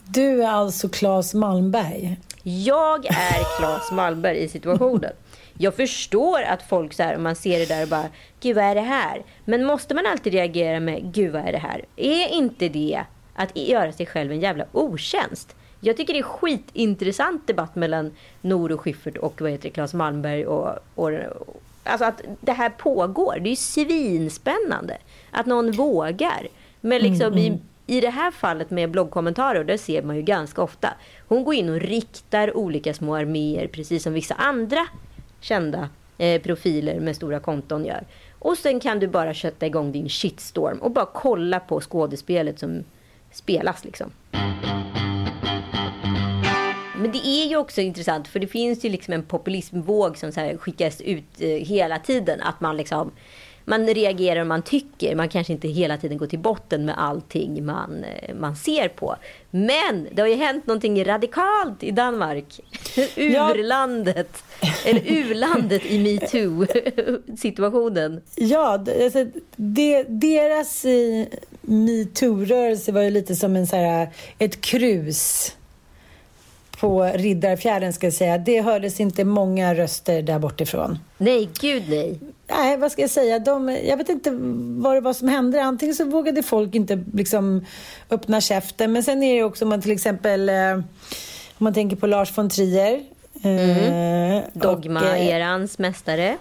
Du 0.05 0.43
är 0.43 0.47
alltså 0.47 0.89
Claes 0.89 1.33
Malmberg? 1.33 2.17
Jag 2.43 3.05
är 3.05 3.57
Claes 3.57 3.91
Malmberg 3.91 4.37
i 4.37 4.49
situationen. 4.49 5.11
Jag 5.57 5.75
förstår 5.75 6.41
att 6.41 6.61
folk 6.61 6.93
så 6.93 7.03
här, 7.03 7.17
man 7.17 7.35
ser 7.35 7.59
det 7.59 7.65
där 7.65 7.83
och 7.83 7.89
bara, 7.89 8.05
gud 8.39 8.55
vad 8.55 8.65
är 8.65 8.75
det 8.75 8.81
här? 8.81 9.23
Men 9.45 9.65
måste 9.65 9.93
man 9.93 10.05
alltid 10.05 10.33
reagera 10.33 10.79
med, 10.79 11.13
gud 11.13 11.31
vad 11.31 11.41
är 11.41 11.51
det 11.51 11.57
här? 11.57 11.85
Är 11.95 12.27
inte 12.27 12.69
det 12.69 13.03
att 13.35 13.57
göra 13.57 13.91
sig 13.91 14.05
själv 14.05 14.31
en 14.31 14.39
jävla 14.39 14.65
otjänst? 14.71 15.55
Jag 15.79 15.97
tycker 15.97 16.13
det 16.13 16.19
är 16.19 16.23
skitintressant 16.23 17.47
debatt 17.47 17.75
mellan 17.75 18.11
Nor 18.41 18.71
och 18.71 18.81
Schyffert 18.81 19.17
och 19.17 19.41
vad 19.41 19.51
heter 19.51 19.63
det, 19.63 19.73
Claes 19.73 19.93
Malmberg 19.93 20.45
och, 20.45 20.77
och, 20.95 21.11
Alltså 21.89 22.05
att 22.05 22.21
det 22.41 22.51
här 22.51 22.69
pågår. 22.69 23.39
Det 23.39 23.47
är 23.47 23.51
ju 23.51 23.55
svinspännande. 23.55 24.97
Att 25.31 25.45
någon 25.45 25.71
vågar. 25.71 26.47
Men 26.81 27.01
liksom 27.01 27.27
mm, 27.27 27.45
mm. 27.45 27.59
I, 27.85 27.97
i 27.97 28.01
det 28.01 28.09
här 28.09 28.31
fallet 28.31 28.69
med 28.69 28.91
bloggkommentarer, 28.91 29.63
det 29.63 29.77
ser 29.77 30.03
man 30.03 30.15
ju 30.15 30.21
ganska 30.21 30.61
ofta. 30.61 30.93
Hon 31.27 31.43
går 31.43 31.53
in 31.53 31.69
och 31.69 31.79
riktar 31.79 32.57
olika 32.57 32.93
små 32.93 33.15
arméer, 33.15 33.67
precis 33.67 34.03
som 34.03 34.13
vissa 34.13 34.35
andra 34.35 34.87
kända 35.39 35.89
eh, 36.17 36.41
profiler 36.41 36.99
med 36.99 37.15
stora 37.15 37.39
konton 37.39 37.85
gör. 37.85 38.03
Och 38.39 38.57
sen 38.57 38.79
kan 38.79 38.99
du 38.99 39.07
bara 39.07 39.33
kötta 39.33 39.65
igång 39.65 39.91
din 39.91 40.09
shitstorm 40.09 40.77
och 40.77 40.91
bara 40.91 41.07
kolla 41.13 41.59
på 41.59 41.81
skådespelet 41.81 42.59
som 42.59 42.83
spelas 43.31 43.85
liksom. 43.85 44.11
Men 46.99 47.11
det 47.11 47.27
är 47.27 47.49
ju 47.49 47.57
också 47.57 47.81
intressant 47.81 48.27
för 48.27 48.39
det 48.39 48.47
finns 48.47 48.85
ju 48.85 48.89
liksom 48.89 49.13
en 49.13 49.23
populismvåg 49.23 50.17
som 50.17 50.31
så 50.31 50.57
skickas 50.59 51.01
ut 51.01 51.23
eh, 51.39 51.47
hela 51.47 51.99
tiden. 51.99 52.41
Att 52.41 52.61
man 52.61 52.77
liksom 52.77 53.11
man 53.69 53.87
reagerar 53.87 54.41
och 54.41 54.47
man 54.47 54.61
tycker. 54.61 55.15
Man 55.15 55.29
kanske 55.29 55.53
inte 55.53 55.67
hela 55.67 55.97
tiden 55.97 56.17
går 56.17 56.27
till 56.27 56.39
botten 56.39 56.85
med 56.85 56.95
allting 56.97 57.65
man, 57.65 58.03
eh, 58.03 58.35
man 58.35 58.55
ser 58.55 58.87
på. 58.87 59.15
Men 59.51 60.07
det 60.11 60.21
har 60.21 60.29
ju 60.29 60.35
hänt 60.35 60.67
någonting 60.67 61.05
radikalt 61.05 61.83
i 61.83 61.91
Danmark. 61.91 62.59
Urlandet. 63.17 64.43
Ja. 64.61 64.69
Eller 64.85 65.11
urlandet 65.11 65.85
i 65.85 65.99
metoo-situationen. 65.99 68.21
Ja, 68.35 68.85
alltså, 69.03 69.25
det, 69.55 70.03
deras 70.03 70.85
eh, 70.85 71.25
metoo-rörelse 71.61 72.91
var 72.91 73.01
ju 73.01 73.09
lite 73.09 73.35
som 73.35 73.55
en, 73.55 73.67
så 73.67 73.75
här, 73.75 74.09
ett 74.37 74.61
krus 74.61 75.55
på 76.79 77.03
Riddarfjärden 77.03 77.93
ska 77.93 78.07
jag 78.07 78.13
säga. 78.13 78.37
Det 78.37 78.61
hördes 78.61 78.99
inte 78.99 79.23
många 79.23 79.75
röster 79.75 80.21
där 80.21 80.39
bortifrån. 80.39 80.99
Nej, 81.17 81.49
gud 81.59 81.83
nej. 81.89 82.19
Nej, 82.47 82.77
vad 82.77 82.91
ska 82.91 83.01
jag 83.01 83.11
säga? 83.11 83.39
De, 83.39 83.77
jag 83.85 83.97
vet 83.97 84.09
inte 84.09 84.31
vad 84.81 84.95
det 84.95 85.01
var 85.01 85.13
som 85.13 85.27
hände. 85.27 85.63
Antingen 85.63 85.95
så 85.95 86.05
vågade 86.05 86.43
folk 86.43 86.75
inte 86.75 87.03
liksom 87.13 87.65
öppna 88.09 88.41
käften. 88.41 88.91
Men 88.91 89.03
sen 89.03 89.23
är 89.23 89.35
det 89.35 89.43
också 89.43 89.65
om 89.65 89.69
man 89.69 89.81
till 89.81 89.91
exempel 89.91 90.49
eh, 90.49 90.73
om 90.73 90.83
man 91.63 91.73
tänker 91.73 91.95
på 91.95 92.07
Lars 92.07 92.37
von 92.37 92.49
Trier. 92.49 93.03
Mm. 93.43 94.37
Eh, 94.37 94.43
Dogma-erans 94.53 95.79
eh, 95.79 95.81
mästare. 95.81 96.37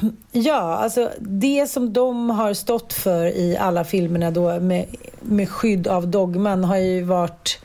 Ja, 0.32 0.76
alltså 0.76 1.10
det 1.18 1.66
som 1.66 1.92
de 1.92 2.30
har 2.30 2.54
stått 2.54 2.92
för 2.92 3.26
i 3.26 3.56
alla 3.56 3.84
filmerna 3.84 4.30
då 4.30 4.60
med, 4.60 4.86
med 5.20 5.48
skydd 5.48 5.88
av 5.88 6.08
dogman 6.08 6.64
har 6.64 6.76
ju 6.76 7.02
varit 7.02 7.58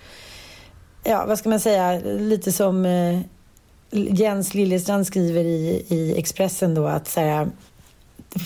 ja, 1.04 1.26
vad 1.26 1.40
ska 1.40 1.50
man 1.50 1.60
säga, 1.60 2.00
lite 2.04 2.52
som 2.52 2.86
eh, 2.86 3.20
Jens 3.92 4.54
Liljestrand 4.54 5.08
skriver 5.08 5.44
i, 5.44 5.86
i 5.88 6.16
Expressen 6.18 6.76
då 6.76 6.88
att 6.88 7.08
så 7.08 7.20
här, 7.20 7.48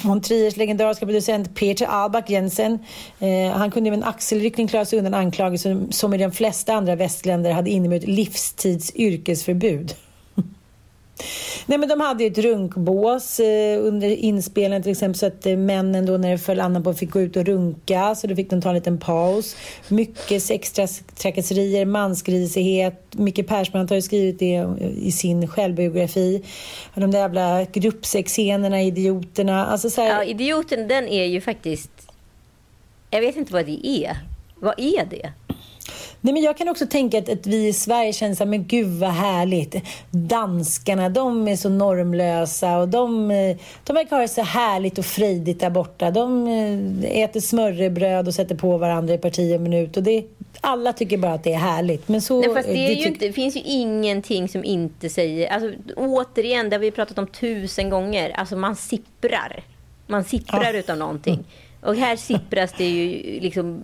von 0.04 0.22
Triers 0.22 0.58
legendariska 0.58 1.06
producent 1.06 1.56
Peter 1.56 1.86
Albach 1.86 2.30
Jensen. 2.30 2.80
Eh, 3.20 3.52
han 3.52 3.72
kunde 3.72 3.90
med 3.90 3.98
en 3.98 4.04
axelryckning 4.04 4.68
klara 4.68 4.86
sig 4.86 5.00
undan 5.00 5.14
anklagelser 5.14 5.74
som, 5.74 5.92
som 5.92 6.14
i 6.14 6.18
de 6.18 6.32
flesta 6.32 6.74
andra 6.74 6.96
västländer 6.96 7.52
hade 7.52 7.70
inneburit 7.70 8.08
livstids 8.08 8.96
yrkesförbud. 8.96 9.96
Nej, 11.66 11.78
men 11.78 11.90
de 11.90 12.02
hade 12.02 12.24
ju 12.24 12.32
ett 12.32 12.38
runkbås 12.38 13.40
eh, 13.40 13.86
under 13.86 14.10
inspelningen 14.10 14.84
till 14.84 14.92
exempel 14.92 15.20
så 15.20 15.26
att 15.26 15.46
eh, 15.46 15.58
männen 15.58 16.06
då 16.06 16.18
när 16.18 16.32
det 16.32 16.38
föll 16.38 16.60
annan 16.60 16.84
på 16.84 16.94
fick 16.94 17.12
gå 17.12 17.22
ut 17.22 17.36
och 17.36 17.46
runka 17.46 18.16
så 18.16 18.28
då 18.28 18.36
fick 18.36 18.50
de 18.50 18.62
ta 18.62 18.70
en 18.70 18.76
liten 18.76 19.00
paus. 19.00 19.56
Mycket 19.88 20.44
sextrakasserier, 20.44 21.86
mansgrisighet. 21.86 23.02
Micke 23.12 23.48
Persbrandt 23.48 23.90
har 23.90 23.96
ju 23.96 24.02
skrivit 24.02 24.40
det 24.40 24.56
eh, 24.56 24.68
i 24.98 25.12
sin 25.12 25.48
självbiografi. 25.48 26.44
De 26.94 27.12
där 27.12 27.20
jävla 27.20 27.64
gruppsexscenerna, 27.64 28.82
idioterna. 28.82 29.66
Alltså 29.66 29.90
så 29.90 30.02
här... 30.02 30.10
Ja, 30.10 30.24
idioten 30.24 30.88
den 30.88 31.08
är 31.08 31.26
ju 31.26 31.42
faktiskt... 31.42 31.92
Jag 33.10 33.22
vet 33.22 33.36
inte 33.36 33.54
vad 33.54 33.66
det 33.66 33.88
är. 33.88 34.18
Vad 34.56 34.80
är 34.80 35.06
det? 35.06 35.32
Nej, 36.26 36.34
men 36.34 36.44
jag 36.44 36.58
kan 36.58 36.70
också 36.70 36.88
tänka 36.88 37.18
att, 37.18 37.30
att 37.30 37.48
vi 37.48 37.68
i 37.68 37.74
Sverige 37.74 38.14
känner 38.14 38.36
så 38.36 38.46
men 38.46 38.68
gud 38.68 38.88
vad 38.88 39.10
härligt. 39.10 39.76
Danskarna, 40.12 41.10
de 41.10 41.48
är 41.48 41.56
så 41.56 41.70
normlösa 41.70 42.78
och 42.78 42.88
de, 42.88 43.32
eh, 43.32 43.58
de 43.84 43.94
verkar 43.94 44.16
ha 44.16 44.22
det 44.22 44.28
så 44.28 44.42
härligt 44.42 44.98
och 44.98 45.06
frejdigt 45.06 45.60
där 45.60 45.70
borta. 45.70 46.12
De 46.12 46.48
eh, 46.48 47.22
äter 47.22 47.40
smörrebröd 47.40 48.28
och 48.28 48.34
sätter 48.34 48.56
på 48.56 48.78
varandra 48.78 49.14
i 49.14 49.18
parti 49.18 49.56
och 49.56 49.62
minut. 49.62 49.98
Och 49.98 50.04
det, 50.04 50.26
alla 50.62 50.94
tycker 50.94 51.18
bara 51.18 51.34
att 51.34 51.44
det 51.44 51.54
är 51.54 51.58
härligt. 51.58 52.08
Men 52.08 52.22
så, 52.22 52.40
Nej, 52.42 52.54
fast 52.54 52.68
det, 52.68 52.88
är 52.88 52.96
ju 52.96 53.08
inte, 53.08 53.28
det 53.28 53.34
finns 53.34 53.56
ju 53.56 53.62
ingenting 53.62 54.50
som 54.50 54.64
inte 54.64 55.10
säger... 55.10 55.48
Alltså, 55.48 55.72
återigen, 55.96 56.70
det 56.70 56.76
har 56.76 56.82
vi 56.82 56.92
pratat 56.92 57.18
om 57.18 57.28
tusen 57.28 57.90
gånger. 57.90 58.30
Alltså 58.30 58.56
man 58.56 58.76
sipprar. 58.76 59.64
Man 60.08 60.24
sipprar 60.24 60.74
ja. 60.74 60.80
utav 60.80 60.98
någonting. 60.98 61.44
Och 61.82 61.96
här 61.96 62.16
sippras 62.16 62.74
det 62.78 62.90
ju 62.90 63.40
liksom 63.40 63.84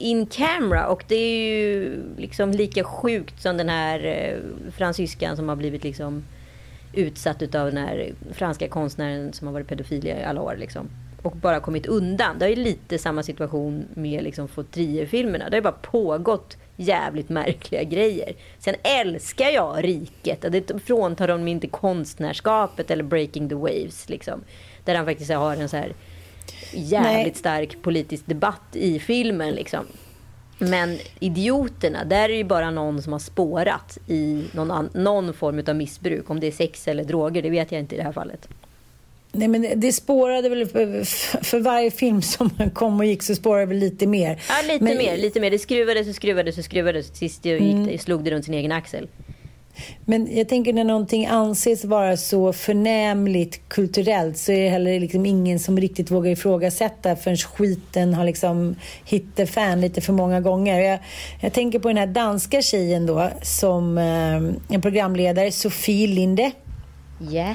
in 0.00 0.26
camera 0.26 0.86
och 0.86 1.04
det 1.08 1.14
är 1.14 1.48
ju 1.48 2.02
liksom 2.16 2.50
lika 2.50 2.84
sjukt 2.84 3.42
som 3.42 3.56
den 3.56 3.68
här 3.68 4.04
eh, 4.04 4.70
fransyskan 4.72 5.36
som 5.36 5.48
har 5.48 5.56
blivit 5.56 5.84
liksom 5.84 6.24
utsatt 6.92 7.42
utav 7.42 7.66
den 7.66 7.76
här 7.76 8.12
franska 8.32 8.68
konstnären 8.68 9.32
som 9.32 9.46
har 9.46 9.54
varit 9.54 9.68
pedofil 9.68 10.06
i 10.06 10.12
alla 10.24 10.42
år 10.42 10.56
liksom. 10.58 10.88
Och 11.22 11.36
bara 11.36 11.60
kommit 11.60 11.86
undan. 11.86 12.38
Det 12.38 12.46
är 12.46 12.56
lite 12.56 12.98
samma 12.98 13.22
situation 13.22 13.84
med 13.94 14.24
liksom 14.24 14.48
Fautrier-filmerna. 14.48 15.50
Det 15.50 15.56
har 15.56 15.62
bara 15.62 15.72
pågått 15.72 16.56
jävligt 16.76 17.28
märkliga 17.28 17.82
grejer. 17.82 18.32
Sen 18.58 18.74
älskar 18.82 19.48
jag 19.48 19.84
riket. 19.84 20.44
Det 20.52 20.80
fråntar 20.84 21.28
dem 21.28 21.48
inte 21.48 21.66
konstnärskapet 21.66 22.90
eller 22.90 23.04
breaking 23.04 23.48
the 23.48 23.54
waves. 23.54 24.08
Liksom. 24.08 24.40
Där 24.84 24.94
han 24.94 25.06
faktiskt 25.06 25.32
har 25.32 25.56
en 25.56 25.68
så 25.68 25.76
här 25.76 25.92
jävligt 26.72 27.24
Nej. 27.26 27.34
stark 27.34 27.82
politisk 27.82 28.26
debatt 28.26 28.76
i 28.76 28.98
filmen. 28.98 29.54
Liksom. 29.54 29.84
Men 30.58 30.98
idioterna, 31.20 32.04
där 32.04 32.24
är 32.24 32.28
det 32.28 32.34
ju 32.34 32.44
bara 32.44 32.70
någon 32.70 33.02
som 33.02 33.12
har 33.12 33.20
spårat 33.20 33.98
i 34.06 34.44
någon, 34.52 34.88
någon 34.94 35.34
form 35.34 35.62
av 35.68 35.76
missbruk. 35.76 36.30
Om 36.30 36.40
det 36.40 36.46
är 36.46 36.52
sex 36.52 36.88
eller 36.88 37.04
droger, 37.04 37.42
det 37.42 37.50
vet 37.50 37.72
jag 37.72 37.80
inte 37.80 37.94
i 37.94 37.98
det 37.98 38.04
här 38.04 38.12
fallet. 38.12 38.48
Nej, 39.32 39.48
men 39.48 39.80
det 39.80 39.92
spårade 39.92 40.48
väl 40.48 40.66
för, 40.66 41.58
varje 41.58 41.90
film 41.90 42.22
som 42.22 42.50
kom 42.74 43.00
och 43.00 43.06
gick 43.06 43.22
så 43.22 43.34
spårade 43.34 43.62
det 43.62 43.66
väl 43.66 43.78
lite 43.78 44.06
mer. 44.06 44.42
Ja, 44.48 44.72
lite 44.72 44.84
men... 44.84 44.96
mer. 44.96 45.16
lite 45.16 45.40
mer. 45.40 45.50
Det 45.50 45.58
skruvades 45.58 46.08
och 46.08 46.14
skruvades 46.14 46.58
och 46.58 46.64
skruvades. 46.64 47.16
Sist 47.16 47.42
det 47.42 47.48
gick, 47.48 47.62
mm. 47.62 47.98
slog 47.98 48.24
det 48.24 48.30
runt 48.30 48.44
sin 48.44 48.54
egen 48.54 48.72
axel. 48.72 49.08
Men 50.04 50.36
jag 50.36 50.48
tänker 50.48 50.72
när 50.72 50.84
någonting 50.84 51.26
anses 51.26 51.84
vara 51.84 52.16
så 52.16 52.52
förnämligt 52.52 53.68
kulturellt 53.68 54.38
så 54.38 54.52
är 54.52 54.62
det 54.62 54.68
heller 54.68 55.00
liksom 55.00 55.26
ingen 55.26 55.58
som 55.58 55.78
riktigt 55.78 56.10
vågar 56.10 56.30
ifrågasätta 56.30 57.16
förrän 57.16 57.36
skiten 57.36 58.14
har 58.14 58.24
liksom 58.24 58.76
hittat 59.04 59.50
fan 59.50 59.80
lite 59.80 60.00
för 60.00 60.12
många 60.12 60.40
gånger. 60.40 60.80
Jag, 60.80 60.98
jag, 61.40 61.52
tänker 61.52 61.78
på 61.78 61.88
den 61.88 61.96
här 61.96 62.06
danska 62.06 62.62
tjejen 62.62 63.06
då 63.06 63.30
som 63.42 63.98
eh, 63.98 64.74
en 64.74 64.82
programledare, 64.82 65.52
Sofie 65.52 66.06
Linde. 66.06 66.50
Yeah. 67.30 67.54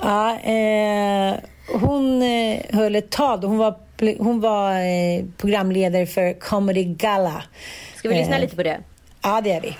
Ja, 0.00 0.38
eh, 0.38 1.34
hon 1.72 2.22
eh, 2.22 2.60
höll 2.70 2.96
ett 2.96 3.10
tal. 3.10 3.44
Hon 3.44 3.58
var, 3.58 3.74
hon 4.18 4.40
var 4.40 4.72
eh, 4.72 5.24
programledare 5.36 6.06
för 6.06 6.40
Comedy 6.40 6.84
Gala. 6.84 7.42
Ska 7.96 8.08
vi 8.08 8.14
lyssna 8.14 8.34
eh, 8.36 8.40
lite 8.40 8.56
på 8.56 8.62
det? 8.62 8.80
Ja, 9.22 9.40
det 9.40 9.52
är 9.52 9.60
vi. 9.60 9.76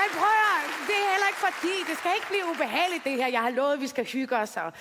Men 0.00 0.08
prøv 0.18 0.36
at, 0.56 0.88
det 0.88 0.96
er 1.04 1.10
heller 1.10 1.28
ikke 1.32 1.40
fordi, 1.48 1.74
det 1.90 1.98
skal 1.98 2.10
ikke 2.14 2.26
blive 2.28 2.50
ubehageligt 2.50 3.04
det 3.04 3.12
her. 3.12 3.28
Jeg 3.28 3.40
har 3.40 3.50
lovet, 3.50 3.72
at 3.72 3.80
vi 3.80 3.86
skal 3.86 4.04
hygge 4.04 4.36
os, 4.36 4.56
og 4.56 4.72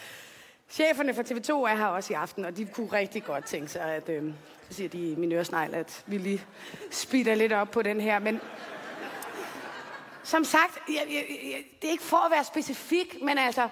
cheferne 0.70 1.14
fra 1.14 1.22
TV2 1.22 1.52
er 1.52 1.76
her 1.76 1.86
også 1.86 2.14
i 2.14 2.16
aften, 2.16 2.46
og 2.46 2.58
de 2.58 2.66
kunne 2.66 2.92
rigtig 2.92 3.24
godt 3.24 3.46
tænke 3.46 3.68
sig, 3.68 3.82
at, 3.82 4.10
øh, 4.10 4.34
så 4.70 4.74
siger 4.74 4.90
de 4.90 5.12
i 5.12 5.16
min 5.16 5.32
øresnegl, 5.32 5.76
at 5.76 6.04
vi 6.08 6.18
lige 6.18 6.46
speeder 6.92 7.36
lidt 7.36 7.54
op 7.54 7.72
på 7.72 7.82
den 7.82 8.02
her. 8.02 8.20
Men 8.20 8.42
som 10.24 10.44
sagt, 10.44 10.80
jeg, 10.88 11.06
jeg, 11.10 11.26
jeg, 11.30 11.64
det 11.82 11.88
er 11.88 11.92
ikke 11.92 12.04
for 12.04 12.26
at 12.26 12.32
være 12.32 12.44
specifik, 12.44 13.22
men 13.22 13.38
altså, 13.38 13.70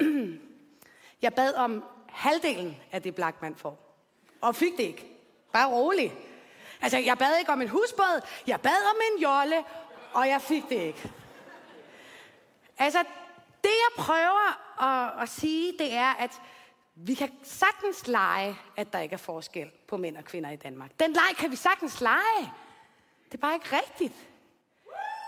jeg 1.22 1.34
bad 1.34 1.54
om 1.54 1.84
halvdelen 2.08 2.76
af 2.92 3.02
det 3.02 3.14
Blackman 3.14 3.54
får. 3.56 4.02
Og 4.40 4.56
fik 4.56 4.76
det 4.76 4.82
ikke. 4.82 5.06
Bare 5.52 5.70
rolig. 5.70 6.12
Altså, 6.82 6.98
jeg 6.98 7.18
bad 7.18 7.38
ikke 7.38 7.52
om 7.52 7.62
en 7.62 7.68
husbåd, 7.68 8.20
jeg 8.46 8.60
bad 8.60 8.90
om 8.90 8.96
en 9.12 9.22
jolle, 9.22 9.64
og 10.16 10.28
jeg 10.28 10.42
fik 10.42 10.68
det 10.68 10.80
ikke. 10.82 11.12
Altså, 12.78 12.98
det 13.64 13.70
jeg 13.70 14.04
prøver 14.04 14.48
at, 14.82 15.22
at 15.22 15.28
sige, 15.28 15.72
det 15.78 15.94
er, 15.94 16.12
at 16.14 16.40
vi 16.94 17.14
kan 17.14 17.32
sagtens 17.42 18.06
lege, 18.06 18.56
at 18.76 18.92
der 18.92 18.98
ikke 18.98 19.12
er 19.12 19.18
forskel 19.18 19.70
på 19.88 19.96
mænd 19.96 20.16
og 20.16 20.24
kvinder 20.24 20.50
i 20.50 20.56
Danmark. 20.56 20.90
Den 21.00 21.12
leg 21.12 21.36
kan 21.38 21.50
vi 21.50 21.56
sagtens 21.56 22.00
lege. 22.00 22.52
Det 23.24 23.34
er 23.34 23.38
bare 23.38 23.54
ikke 23.54 23.76
rigtigt. 23.76 24.14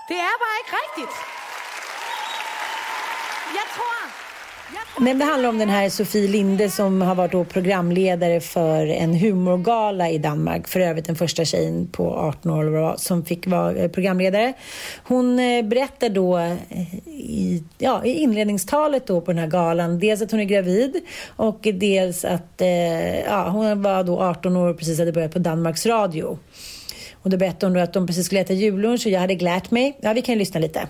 Det 0.08 0.16
er 0.16 0.34
bare 0.44 0.56
ikke 0.60 0.76
rigtigt. 0.82 1.14
Jeg 3.54 3.66
tror, 3.74 4.17
Nej, 5.00 5.14
det 5.14 5.24
handlar 5.24 5.48
om 5.48 5.58
den 5.58 5.68
här 5.68 5.88
Sofie 5.88 6.28
Linde 6.28 6.70
som 6.70 7.02
har 7.02 7.14
varit 7.14 7.32
då 7.32 7.44
programledare 7.44 8.40
för 8.40 8.86
en 8.86 9.14
humorgala 9.14 10.10
i 10.10 10.18
Danmark. 10.18 10.68
För 10.68 10.80
övrigt 10.80 11.04
den 11.04 11.16
första 11.16 11.44
tjejen 11.44 11.88
på 11.92 12.14
18 12.14 12.50
år 12.50 12.94
som 12.96 13.24
fick 13.24 13.46
vara 13.46 13.72
eh, 13.72 13.90
programledare. 13.90 14.52
Hon 15.04 15.38
eh, 15.38 15.64
berättar 15.64 16.08
då 16.08 16.38
eh, 16.38 16.94
i, 17.06 17.64
ja, 17.78 18.04
i 18.04 18.10
inledningstalet 18.10 19.06
då 19.06 19.20
på 19.20 19.32
den 19.32 19.38
här 19.38 19.46
galan 19.46 19.98
dels 19.98 20.22
att 20.22 20.30
hon 20.30 20.40
är 20.40 20.44
gravid 20.44 20.96
och 21.36 21.58
dels 21.74 22.24
att 22.24 22.62
ja, 23.26 23.48
hon 23.48 23.82
var 23.82 24.04
då 24.04 24.20
18 24.20 24.56
år 24.56 24.68
och 24.68 24.78
precis 24.78 24.98
hade 24.98 25.12
börjat 25.12 25.32
på 25.32 25.38
Danmarks 25.38 25.86
Radio. 25.86 26.38
Och 27.22 27.30
då 27.30 27.36
berättade 27.36 27.66
hon 27.66 27.72
då 27.72 27.80
att 27.80 27.92
de 27.92 28.06
precis 28.06 28.26
skulle 28.26 28.40
äta 28.40 28.52
jullunch 28.52 29.06
och 29.06 29.12
jag 29.12 29.20
hade 29.20 29.34
glatt 29.34 29.70
mig. 29.70 29.98
Ja, 30.00 30.12
vi 30.12 30.22
kan 30.22 30.38
lyssna 30.38 30.60
lite. 30.60 30.88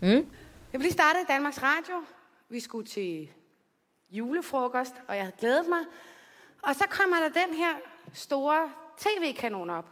Mm. 0.00 0.24
Jag 0.70 0.80
vill 0.80 0.92
starta 0.92 1.24
Danmarks 1.28 1.58
Radio. 1.58 2.17
Vi 2.48 2.60
skulle 2.60 2.86
til 2.86 3.32
julefrokost, 4.10 4.94
og 5.08 5.16
jeg 5.16 5.24
havde 5.24 5.36
glædet 5.38 5.68
mig. 5.68 5.84
Og 6.62 6.74
så 6.74 6.84
kommer 6.90 7.16
der 7.16 7.28
den 7.28 7.54
her 7.54 7.74
store 8.12 8.72
tv-kanon 8.96 9.70
op, 9.70 9.88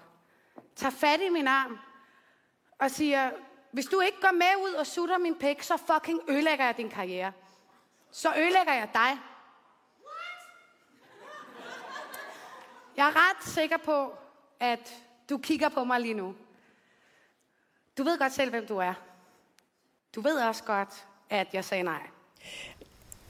tager 0.77 0.91
fat 0.91 1.21
i 1.21 1.29
min 1.29 1.47
arm 1.47 1.79
og 2.79 2.91
siger, 2.91 3.31
hvis 3.71 3.87
du 3.87 4.01
ikke 4.01 4.21
går 4.21 4.33
med 4.33 4.69
ud 4.69 4.75
og 4.75 4.87
sutter 4.87 5.19
min 5.19 5.39
pæk, 5.39 5.63
så 5.63 5.77
fucking 5.77 6.21
ødelægger 6.29 6.65
jeg 6.65 6.77
din 6.77 6.91
karriere. 6.91 7.33
Så 8.11 8.35
ødelægger 8.37 8.73
jeg 8.73 8.91
dig. 8.93 9.19
Jeg 12.97 13.09
er 13.09 13.31
ret 13.31 13.45
sikker 13.45 13.77
på, 13.77 14.19
at 14.61 15.03
du 15.31 15.39
kigger 15.39 15.69
på 15.69 15.85
mig 15.85 16.01
lige 16.01 16.15
nu. 16.15 16.35
Du 17.99 18.03
ved 18.03 18.19
godt 18.19 18.33
selv, 18.33 18.51
hvem 18.51 18.67
du 18.67 18.77
er. 18.77 18.95
Du 20.15 20.21
ved 20.21 20.41
også 20.43 20.65
godt, 20.65 21.07
at 21.31 21.55
jeg 21.55 21.65
sagde 21.65 21.83
nej 21.83 22.11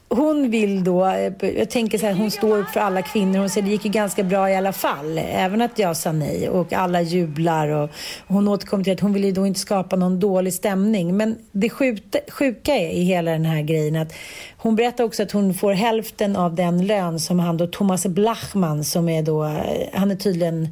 hon 0.09 0.49
vill 0.49 0.83
då, 0.83 1.29
jag 1.39 1.69
tänker 1.69 1.97
så 1.97 2.05
här, 2.05 2.13
hon 2.13 2.31
står 2.31 2.57
upp 2.57 2.69
för 2.69 2.79
alla 2.79 3.01
kvinnor. 3.01 3.39
Hon 3.39 3.49
säger 3.49 3.65
det 3.65 3.71
gick 3.71 3.85
ju 3.85 3.91
ganska 3.91 4.23
bra 4.23 4.49
i 4.49 4.55
alla 4.55 4.73
fall, 4.73 5.17
även 5.17 5.61
att 5.61 5.79
jag 5.79 5.97
sa 5.97 6.11
nej 6.11 6.49
och 6.49 6.73
alla 6.73 7.01
jublar. 7.01 7.67
Och 7.67 7.89
hon 8.27 8.47
återkommer 8.47 8.83
till 8.83 8.93
att 8.93 8.99
hon 8.99 9.13
vill 9.13 9.25
ju 9.25 9.31
då 9.31 9.45
inte 9.45 9.59
skapa 9.59 9.95
någon 9.95 10.19
dålig 10.19 10.53
stämning. 10.53 11.17
Men 11.17 11.37
det 11.51 11.69
sjuka 12.29 12.75
är 12.75 12.89
i 12.89 13.03
hela 13.03 13.31
den 13.31 13.45
här 13.45 13.61
grejen 13.61 13.95
att 13.95 14.13
hon 14.59 14.75
berättar 14.75 15.03
också 15.03 15.23
att 15.23 15.31
hon 15.31 15.53
får 15.53 15.73
hälften 15.73 16.35
av 16.35 16.55
den 16.55 16.87
lön 16.87 17.19
som 17.19 17.39
han 17.39 17.57
då, 17.57 17.67
Thomas 17.67 18.05
Blachman, 18.05 18.83
som 18.83 19.09
är 19.09 19.21
då, 19.21 19.43
han 19.93 20.11
är 20.11 20.15
tydligen, 20.15 20.67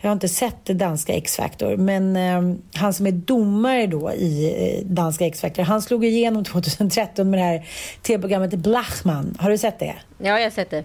jag 0.00 0.08
har 0.08 0.12
inte 0.12 0.28
sett 0.28 0.64
det 0.64 0.74
danska 0.74 1.12
X-Factor, 1.12 1.76
men 1.76 2.16
eh, 2.16 2.56
han 2.74 2.92
som 2.92 3.06
är 3.06 3.12
domare 3.12 3.86
då 3.86 4.12
i 4.12 4.54
eh, 4.80 4.86
danska 4.86 5.26
X-Factor, 5.26 5.62
han 5.62 5.82
slog 5.82 6.04
igenom 6.04 6.44
2013 6.50 7.30
med 7.30 7.40
det 7.40 7.44
här 7.44 7.66
tv-programmet 8.02 8.50
Blachman. 8.80 9.36
Har 9.38 9.50
du 9.50 9.58
sett 9.58 9.78
det? 9.78 9.94
Ja, 10.18 10.38
jag 10.38 10.42
har 10.42 10.50
sett 10.50 10.70
det. 10.70 10.84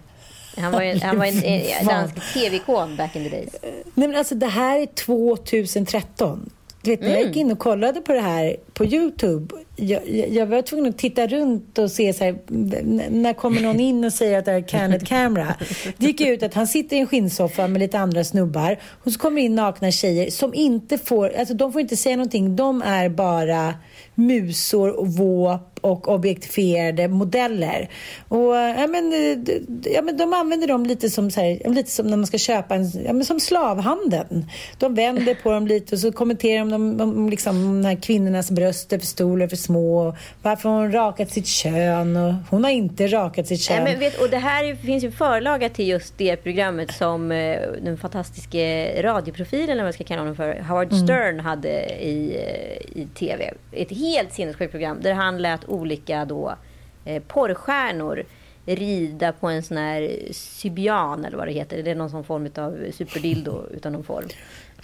Han 0.57 0.71
var, 0.71 0.81
en, 0.81 1.01
han 1.01 1.17
var 1.17 1.25
en, 1.25 1.43
en 1.43 1.85
dansk 1.85 2.33
tv-ikon 2.33 2.95
back 2.95 3.15
in 3.15 3.23
the 3.23 3.29
days. 3.29 3.55
Nej, 3.93 4.07
men 4.07 4.15
alltså 4.15 4.35
det 4.35 4.47
här 4.47 4.79
är 4.79 4.85
2013. 4.85 6.49
Du 6.81 6.91
vet, 6.91 7.01
när 7.01 7.09
jag 7.09 7.21
gick 7.21 7.35
in 7.35 7.51
och 7.51 7.59
kollade 7.59 8.01
på 8.01 8.13
det 8.13 8.21
här 8.21 8.55
på 8.77 8.85
Youtube, 8.85 9.55
jag, 9.75 10.09
jag 10.09 10.45
var 10.45 10.61
tvungen 10.61 10.89
att 10.89 10.97
titta 10.97 11.27
runt 11.27 11.77
och 11.77 11.91
se 11.91 12.13
så 12.13 12.23
här, 12.23 12.37
när 13.09 13.33
kommer 13.33 13.61
någon 13.61 13.79
in 13.79 14.03
och 14.03 14.13
säger 14.13 14.39
att 14.39 14.45
det 14.45 14.51
är 14.51 14.61
Canet 14.61 15.05
Camera? 15.07 15.55
Det 15.97 16.05
gick 16.05 16.21
ut 16.21 16.43
att 16.43 16.53
han 16.53 16.67
sitter 16.67 16.95
i 16.95 16.99
en 16.99 17.07
skinnsoffa 17.07 17.67
med 17.67 17.79
lite 17.79 17.99
andra 17.99 18.23
snubbar 18.23 18.79
och 19.03 19.11
så 19.11 19.19
kommer 19.19 19.41
in 19.41 19.55
nakna 19.55 19.91
tjejer 19.91 20.31
som 20.31 20.53
inte 20.53 20.97
får, 20.97 21.29
alltså 21.37 21.53
de 21.53 21.71
får 21.71 21.81
inte 21.81 21.97
säga 21.97 22.15
någonting, 22.15 22.55
de 22.55 22.81
är 22.81 23.09
bara 23.09 23.73
musor 24.15 24.89
och 24.99 25.07
våp 25.07 25.75
och 25.85 26.07
objektifierade 26.07 27.07
modeller. 27.07 27.89
Och, 28.27 28.55
ja, 28.55 28.87
men, 28.87 29.13
ja, 29.83 30.01
men 30.01 30.17
de 30.17 30.33
använder 30.33 30.67
dem 30.67 30.85
lite 30.85 31.09
som, 31.09 31.31
så 31.31 31.41
här, 31.41 31.69
lite 31.69 31.91
som 31.91 32.07
när 32.07 32.17
man 32.17 32.27
ska 32.27 32.37
köpa 32.37 32.75
en, 32.75 32.91
ja, 33.05 33.13
men 33.13 33.25
som 33.25 33.39
slavhandeln. 33.39 34.49
De 34.77 34.95
vänder 34.95 35.35
på 35.43 35.51
dem 35.51 35.67
lite 35.67 35.95
och 35.95 36.01
så 36.01 36.11
kommenterar 36.11 36.65
de 36.65 36.73
om, 36.73 37.01
om 37.01 37.29
liksom, 37.29 37.81
de 37.81 37.87
här 37.87 38.01
kvinnornas 38.01 38.51
bröst 38.51 38.64
är 38.67 38.99
för 38.99 39.05
stora 39.05 39.35
eller 39.35 39.47
för 39.47 39.55
små. 39.55 40.15
Varför 40.41 40.69
har 40.69 40.75
hon 40.75 40.91
rakat 40.91 41.29
sitt 41.29 41.47
kön? 41.47 42.17
Och 42.17 42.33
hon 42.49 42.63
har 42.63 42.71
inte 42.71 43.07
rakat 43.07 43.47
sitt 43.47 43.61
kön. 43.61 43.83
Nej, 43.83 43.95
vet, 43.95 44.21
och 44.21 44.29
det 44.29 44.37
här 44.37 44.75
finns 44.75 45.03
ju 45.03 45.11
förlaga 45.11 45.69
till 45.69 45.87
just 45.87 46.17
det 46.17 46.35
programmet 46.35 46.93
som 46.93 47.31
eh, 47.31 47.59
den 47.81 47.97
fantastiska 47.97 48.59
radioprofilen, 49.03 49.69
eller 49.69 49.83
vad 49.83 49.85
man 49.85 49.93
ska 49.93 50.03
kalla 50.03 50.21
honom 50.21 50.35
för, 50.35 50.59
Howard 50.59 50.91
mm. 50.91 51.03
Stern 51.05 51.39
hade 51.39 51.69
i, 52.03 52.35
eh, 52.35 53.01
i 53.01 53.07
tv. 53.15 53.53
Ett 53.71 53.91
helt 53.91 54.33
sinnessjukt 54.33 54.71
program 54.71 54.97
där 55.01 55.13
han 55.13 55.41
lät 55.41 55.69
olika 55.69 56.25
då, 56.25 56.55
eh, 57.05 57.23
porrstjärnor 57.27 58.23
rida 58.65 59.31
på 59.31 59.47
en 59.47 59.63
sån 59.63 59.77
här 59.77 60.17
sybian 60.31 61.25
eller 61.25 61.37
vad 61.37 61.47
det 61.47 61.53
heter. 61.53 61.83
Det 61.83 61.91
är 61.91 61.95
någon 61.95 62.09
sån 62.09 62.23
form 62.23 62.49
av 62.55 62.91
superdildo 62.91 63.63
utan 63.71 63.93
någon 63.93 64.03
form. 64.03 64.27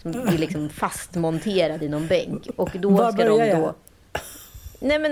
Som 0.01 0.11
är 0.11 0.37
liksom 0.37 0.69
fastmonterad 0.69 1.83
i 1.83 1.89
någon 1.89 2.07
bänk. 2.07 2.47
Och 2.55 2.69
då 2.73 3.11
ska 3.11 3.25
de 3.25 3.51
då... 3.51 3.75
Nej 4.79 4.99
men 4.99 5.11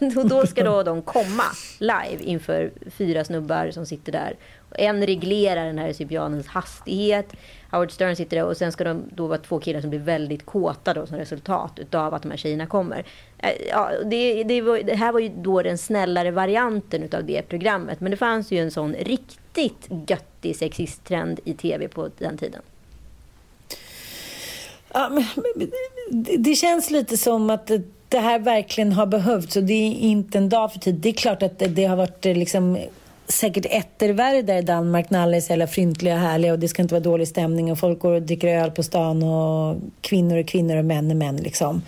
då, 0.14 0.22
då 0.22 0.46
ska 0.46 0.64
då 0.64 0.82
de 0.82 1.02
komma 1.02 1.44
live 1.78 2.22
inför 2.24 2.72
fyra 2.90 3.24
snubbar 3.24 3.70
som 3.70 3.86
sitter 3.86 4.12
där. 4.12 4.36
En 4.70 5.06
reglerar 5.06 5.66
den 5.66 5.78
här 5.78 5.92
sybianens 5.92 6.46
hastighet. 6.46 7.32
Howard 7.70 7.90
Stern 7.90 8.16
sitter 8.16 8.36
där 8.36 8.44
och 8.44 8.56
sen 8.56 8.72
ska 8.72 8.84
de 8.84 9.02
då 9.14 9.26
vara 9.26 9.38
två 9.38 9.60
killar 9.60 9.80
som 9.80 9.90
blir 9.90 10.00
väldigt 10.00 10.46
kåta 10.46 10.94
då 10.94 11.06
som 11.06 11.16
resultat 11.16 11.78
utav 11.78 12.14
att 12.14 12.22
de 12.22 12.30
här 12.30 12.38
tjejerna 12.38 12.66
kommer. 12.66 13.04
Eh, 13.38 13.50
ja, 13.68 13.90
det, 14.04 14.44
det, 14.44 14.60
var, 14.60 14.78
det 14.78 14.94
här 14.94 15.12
var 15.12 15.20
ju 15.20 15.28
då 15.28 15.62
den 15.62 15.78
snällare 15.78 16.30
varianten 16.30 17.02
utav 17.02 17.24
det 17.24 17.42
programmet. 17.42 18.00
Men 18.00 18.10
det 18.10 18.16
fanns 18.16 18.50
ju 18.50 18.58
en 18.58 18.70
sån 18.70 18.94
riktigt 18.94 19.88
göttig 20.08 20.56
sexisttrend 20.56 21.40
i 21.44 21.54
tv 21.54 21.88
på 21.88 22.10
den 22.18 22.38
tiden. 22.38 22.62
Ja, 24.92 25.08
men, 25.08 25.24
det 26.38 26.54
känns 26.54 26.90
lite 26.90 27.16
som 27.16 27.50
att 27.50 27.70
det 28.08 28.18
här 28.18 28.38
verkligen 28.38 28.92
har 28.92 29.06
behövts 29.06 29.56
och 29.56 29.62
det 29.62 29.74
är 29.74 29.92
inte 29.92 30.38
en 30.38 30.48
dag 30.48 30.72
för 30.72 30.78
tid. 30.78 30.94
Det 30.94 31.08
är 31.08 31.12
klart 31.12 31.42
att 31.42 31.62
det 31.68 31.84
har 31.84 31.96
varit 31.96 32.24
liksom 32.24 32.78
säkert 33.28 33.66
ettervärre 33.70 34.42
där 34.42 34.56
i 34.56 34.62
Danmark 34.62 35.10
när 35.10 35.22
alla 35.22 35.36
är 35.36 35.40
så 35.40 35.52
jävla 35.52 35.66
fryntliga 35.66 36.14
och 36.14 36.20
härliga 36.20 36.52
och 36.52 36.58
det 36.58 36.68
ska 36.68 36.82
inte 36.82 36.94
vara 36.94 37.02
dålig 37.02 37.28
stämning 37.28 37.72
och 37.72 37.78
folk 37.78 37.98
går 37.98 38.12
och 38.12 38.22
dricker 38.22 38.48
öl 38.48 38.70
på 38.70 38.82
stan 38.82 39.22
och 39.22 39.76
kvinnor 40.00 40.36
är 40.36 40.42
kvinnor 40.42 40.76
och 40.76 40.84
män 40.84 41.10
är 41.10 41.14
män 41.14 41.36
liksom. 41.36 41.82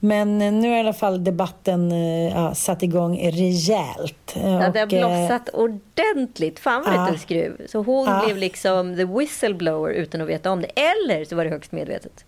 Men 0.00 0.42
eh, 0.42 0.52
nu 0.52 0.68
har 0.68 0.76
i 0.76 0.80
alla 0.80 0.92
fall 0.92 1.24
debatten 1.24 1.92
eh, 1.92 2.28
ja, 2.28 2.54
satt 2.54 2.82
igång 2.82 3.30
rejält. 3.30 4.34
Ja, 4.34 4.70
det 4.72 4.78
har 4.78 4.86
blossat 4.86 5.48
eh, 5.48 5.60
ordentligt. 5.60 6.58
Fan 6.58 6.82
vad 6.86 6.94
ja, 6.94 7.08
det 7.12 7.18
skruv. 7.18 7.66
Så 7.68 7.78
hon 7.82 8.06
ja. 8.06 8.22
blev 8.24 8.36
liksom 8.36 8.96
the 8.96 9.04
whistleblower 9.04 9.92
utan 9.92 10.20
att 10.20 10.28
veta 10.28 10.50
om 10.50 10.60
det. 10.62 10.68
Eller 10.68 11.24
så 11.24 11.36
var 11.36 11.44
det 11.44 11.50
högst 11.50 11.72
medvetet. 11.72 12.24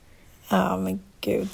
Ja, 0.53 0.76
men 0.76 1.00
gud. 1.20 1.48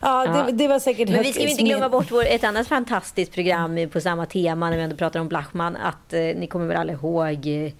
Ja, 0.00 0.24
ja. 0.24 0.42
Det, 0.46 0.52
det, 0.52 0.68
var 0.68 0.78
säkert 0.78 1.08
Men 1.08 1.22
vi 1.22 1.32
ska 1.32 1.48
inte 1.48 1.62
glömma 1.62 1.88
bort 1.88 2.10
vår, 2.10 2.24
ett 2.26 2.44
annat 2.44 2.68
fantastiskt 2.68 3.32
program 3.32 3.88
på 3.92 4.00
samma 4.00 4.26
tema 4.26 4.70
när 4.70 4.76
vi 4.76 4.82
ändå 4.82 4.96
pratar 4.96 5.20
om 5.20 5.28
Blachman. 5.28 5.76
Att 5.76 6.12
eh, 6.12 6.20
ni 6.20 6.46
kommer 6.46 6.66
väl 6.66 6.76
alla 6.76 6.92
ihåg 6.92 7.46
eh, 7.46 7.72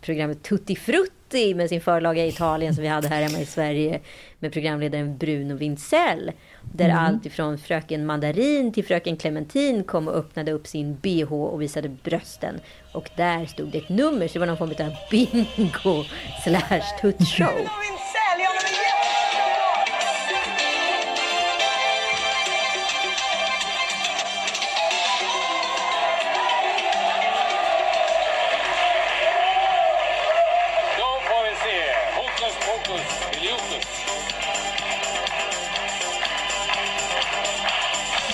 programmet 0.00 0.42
Tutti 0.42 0.76
Frutti 0.76 1.54
med 1.54 1.68
sin 1.68 1.80
förlaga 1.80 2.24
i 2.24 2.28
Italien 2.28 2.74
som 2.74 2.82
vi 2.82 2.88
hade 2.88 3.08
här 3.08 3.22
hemma 3.22 3.38
i 3.38 3.46
Sverige 3.46 4.00
med 4.38 4.52
programledaren 4.52 5.18
Bruno 5.18 5.54
Wintzell. 5.54 6.32
Där 6.72 6.84
mm. 6.84 6.98
allt 6.98 7.26
ifrån 7.26 7.58
fröken 7.58 8.06
Mandarin 8.06 8.72
till 8.72 8.84
fröken 8.84 9.16
Clementin 9.16 9.84
kom 9.84 10.08
och 10.08 10.14
öppnade 10.14 10.52
upp 10.52 10.66
sin 10.66 10.94
bh 10.94 11.32
och 11.32 11.62
visade 11.62 11.88
brösten. 11.88 12.60
Och 12.92 13.10
där 13.16 13.46
stod 13.46 13.68
det 13.68 13.78
ett 13.78 13.88
nummer, 13.88 14.28
så 14.28 14.32
det 14.32 14.38
var 14.38 14.46
någon 14.46 14.56
form 14.56 14.86
av 14.86 14.94
bingo 15.10 16.04
slash 16.44 17.00
tuttshow. 17.00 17.68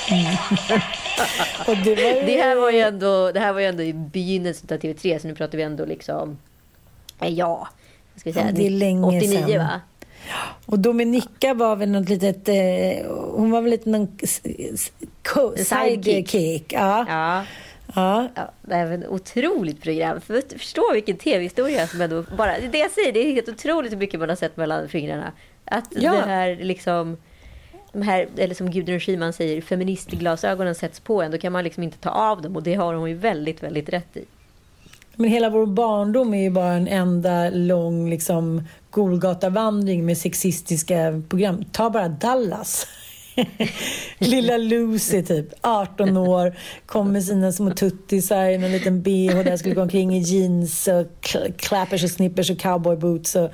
Ju... 0.09 1.95
det, 2.27 2.43
här 2.43 2.57
var 2.57 2.71
ju 2.71 2.81
ändå, 2.81 3.33
det 3.33 3.41
här 3.41 3.53
var 3.53 3.61
ju 3.61 3.67
ändå 3.67 3.83
i 3.83 3.93
begynnelsen 3.93 4.69
av 4.71 4.81
TV3, 4.83 5.19
så 5.19 5.29
nu 5.29 5.35
pratar 5.35 5.59
vi 5.59 5.65
ändå 5.65 5.85
liksom... 5.85 6.39
Eh, 7.21 7.29
ja, 7.29 7.69
ska 8.17 8.31
vi 8.31 8.35
säga, 8.35 8.47
ja, 8.47 8.53
det 8.53 8.67
är 8.67 8.71
länge 8.71 9.07
89 9.07 9.47
sedan. 9.47 9.59
va? 9.59 9.81
Och 10.67 10.79
Dominika 10.79 11.55
var 11.55 11.77
väl 11.77 11.91
något 11.91 12.09
litet... 12.09 12.49
Eh, 12.49 13.13
hon 13.13 13.51
var 13.51 13.61
väl 13.61 13.71
lite 13.71 13.91
någon 13.91 14.19
sidekick. 15.57 16.73
Ja. 16.73 17.07
ja. 17.09 17.45
Ja. 17.95 18.29
ja. 18.35 18.51
Det 18.63 18.75
är 18.75 18.93
ett 18.93 19.09
otroligt 19.09 19.83
program. 19.83 20.21
För, 20.21 20.59
förstå 20.59 20.93
vilken 20.93 21.17
tv-historia 21.17 21.87
som 21.87 22.01
ändå 22.01 22.25
bara... 22.37 22.59
Det 22.73 22.79
jag 22.79 22.91
säger, 22.91 23.13
det 23.13 23.21
är 23.21 23.33
helt 23.33 23.49
otroligt 23.49 23.93
hur 23.93 23.97
mycket 23.97 24.21
man 24.21 24.29
har 24.29 24.37
sett 24.37 24.57
mellan 24.57 24.89
fingrarna. 24.89 25.33
Att 25.65 25.89
ja. 25.91 26.13
det 26.13 26.27
här 26.27 26.57
liksom 26.57 27.17
de 27.95 28.03
här, 28.03 28.29
eller 28.37 28.55
som 28.55 28.71
Gudrun 28.71 29.01
Schyman 29.01 29.33
säger, 29.33 29.61
feministglasögonen 29.61 30.75
sätts 30.75 31.01
på 31.01 31.23
en, 31.23 31.31
då 31.31 31.39
kan 31.39 31.53
man 31.53 31.65
liksom 31.65 31.83
inte 31.83 31.99
ta 31.99 32.11
av 32.11 32.43
dem. 32.43 32.57
Och 32.57 32.63
det 32.63 32.75
har 32.75 32.95
hon 32.95 33.11
ju 33.11 33.17
väldigt, 33.17 33.63
väldigt 33.63 33.89
rätt 33.89 34.17
i. 34.17 34.25
Men 35.17 35.31
hela 35.31 35.51
vår 35.51 35.67
barndom 35.67 36.35
är 36.35 36.43
ju 36.43 36.51
bara 36.51 36.73
en 36.73 36.89
enda 36.89 37.51
lång 37.51 38.11
liksom, 38.11 38.63
Golgatavandring 38.91 40.07
med 40.07 40.19
sexistiska 40.19 41.23
program. 41.29 41.65
Ta 41.73 41.91
bara 41.91 42.09
Dallas. 42.09 42.87
Lilla 44.19 44.57
Lucy 44.57 45.23
typ, 45.23 45.47
18 45.61 46.17
år, 46.17 46.57
kom 46.87 47.13
med 47.13 47.25
sina 47.25 47.53
små 47.53 47.71
tuttisar 47.71 48.45
i 48.45 48.55
en 48.55 48.73
liten 48.73 49.03
bh 49.03 49.45
där 49.45 49.57
skulle 49.57 49.75
gå 49.75 49.83
omkring 49.83 50.15
i 50.17 50.19
jeans 50.19 50.89
och 50.89 51.37
clappers 51.57 52.05
och 52.05 52.11
snippers 52.11 52.51
och 52.51 52.59
cowboyboots 52.59 53.37
och 53.37 53.51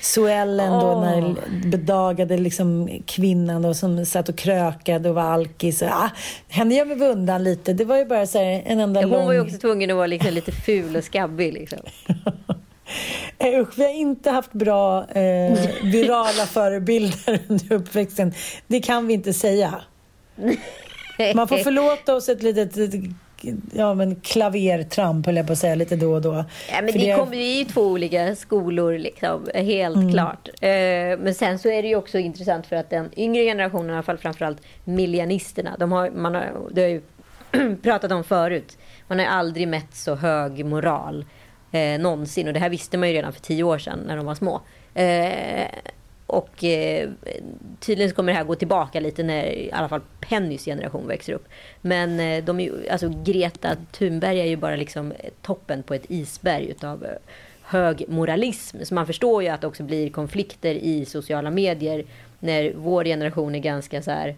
Suellen 0.00 0.72
då, 0.72 0.86
oh. 0.86 1.00
när 1.00 1.36
bedagade 1.70 2.38
liksom 2.38 2.88
kvinnan 3.06 3.62
då, 3.62 3.74
som 3.74 4.06
satt 4.06 4.28
och 4.28 4.36
krökade 4.36 5.08
och 5.08 5.14
var 5.14 5.22
alkis. 5.22 5.82
Ah, 5.82 6.10
henne 6.48 6.74
gör 6.74 6.84
vi 6.84 7.04
undan 7.04 7.44
lite. 7.44 7.72
Det 7.72 7.84
var 7.84 7.96
ju 7.96 8.04
bara 8.04 8.26
så 8.26 8.38
här, 8.38 8.62
en 8.66 8.80
enda 8.80 9.00
ja, 9.00 9.06
hon 9.06 9.16
lång... 9.16 9.26
var 9.26 9.32
ju 9.32 9.40
också 9.40 9.58
tvungen 9.58 9.90
att 9.90 9.96
vara 9.96 10.06
liksom 10.06 10.32
lite 10.32 10.52
ful 10.52 10.96
och 10.96 11.04
skabbig 11.04 11.52
liksom. 11.52 11.78
Eh, 13.38 13.60
usch, 13.60 13.78
vi 13.78 13.82
har 13.82 13.90
inte 13.90 14.30
haft 14.30 14.52
bra 14.52 15.06
eh, 15.10 15.58
virala 15.82 16.46
förebilder 16.46 17.40
under 17.48 17.72
uppväxten. 17.72 18.34
Det 18.66 18.80
kan 18.80 19.06
vi 19.06 19.14
inte 19.14 19.32
säga. 19.32 19.74
Man 21.34 21.48
får 21.48 21.56
förlåta 21.56 22.14
oss 22.14 22.28
ett 22.28 22.42
litet 22.42 22.76
ja, 23.72 23.94
men 23.94 24.20
klavertramp, 24.20 25.26
höll 25.26 25.36
jag 25.36 25.46
på 25.46 25.52
att 25.52 25.58
säga, 25.58 25.74
lite 25.74 25.96
då 25.96 26.12
och 26.12 26.22
då. 26.22 26.44
Ja, 26.70 26.82
men 26.82 26.86
det, 26.86 26.98
det 26.98 27.16
kommer 27.16 27.36
ju 27.36 27.60
i 27.60 27.64
två 27.64 27.82
olika 27.82 28.36
skolor, 28.36 28.98
liksom, 28.98 29.48
helt 29.54 29.96
mm. 29.96 30.12
klart. 30.12 30.48
Eh, 30.60 30.70
men 31.18 31.34
sen 31.34 31.58
så 31.58 31.68
är 31.68 31.82
det 31.82 31.88
ju 31.88 31.96
också 31.96 32.18
intressant 32.18 32.66
för 32.66 32.76
att 32.76 32.90
den 32.90 33.10
yngre 33.16 33.44
generationen, 33.44 33.90
i 33.90 33.92
alla 33.92 34.02
fall 34.02 34.18
framförallt 34.18 34.60
miljanisterna, 34.84 35.76
de 35.78 35.92
har, 35.92 36.10
man 36.10 36.34
har, 36.34 36.70
det 36.70 36.82
har 36.82 36.88
ju 36.88 37.02
pratat 37.82 38.12
om 38.12 38.24
förut, 38.24 38.78
man 39.08 39.18
har 39.18 39.26
aldrig 39.26 39.68
mätt 39.68 39.94
så 39.94 40.14
hög 40.14 40.64
moral 40.64 41.24
eh, 41.72 42.00
någonsin. 42.00 42.48
Och 42.48 42.54
det 42.54 42.60
här 42.60 42.70
visste 42.70 42.98
man 42.98 43.08
ju 43.08 43.14
redan 43.14 43.32
för 43.32 43.40
tio 43.40 43.62
år 43.62 43.78
sedan 43.78 43.98
när 44.06 44.16
de 44.16 44.26
var 44.26 44.34
små. 44.34 44.60
Eh, 44.94 45.66
och 46.32 46.64
eh, 46.64 47.10
tydligen 47.80 48.10
så 48.10 48.16
kommer 48.16 48.32
det 48.32 48.38
här 48.38 48.44
gå 48.44 48.54
tillbaka 48.54 49.00
lite 49.00 49.22
när 49.22 49.44
i 49.44 49.70
alla 49.72 49.88
fall 49.88 50.00
Pennys 50.20 50.64
generation 50.64 51.08
växer 51.08 51.32
upp. 51.32 51.48
Men 51.80 52.20
eh, 52.20 52.44
de 52.44 52.60
är 52.60 52.64
ju, 52.64 52.88
alltså 52.88 53.12
Greta 53.24 53.76
Thunberg 53.92 54.40
är 54.40 54.44
ju 54.44 54.56
bara 54.56 54.76
liksom 54.76 55.12
toppen 55.42 55.82
på 55.82 55.94
ett 55.94 56.04
isberg 56.08 56.66
utav 56.70 57.04
eh, 57.04 57.10
hög 57.62 58.04
moralism. 58.08 58.76
Så 58.82 58.94
man 58.94 59.06
förstår 59.06 59.42
ju 59.42 59.48
att 59.48 59.60
det 59.60 59.66
också 59.66 59.82
blir 59.82 60.10
konflikter 60.10 60.74
i 60.74 61.04
sociala 61.04 61.50
medier 61.50 62.04
när 62.38 62.72
vår 62.76 63.04
generation 63.04 63.54
är 63.54 63.58
ganska 63.58 64.02
så 64.02 64.10
här 64.10 64.36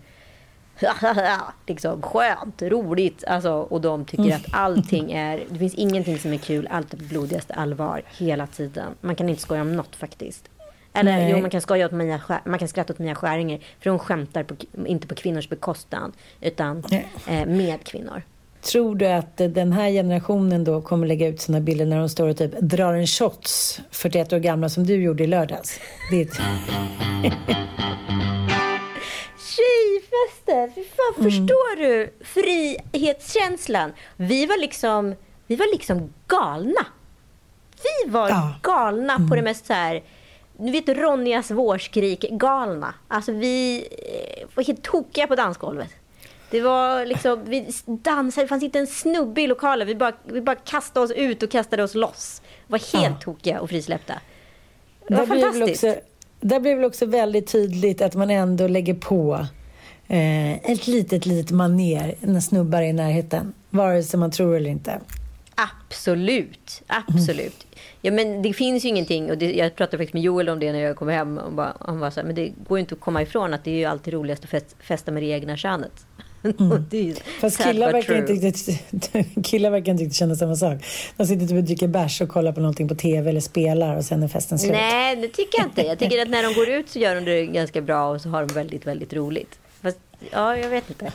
liksom 1.66 2.02
skönt, 2.02 2.62
roligt. 2.62 3.24
Alltså, 3.26 3.52
och 3.52 3.80
de 3.80 4.04
tycker 4.04 4.34
att 4.34 4.46
allting 4.52 5.12
är... 5.12 5.42
Det 5.48 5.58
finns 5.58 5.74
ingenting 5.74 6.18
som 6.18 6.32
är 6.32 6.36
kul. 6.38 6.68
Allt 6.70 6.92
är 6.94 6.96
blodigaste 6.96 7.54
allvar 7.54 8.02
hela 8.18 8.46
tiden. 8.46 8.94
Man 9.00 9.16
kan 9.16 9.28
inte 9.28 9.42
skoja 9.42 9.60
om 9.60 9.76
något 9.76 9.96
faktiskt. 9.96 10.48
Eller 10.92 11.12
Nej. 11.12 11.30
jo, 11.30 11.40
man 11.40 11.50
kan 11.50 11.60
skoja 11.60 11.86
åt 11.86 11.92
Mia, 11.92 12.18
Skär- 12.18 12.40
man 12.44 12.58
kan 12.58 12.68
skratta 12.68 12.92
åt 12.92 12.98
Mia 12.98 13.14
Skäringer. 13.14 13.60
För 13.80 13.90
hon 13.90 13.98
skämtar 13.98 14.42
på, 14.42 14.54
inte 14.86 15.06
på 15.06 15.14
kvinnors 15.14 15.48
bekostnad, 15.48 16.12
utan 16.40 16.84
eh, 17.26 17.46
med 17.46 17.84
kvinnor. 17.84 18.22
Tror 18.60 18.94
du 18.94 19.06
att 19.06 19.36
den 19.36 19.72
här 19.72 19.90
generationen 19.90 20.64
då 20.64 20.82
kommer 20.82 21.06
lägga 21.06 21.28
ut 21.28 21.40
sina 21.40 21.60
bilder 21.60 21.86
när 21.86 21.98
de 21.98 22.08
står 22.08 22.28
och 22.28 22.36
typ 22.36 22.60
drar 22.60 22.94
en 22.94 23.06
shots 23.06 23.80
41 23.90 24.32
år 24.32 24.38
gamla 24.38 24.68
som 24.68 24.86
du 24.86 25.02
gjorde 25.02 25.24
i 25.24 25.26
lördags? 25.26 25.80
Det. 26.10 26.30
Tjejfester! 29.56 30.74
Fy 30.74 30.84
fan, 30.84 31.14
Mm. 31.18 31.30
förstår 31.30 31.76
du 31.76 32.10
frihetskänslan? 32.24 33.92
Vi 34.16 34.46
var 34.46 34.58
liksom, 34.58 35.14
vi 35.46 35.56
var 35.56 35.72
liksom 35.72 36.12
galna. 36.28 36.86
Vi 37.82 38.10
var 38.10 38.28
Ja. 38.28 38.42
Mm. 38.42 38.52
galna 38.62 39.28
på 39.28 39.36
det 39.36 39.42
mest 39.42 39.66
så 39.66 39.72
här... 39.72 40.02
Du 40.58 40.70
vet 40.70 40.88
Ronjas 40.88 41.50
vårskrik, 41.50 42.20
galna. 42.30 42.94
Alltså 43.08 43.32
vi 43.32 43.86
eh, 44.38 44.46
var 44.54 44.64
helt 44.64 44.82
tokiga 44.82 45.26
på 45.26 45.34
dansgolvet. 45.34 45.90
Det 46.50 46.60
var 46.60 47.06
liksom, 47.06 47.44
vi 47.44 47.66
dansade, 47.86 48.44
det 48.44 48.48
fanns 48.48 48.62
inte 48.62 48.78
en 48.78 48.86
snubbe 48.86 49.42
i 49.42 49.46
lokalen. 49.46 49.86
Vi 49.86 49.94
bara, 49.94 50.12
vi 50.24 50.40
bara 50.40 50.56
kastade 50.56 51.04
oss 51.04 51.10
ut 51.10 51.42
och 51.42 51.50
kastade 51.50 51.82
oss 51.82 51.94
loss. 51.94 52.42
var 52.66 52.98
helt 52.98 53.20
tokiga 53.20 53.60
och 53.60 53.68
frisläppta. 53.70 54.14
Det 55.08 55.14
var 55.14 55.26
Där 55.26 55.42
fantastiskt. 55.42 55.84
Där 56.44 56.60
blir 56.60 56.74
väl 56.74 56.84
också 56.84 57.06
väldigt 57.06 57.46
tydligt 57.46 58.02
att 58.02 58.14
man 58.14 58.30
ändå 58.30 58.68
lägger 58.68 58.94
på 58.94 59.46
eh, 60.08 60.52
ett 60.52 60.86
litet, 60.86 61.26
litet 61.26 61.50
maner 61.50 62.14
när 62.20 62.40
snubbar 62.40 62.82
är 62.82 62.86
i 62.86 62.92
närheten. 62.92 63.52
Vare 63.70 64.02
sig 64.02 64.20
man 64.20 64.30
tror 64.30 64.56
eller 64.56 64.70
inte. 64.70 65.00
Absolut, 65.54 66.82
absolut. 66.86 67.66
Ja, 68.02 68.12
men 68.12 68.42
det 68.42 68.52
finns 68.52 68.84
ju 68.84 68.88
ingenting, 68.88 69.30
och 69.30 69.38
det, 69.38 69.52
jag 69.52 69.76
pratade 69.76 69.98
faktiskt 69.98 70.14
med 70.14 70.22
Joel 70.22 70.48
om 70.48 70.60
det 70.60 70.72
när 70.72 70.78
jag 70.78 70.96
kom 70.96 71.08
hem. 71.08 71.38
Och 71.38 71.52
bara, 71.52 71.76
han 71.80 71.98
var 71.98 72.10
så 72.10 72.20
här, 72.20 72.26
men 72.26 72.34
det 72.36 72.52
går 72.68 72.78
ju 72.78 72.80
inte 72.80 72.94
att 72.94 73.00
komma 73.00 73.22
ifrån 73.22 73.54
att 73.54 73.64
det 73.64 73.70
är 73.70 73.78
ju 73.78 73.84
alltid 73.84 74.14
roligast 74.14 74.44
att 74.44 74.50
fest, 74.50 74.76
festa 74.78 75.12
med 75.12 75.22
det 75.22 75.26
egna 75.26 75.56
könet. 75.56 76.06
Det 76.90 77.00
Mm. 77.00 77.16
Fast 77.40 77.62
killar 77.62 77.92
verkar, 77.92 78.16
inte 78.16 78.32
riktigt, 78.32 78.80
killar 79.44 79.70
verkar 79.70 79.92
inte 79.92 80.04
riktigt 80.04 80.16
känna 80.16 80.34
samma 80.36 80.56
sak. 80.56 80.84
De 81.16 81.26
sitter 81.26 81.46
typ 81.46 81.56
och 81.56 81.64
dricker 81.64 81.88
bärs 81.88 82.20
och 82.20 82.28
kollar 82.28 82.52
på 82.52 82.60
någonting 82.60 82.88
på 82.88 82.94
TV 82.94 83.30
eller 83.30 83.40
spelar 83.40 83.96
och 83.96 84.04
sen 84.04 84.22
är 84.22 84.28
festen 84.28 84.58
slut. 84.58 84.72
Nej, 84.72 85.16
det 85.16 85.28
tycker 85.28 85.58
jag 85.58 85.66
inte. 85.66 85.82
Jag 85.82 85.98
tycker 85.98 86.22
att 86.22 86.28
när 86.28 86.42
de 86.42 86.54
går 86.54 86.68
ut 86.68 86.90
så 86.90 86.98
gör 86.98 87.14
de 87.14 87.24
det 87.24 87.46
ganska 87.46 87.80
bra 87.80 88.08
och 88.10 88.20
så 88.20 88.28
har 88.28 88.46
de 88.46 88.54
väldigt, 88.54 88.86
väldigt 88.86 89.12
roligt. 89.12 89.58
Fast, 89.82 89.98
ja, 90.30 90.56
jag 90.56 90.68
vet 90.68 90.90
inte. 90.90 91.12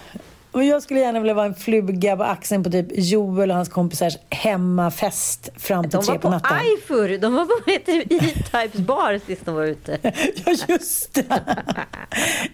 Och 0.51 0.63
jag 0.63 0.83
skulle 0.83 0.99
gärna 0.99 1.19
vilja 1.19 1.33
vara 1.33 1.45
en 1.45 1.53
fluga 1.55 2.17
på 2.17 2.23
axeln 2.23 2.63
på 2.63 2.69
typ 2.71 2.87
Joel 2.91 3.49
och 3.49 3.55
hans 3.55 3.69
kompisars 3.69 4.17
hemmafest 4.29 5.49
fram 5.57 5.83
till 5.83 5.91
De 5.99 6.03
tre 6.05 6.11
var 6.13 6.17
på 6.19 6.21
på 6.21 6.29
natten. 6.29 6.57
Eifur. 6.57 7.17
De 7.17 7.33
var 7.35 7.45
på 7.45 7.71
E-Types 7.71 8.81
bar 8.87 9.19
sist 9.27 9.45
de 9.45 9.55
var 9.55 9.65
ute. 9.65 9.97
Ja, 10.45 10.53
just 10.67 11.13
det. 11.13 11.41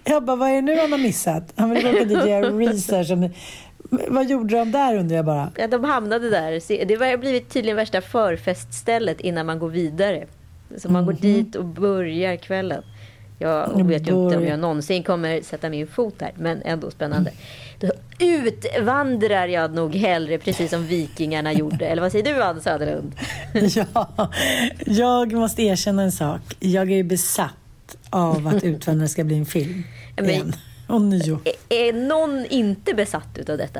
Jag 0.03 0.23
bara, 0.23 0.35
vad 0.35 0.49
är 0.49 0.53
det 0.55 0.61
nu 0.61 0.79
han 0.79 0.91
har 0.91 0.99
missat? 0.99 1.53
Han 1.55 1.69
vill 1.69 1.87
åka 1.87 2.05
dit 2.05 2.21
och 2.21 2.29
göra 2.29 2.49
research. 2.49 3.11
om- 3.11 3.29
Vad 4.07 4.29
gjorde 4.29 4.55
de 4.59 4.71
där 4.71 4.97
undrar 4.97 5.15
jag 5.15 5.25
bara. 5.25 5.49
Ja, 5.57 5.67
de 5.67 5.83
hamnade 5.83 6.29
där. 6.29 6.85
Det 6.85 6.95
har 6.95 7.17
blivit 7.17 7.49
tydligen 7.49 7.77
värsta 7.77 8.01
förfeststället 8.01 9.19
innan 9.21 9.45
man 9.45 9.59
går 9.59 9.69
vidare. 9.69 10.25
Så 10.77 10.89
man 10.91 11.05
går 11.05 11.13
dit 11.13 11.55
och 11.55 11.65
börjar 11.65 12.35
kvällen. 12.35 12.83
Jag 13.39 13.83
vet 13.87 14.07
ju 14.07 14.23
inte 14.23 14.37
om 14.37 14.45
jag 14.47 14.59
någonsin 14.59 15.03
kommer 15.03 15.41
sätta 15.41 15.69
min 15.69 15.87
fot 15.87 16.19
där, 16.19 16.31
men 16.37 16.61
ändå 16.61 16.91
spännande. 16.91 17.31
Då 17.79 17.91
utvandrar 18.19 19.47
jag 19.47 19.73
nog 19.75 19.95
hellre, 19.95 20.37
precis 20.37 20.69
som 20.69 20.87
vikingarna 20.87 21.53
gjorde. 21.53 21.85
Eller 21.87 22.01
vad 22.01 22.11
säger 22.11 22.33
du, 22.35 22.43
Ann 22.43 22.61
Söderlund? 22.61 23.15
Ja, 23.75 24.29
jag 24.85 25.33
måste 25.33 25.61
erkänna 25.63 26.01
en 26.03 26.11
sak. 26.11 26.41
Jag 26.59 26.91
är 26.91 26.95
ju 26.95 27.03
besatt 27.03 27.95
av 28.09 28.47
att 28.47 28.63
Utvandra 28.63 29.07
ska 29.07 29.23
bli 29.23 29.37
en 29.37 29.45
film. 29.45 29.83
Men- 30.15 30.25
Igen. 30.29 30.55
Nio. 31.09 31.39
Är- 31.69 31.75
Är 31.89 31.93
någon 31.93 32.45
inte 32.45 32.93
besatt 32.93 33.37
utav 33.37 33.57
detta? 33.57 33.79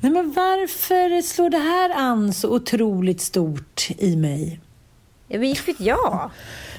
Nej, 0.00 0.12
men 0.12 0.32
varför 0.32 1.22
slår 1.22 1.50
det 1.50 1.58
här 1.58 1.90
an 1.96 2.32
så 2.32 2.48
otroligt 2.54 3.20
stort 3.20 3.88
i 3.98 4.16
mig? 4.16 4.60
Ja, 5.28 5.38
men 5.38 5.48
inte 5.48 5.62
vet 5.66 5.80
jag. 5.80 6.30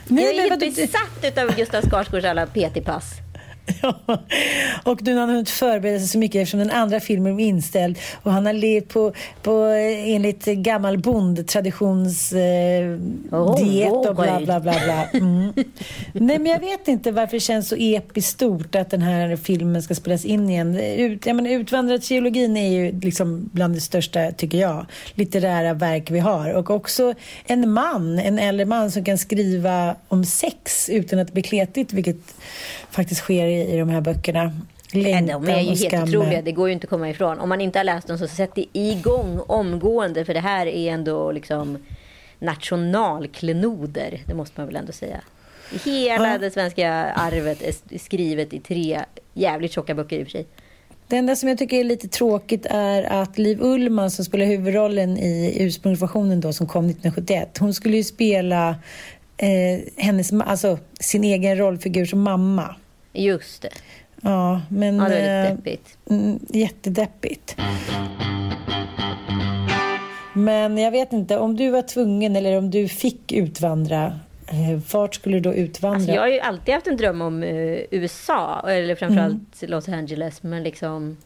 Nej, 0.07 0.23
jag 0.25 0.33
är 0.45 0.49
men 0.49 0.61
helt 0.61 0.75
besatt 0.75 1.23
utav 1.23 1.55
Gustav 1.55 1.81
Skarsgårds 1.81 2.25
alla 2.25 2.45
PT-pass. 2.45 3.13
Och 4.83 5.03
nu 5.03 5.13
har 5.13 5.19
han 5.19 5.29
hunnit 5.29 5.49
förbereda 5.49 5.99
sig 5.99 6.07
så 6.07 6.17
mycket 6.17 6.41
eftersom 6.41 6.59
den 6.59 6.71
andra 6.71 6.99
filmen 6.99 7.39
är 7.39 7.45
inställd 7.45 7.97
och 8.23 8.31
han 8.31 8.45
har 8.45 8.53
levt 8.53 8.89
på, 8.89 9.13
på 9.41 9.65
eh, 9.65 10.15
enligt 10.15 10.45
gammal 10.45 10.97
bondtraditions 10.97 12.33
eh, 12.33 12.97
Oh, 13.31 13.87
och 13.91 14.15
bla 14.15 14.39
bla 14.39 14.59
bla. 14.59 14.59
bla. 14.59 15.07
Mm. 15.13 15.53
Nej 16.13 16.39
men 16.39 16.45
jag 16.45 16.59
vet 16.59 16.87
inte 16.87 17.11
varför 17.11 17.33
det 17.33 17.39
känns 17.39 17.69
så 17.69 17.75
episkt 17.75 18.31
stort 18.31 18.75
att 18.75 18.89
den 18.89 19.01
här 19.01 19.35
filmen 19.35 19.83
ska 19.83 19.95
spelas 19.95 20.25
in 20.25 20.49
igen. 20.49 20.75
Ut, 20.77 21.25
jag 21.25 21.35
menar, 21.35 21.49
Utvandrartrilogin 21.49 22.57
är 22.57 22.69
ju 22.69 22.99
liksom 22.99 23.49
bland 23.53 23.75
det 23.75 23.81
största, 23.81 24.31
tycker 24.31 24.57
jag, 24.57 24.85
litterära 25.13 25.73
verk 25.73 26.11
vi 26.11 26.19
har. 26.19 26.53
Och 26.53 26.69
också 26.69 27.13
en 27.45 27.71
man, 27.71 28.19
en 28.19 28.39
äldre 28.39 28.65
man 28.65 28.91
som 28.91 29.03
kan 29.03 29.17
skriva 29.17 29.95
om 30.07 30.25
sex 30.25 30.89
utan 30.89 31.19
att 31.19 31.27
det 31.27 31.33
blir 31.33 31.43
kletigt, 31.43 31.93
vilket 31.93 32.35
faktiskt 32.91 33.21
sker 33.21 33.45
i, 33.53 33.73
i 33.73 33.77
de 33.77 33.89
här 33.89 34.01
böckerna. 34.01 34.51
Längtan 34.91 35.43
de 35.43 35.51
är 35.51 35.61
ju 35.61 35.89
helt 35.89 36.09
otroliga, 36.09 36.41
det 36.41 36.51
går 36.51 36.67
ju 36.67 36.73
inte 36.73 36.85
att 36.85 36.89
komma 36.89 37.09
ifrån. 37.09 37.39
Om 37.39 37.49
man 37.49 37.61
inte 37.61 37.79
har 37.79 37.83
läst 37.83 38.07
dem 38.07 38.17
så 38.17 38.27
sätt 38.27 38.51
det 38.55 38.65
igång 38.73 39.39
omgående, 39.47 40.25
för 40.25 40.33
det 40.33 40.39
här 40.39 40.67
är 40.67 40.91
ändå 40.91 41.31
liksom 41.31 41.77
nationalklenoder, 42.39 44.21
det 44.27 44.33
måste 44.33 44.59
man 44.59 44.67
väl 44.67 44.75
ändå 44.75 44.91
säga. 44.91 45.21
Hela 45.85 46.31
Ja. 46.31 46.37
det 46.37 46.51
svenska 46.51 46.91
arvet 47.03 47.61
är 47.61 47.97
skrivet 47.97 48.53
i 48.53 48.59
tre 48.59 48.99
jävligt 49.33 49.71
tjocka 49.71 49.95
böcker 49.95 50.19
i 50.19 50.23
och 50.23 50.27
för 50.27 50.31
sig. 50.31 50.45
Det 51.07 51.17
enda 51.17 51.35
som 51.35 51.49
jag 51.49 51.57
tycker 51.57 51.79
är 51.79 51.83
lite 51.83 52.07
tråkigt 52.07 52.65
är 52.69 53.03
att 53.03 53.37
Liv 53.37 53.61
Ullmann 53.61 54.11
som 54.11 54.25
spelar 54.25 54.45
huvudrollen 54.45 55.17
i 55.17 55.57
ursprungsversionen 55.59 56.41
då 56.41 56.53
som 56.53 56.67
kom 56.67 56.85
1971, 56.85 57.57
hon 57.57 57.73
skulle 57.73 57.97
ju 57.97 58.03
spela 58.03 58.75
eh, 59.37 59.79
hennes, 59.97 60.33
alltså, 60.33 60.77
sin 60.99 61.23
egen 61.23 61.57
rollfigur 61.57 62.05
som 62.05 62.21
mamma. 62.21 62.75
Just 63.13 63.61
det. 63.61 63.69
Ja, 64.21 64.61
men... 64.69 64.95
Ja, 64.95 65.03
det 65.03 65.15
lite 65.15 65.31
eh, 65.31 65.55
deppigt. 65.55 65.97
Mm, 66.09 66.39
jättedeppigt. 66.49 67.55
Men 70.33 70.77
jag 70.77 70.91
vet 70.91 71.13
inte, 71.13 71.37
om 71.37 71.55
du 71.55 71.69
var 71.69 71.81
tvungen 71.81 72.35
eller 72.35 72.57
om 72.57 72.71
du 72.71 72.87
fick 72.87 73.31
utvandra, 73.31 74.19
eh, 74.47 74.79
vart 74.91 75.15
skulle 75.15 75.35
du 75.35 75.39
då 75.39 75.53
utvandra? 75.53 75.95
Alltså, 75.95 76.11
jag 76.11 76.21
har 76.21 76.27
ju 76.27 76.39
alltid 76.39 76.73
haft 76.73 76.87
en 76.87 76.97
dröm 76.97 77.21
om 77.21 77.43
eh, 77.43 77.79
USA, 77.91 78.69
eller 78.69 78.95
framförallt 78.95 79.61
Los 79.61 79.89
Angeles, 79.89 80.43
men 80.43 80.63
liksom... 80.63 81.17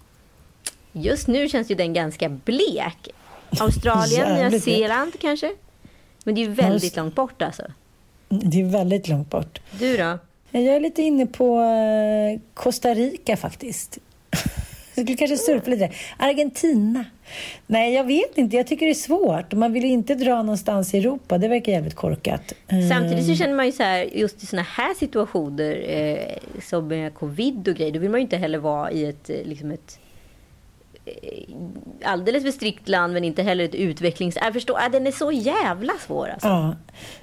Just 0.92 1.28
nu 1.28 1.50
känns 1.50 1.72
ju 1.72 1.76
den 1.76 1.94
ganska 1.94 2.30
blek. 2.30 3.10
Australien, 3.60 4.52
Nya. 4.52 4.60
Zeeland 4.60 5.14
kanske? 5.20 5.54
Men 6.24 6.36
det 6.36 6.42
är 6.42 6.46
ju 6.46 6.52
väldigt 6.52 6.96
långt 6.96 7.16
bort 7.16 7.42
alltså. 7.42 7.64
Det 8.30 8.62
är 8.62 8.66
väldigt 8.66 9.08
långt 9.08 9.30
bort. 9.30 9.62
Du 9.80 9.98
då? 9.98 10.18
Jag 10.52 10.64
är 10.64 10.80
lite 10.80 11.02
inne 11.02 11.26
på 11.26 11.60
eh, 11.60 12.40
Costa 12.54 12.94
Rica 12.94 13.38
faktiskt. 13.38 13.98
Jag 14.96 15.06
skulle 15.06 15.18
kanske 15.18 15.38
surfa 15.38 15.70
lite. 15.70 15.92
Argentina. 16.18 17.06
Nej, 17.68 17.94
jag 17.94 18.04
vet 18.04 18.38
inte. 18.38 18.56
Jag 18.56 18.68
tycker 18.68 18.86
det 18.86 18.92
är 18.92 18.94
svårt. 18.94 19.54
Man 19.54 19.74
vill 19.74 19.86
inte 19.86 20.16
dra 20.16 20.36
någonstans 20.36 20.94
i 20.94 20.98
Europa. 20.98 21.38
Det 21.38 21.48
verkar 21.48 21.72
jävligt 21.72 21.96
korkat. 21.96 22.54
Eh, 22.68 22.90
Samtidigt 22.90 23.26
så 23.26 23.36
känner 23.36 23.54
man 23.56 23.66
ju 23.66 23.72
så 23.72 23.84
här, 23.84 24.04
just 24.04 24.44
i 24.44 24.46
såna 24.46 24.62
här 24.62 24.94
situationer 24.94 25.86
eh, 25.90 26.60
som 26.62 26.88
med 26.88 27.14
covid 27.14 27.68
och 27.68 27.76
grejer, 27.76 27.92
då 27.92 28.00
vill 28.00 28.10
man 28.10 28.20
ju 28.20 28.22
inte 28.22 28.38
heller 28.38 28.58
vara 28.58 28.92
i 28.92 29.06
ett, 29.06 29.30
eh, 29.30 29.36
liksom 29.44 29.72
ett 29.72 30.00
eh, 31.06 31.44
alldeles 32.04 32.44
för 32.44 32.52
strikt 32.52 32.90
land, 32.90 33.14
men 33.14 33.24
inte 33.24 33.44
heller 33.44 33.64
ett 33.64 33.76
utvecklings... 33.76 34.36
Jag 34.36 34.54
förstår, 34.54 34.78
ah, 34.80 34.90
den 34.90 35.08
är 35.08 35.12
så 35.12 35.32
jävla 35.32 35.94
svår 36.08 36.28
alltså. 36.28 36.48
Ja. 36.48 36.76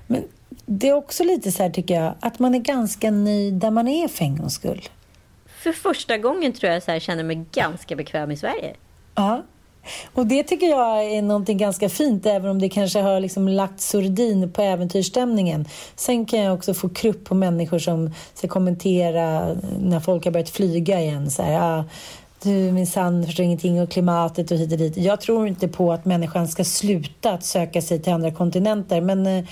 Men 0.07 0.23
det 0.67 0.89
är 0.89 0.95
också 0.95 1.25
lite 1.25 1.53
så 1.53 1.63
här, 1.63 1.71
tycker 1.71 1.95
jag, 1.95 2.15
att 2.21 2.39
man 2.39 2.55
är 2.55 2.59
ganska 2.59 3.11
nöjd 3.11 3.55
där 3.55 3.71
man 3.71 3.89
är 3.89 4.09
för 4.09 4.25
en 4.25 4.37
gångs 4.37 4.55
skull. 4.55 4.83
För 5.47 5.73
första 5.73 6.19
gången 6.19 6.53
tror 6.53 6.73
jag 6.73 6.83
så 6.83 6.91
här, 6.91 6.99
känner 6.99 7.25
mig 7.25 7.45
ganska 7.53 7.97
bekväm 7.97 8.31
i 8.31 8.37
Sverige. 8.37 8.75
Ja. 9.15 9.43
Och 10.15 10.27
det 10.27 10.43
tycker 10.43 10.67
jag 10.67 11.05
är 11.05 11.23
någonting 11.23 11.59
ganska 11.59 11.89
fint, 11.89 12.27
även 12.27 12.51
om 12.51 12.61
det 12.61 12.69
kanske 12.69 13.01
har 13.01 13.21
liksom 13.21 13.49
lagt 13.49 13.81
sordin 13.81 14.53
på 14.53 14.63
äventyrsstämningen. 14.63 15.69
Sen 15.97 16.27
kan 16.27 16.41
jag 16.41 16.55
också 16.55 16.75
få 16.75 16.89
krupp 16.89 17.25
på 17.25 17.35
människor 17.35 17.79
som 17.79 18.15
ska 18.35 18.49
kommentera 18.49 19.55
när 19.79 20.01
folk 20.01 20.25
har 20.25 20.33
börjat 20.33 20.51
flyga 20.51 21.01
igen. 21.01 21.31
Så 21.31 21.43
här, 21.43 21.79
ah, 21.79 21.85
du 22.43 22.73
minsann 22.73 23.27
förstår 23.27 23.45
ingenting 23.45 23.83
och 23.83 23.91
klimatet 23.91 24.51
och 24.51 24.57
hit 24.57 24.73
och 24.73 24.79
dit. 24.79 24.97
Jag 24.97 25.21
tror 25.21 25.47
inte 25.49 25.69
på 25.69 25.93
att 25.93 26.05
människan 26.05 26.49
ska 26.49 26.65
sluta 26.65 27.33
att 27.33 27.45
söka 27.45 27.83
sig 27.83 28.03
till 28.03 28.13
andra 28.13 28.31
kontinenter, 28.31 29.01
men 29.01 29.27
eh, 29.27 29.45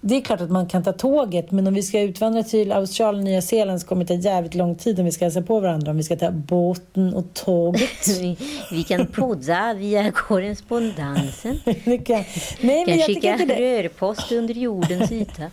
det 0.00 0.16
är 0.16 0.20
klart 0.20 0.40
att 0.40 0.50
man 0.50 0.66
kan 0.66 0.82
ta 0.82 0.92
tåget, 0.92 1.50
men 1.50 1.66
om 1.66 1.74
vi 1.74 1.82
ska 1.82 2.00
utvandra 2.00 2.42
till 2.42 2.72
Australien 2.72 3.20
och 3.20 3.24
Nya 3.24 3.42
Zeeland 3.42 3.80
så 3.80 3.86
kommer 3.86 4.04
det 4.04 4.16
ta 4.16 4.28
jävligt 4.28 4.54
lång 4.54 4.74
tid 4.74 4.98
om 4.98 5.04
vi 5.04 5.12
ska 5.12 5.24
hälsa 5.24 5.42
på 5.42 5.60
varandra. 5.60 5.90
Om 5.90 5.96
vi 5.96 6.02
ska 6.02 6.16
ta 6.16 6.30
båten 6.30 7.14
och 7.14 7.34
tåget. 7.34 8.08
Vi, 8.20 8.36
vi 8.70 8.84
kan 8.84 9.06
podda 9.06 9.74
via 9.74 10.12
korrespondensen. 10.12 11.60
Det 11.84 11.98
kan... 11.98 12.24
Nej, 12.60 12.84
men 12.86 12.98
kan 12.98 13.06
skicka 13.06 13.36
rörpost 13.36 14.32
under 14.32 14.54
jordens 14.54 15.12
yta. 15.12 15.42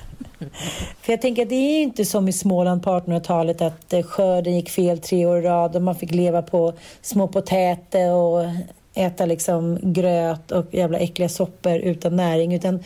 För 1.02 1.14
jag 1.14 1.22
tänker 1.22 1.42
att 1.42 1.50
det 1.50 1.56
är 1.56 1.82
inte 1.82 2.06
som 2.06 2.28
i 2.28 2.34
Småland 2.34 2.84
på 2.84 2.90
1800-talet 2.90 3.62
att 3.62 3.94
eh, 3.94 4.04
skörden 4.04 4.56
gick 4.56 4.70
fel 4.70 5.00
tre 5.00 5.26
år 5.26 5.38
i 5.38 5.42
rad 5.42 5.76
och 5.76 5.82
man 5.82 5.96
fick 5.96 6.12
leva 6.12 6.42
på 6.42 6.74
små 7.02 7.28
potäter 7.28 8.12
och 8.12 8.44
äta 8.94 9.26
liksom 9.26 9.80
gröt 9.82 10.52
och 10.52 10.66
jävla 10.74 10.98
äckliga 10.98 11.30
soppor 11.30 11.76
utan 11.76 12.16
näring. 12.16 12.54
Utan 12.54 12.84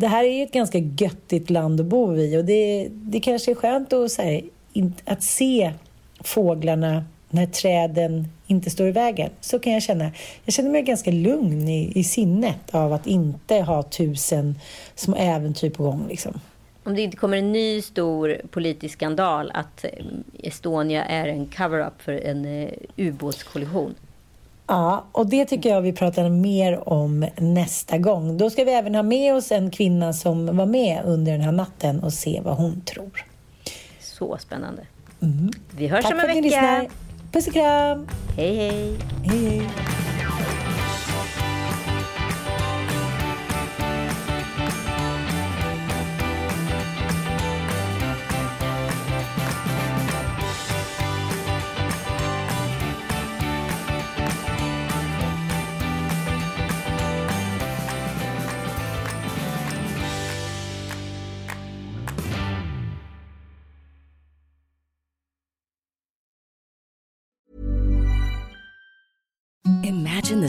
det 0.00 0.08
här 0.08 0.24
är 0.24 0.38
ju 0.38 0.42
ett 0.42 0.52
ganska 0.52 0.78
göttigt 0.78 1.50
land 1.50 1.80
att 1.80 1.86
bo 1.86 2.16
i 2.16 2.36
och 2.36 2.44
det, 2.44 2.88
det 2.90 3.20
kanske 3.20 3.50
är 3.50 3.54
skönt 3.54 3.92
att, 3.92 4.18
här, 4.18 4.42
att 5.04 5.22
se 5.22 5.72
fåglarna 6.20 7.04
när 7.30 7.46
träden 7.46 8.28
inte 8.46 8.70
står 8.70 8.88
i 8.88 8.92
vägen. 8.92 9.30
Så 9.40 9.58
kan 9.58 9.72
jag 9.72 9.82
känna. 9.82 10.10
Jag 10.44 10.54
känner 10.54 10.70
mig 10.70 10.82
ganska 10.82 11.10
lugn 11.10 11.68
i, 11.68 11.92
i 11.94 12.04
sinnet 12.04 12.74
av 12.74 12.92
att 12.92 13.06
inte 13.06 13.54
ha 13.54 13.82
tusen 13.82 14.54
små 14.94 15.16
äventyr 15.16 15.70
på 15.70 15.82
gång. 15.82 16.06
Liksom. 16.08 16.40
Om 16.84 16.94
det 16.94 17.02
inte 17.02 17.16
kommer 17.16 17.36
en 17.36 17.52
ny 17.52 17.82
stor 17.82 18.40
politisk 18.50 18.94
skandal 18.94 19.50
att 19.54 19.84
eh, 19.84 19.90
Estonia 20.38 21.04
är 21.04 21.28
en 21.28 21.46
cover-up 21.46 22.02
för 22.02 22.12
en 22.12 22.44
uh, 22.44 22.70
ubåtskollision. 22.96 23.94
Ja, 24.70 25.04
och 25.12 25.26
det 25.26 25.44
tycker 25.44 25.70
jag 25.70 25.82
vi 25.82 25.92
pratar 25.92 26.28
mer 26.28 26.88
om 26.88 27.26
nästa 27.36 27.98
gång. 27.98 28.38
Då 28.38 28.50
ska 28.50 28.64
vi 28.64 28.72
även 28.72 28.94
ha 28.94 29.02
med 29.02 29.34
oss 29.34 29.52
en 29.52 29.70
kvinna 29.70 30.12
som 30.12 30.56
var 30.56 30.66
med 30.66 31.02
under 31.04 31.32
den 31.32 31.40
här 31.40 31.52
natten 31.52 32.00
och 32.00 32.12
se 32.12 32.40
vad 32.44 32.56
hon 32.56 32.80
tror. 32.80 33.24
Så 34.00 34.38
spännande. 34.38 34.82
Mm. 35.22 35.50
Vi 35.70 35.86
hörs 35.86 36.02
Tack 36.02 36.12
om 36.12 36.20
en 36.20 36.26
vecka. 36.26 36.40
Lyssnar. 36.40 36.88
Puss 37.32 37.46
och 37.46 37.52
kram. 37.52 38.08
Hej, 38.36 38.56
hej. 38.56 38.96
Hej, 39.24 39.68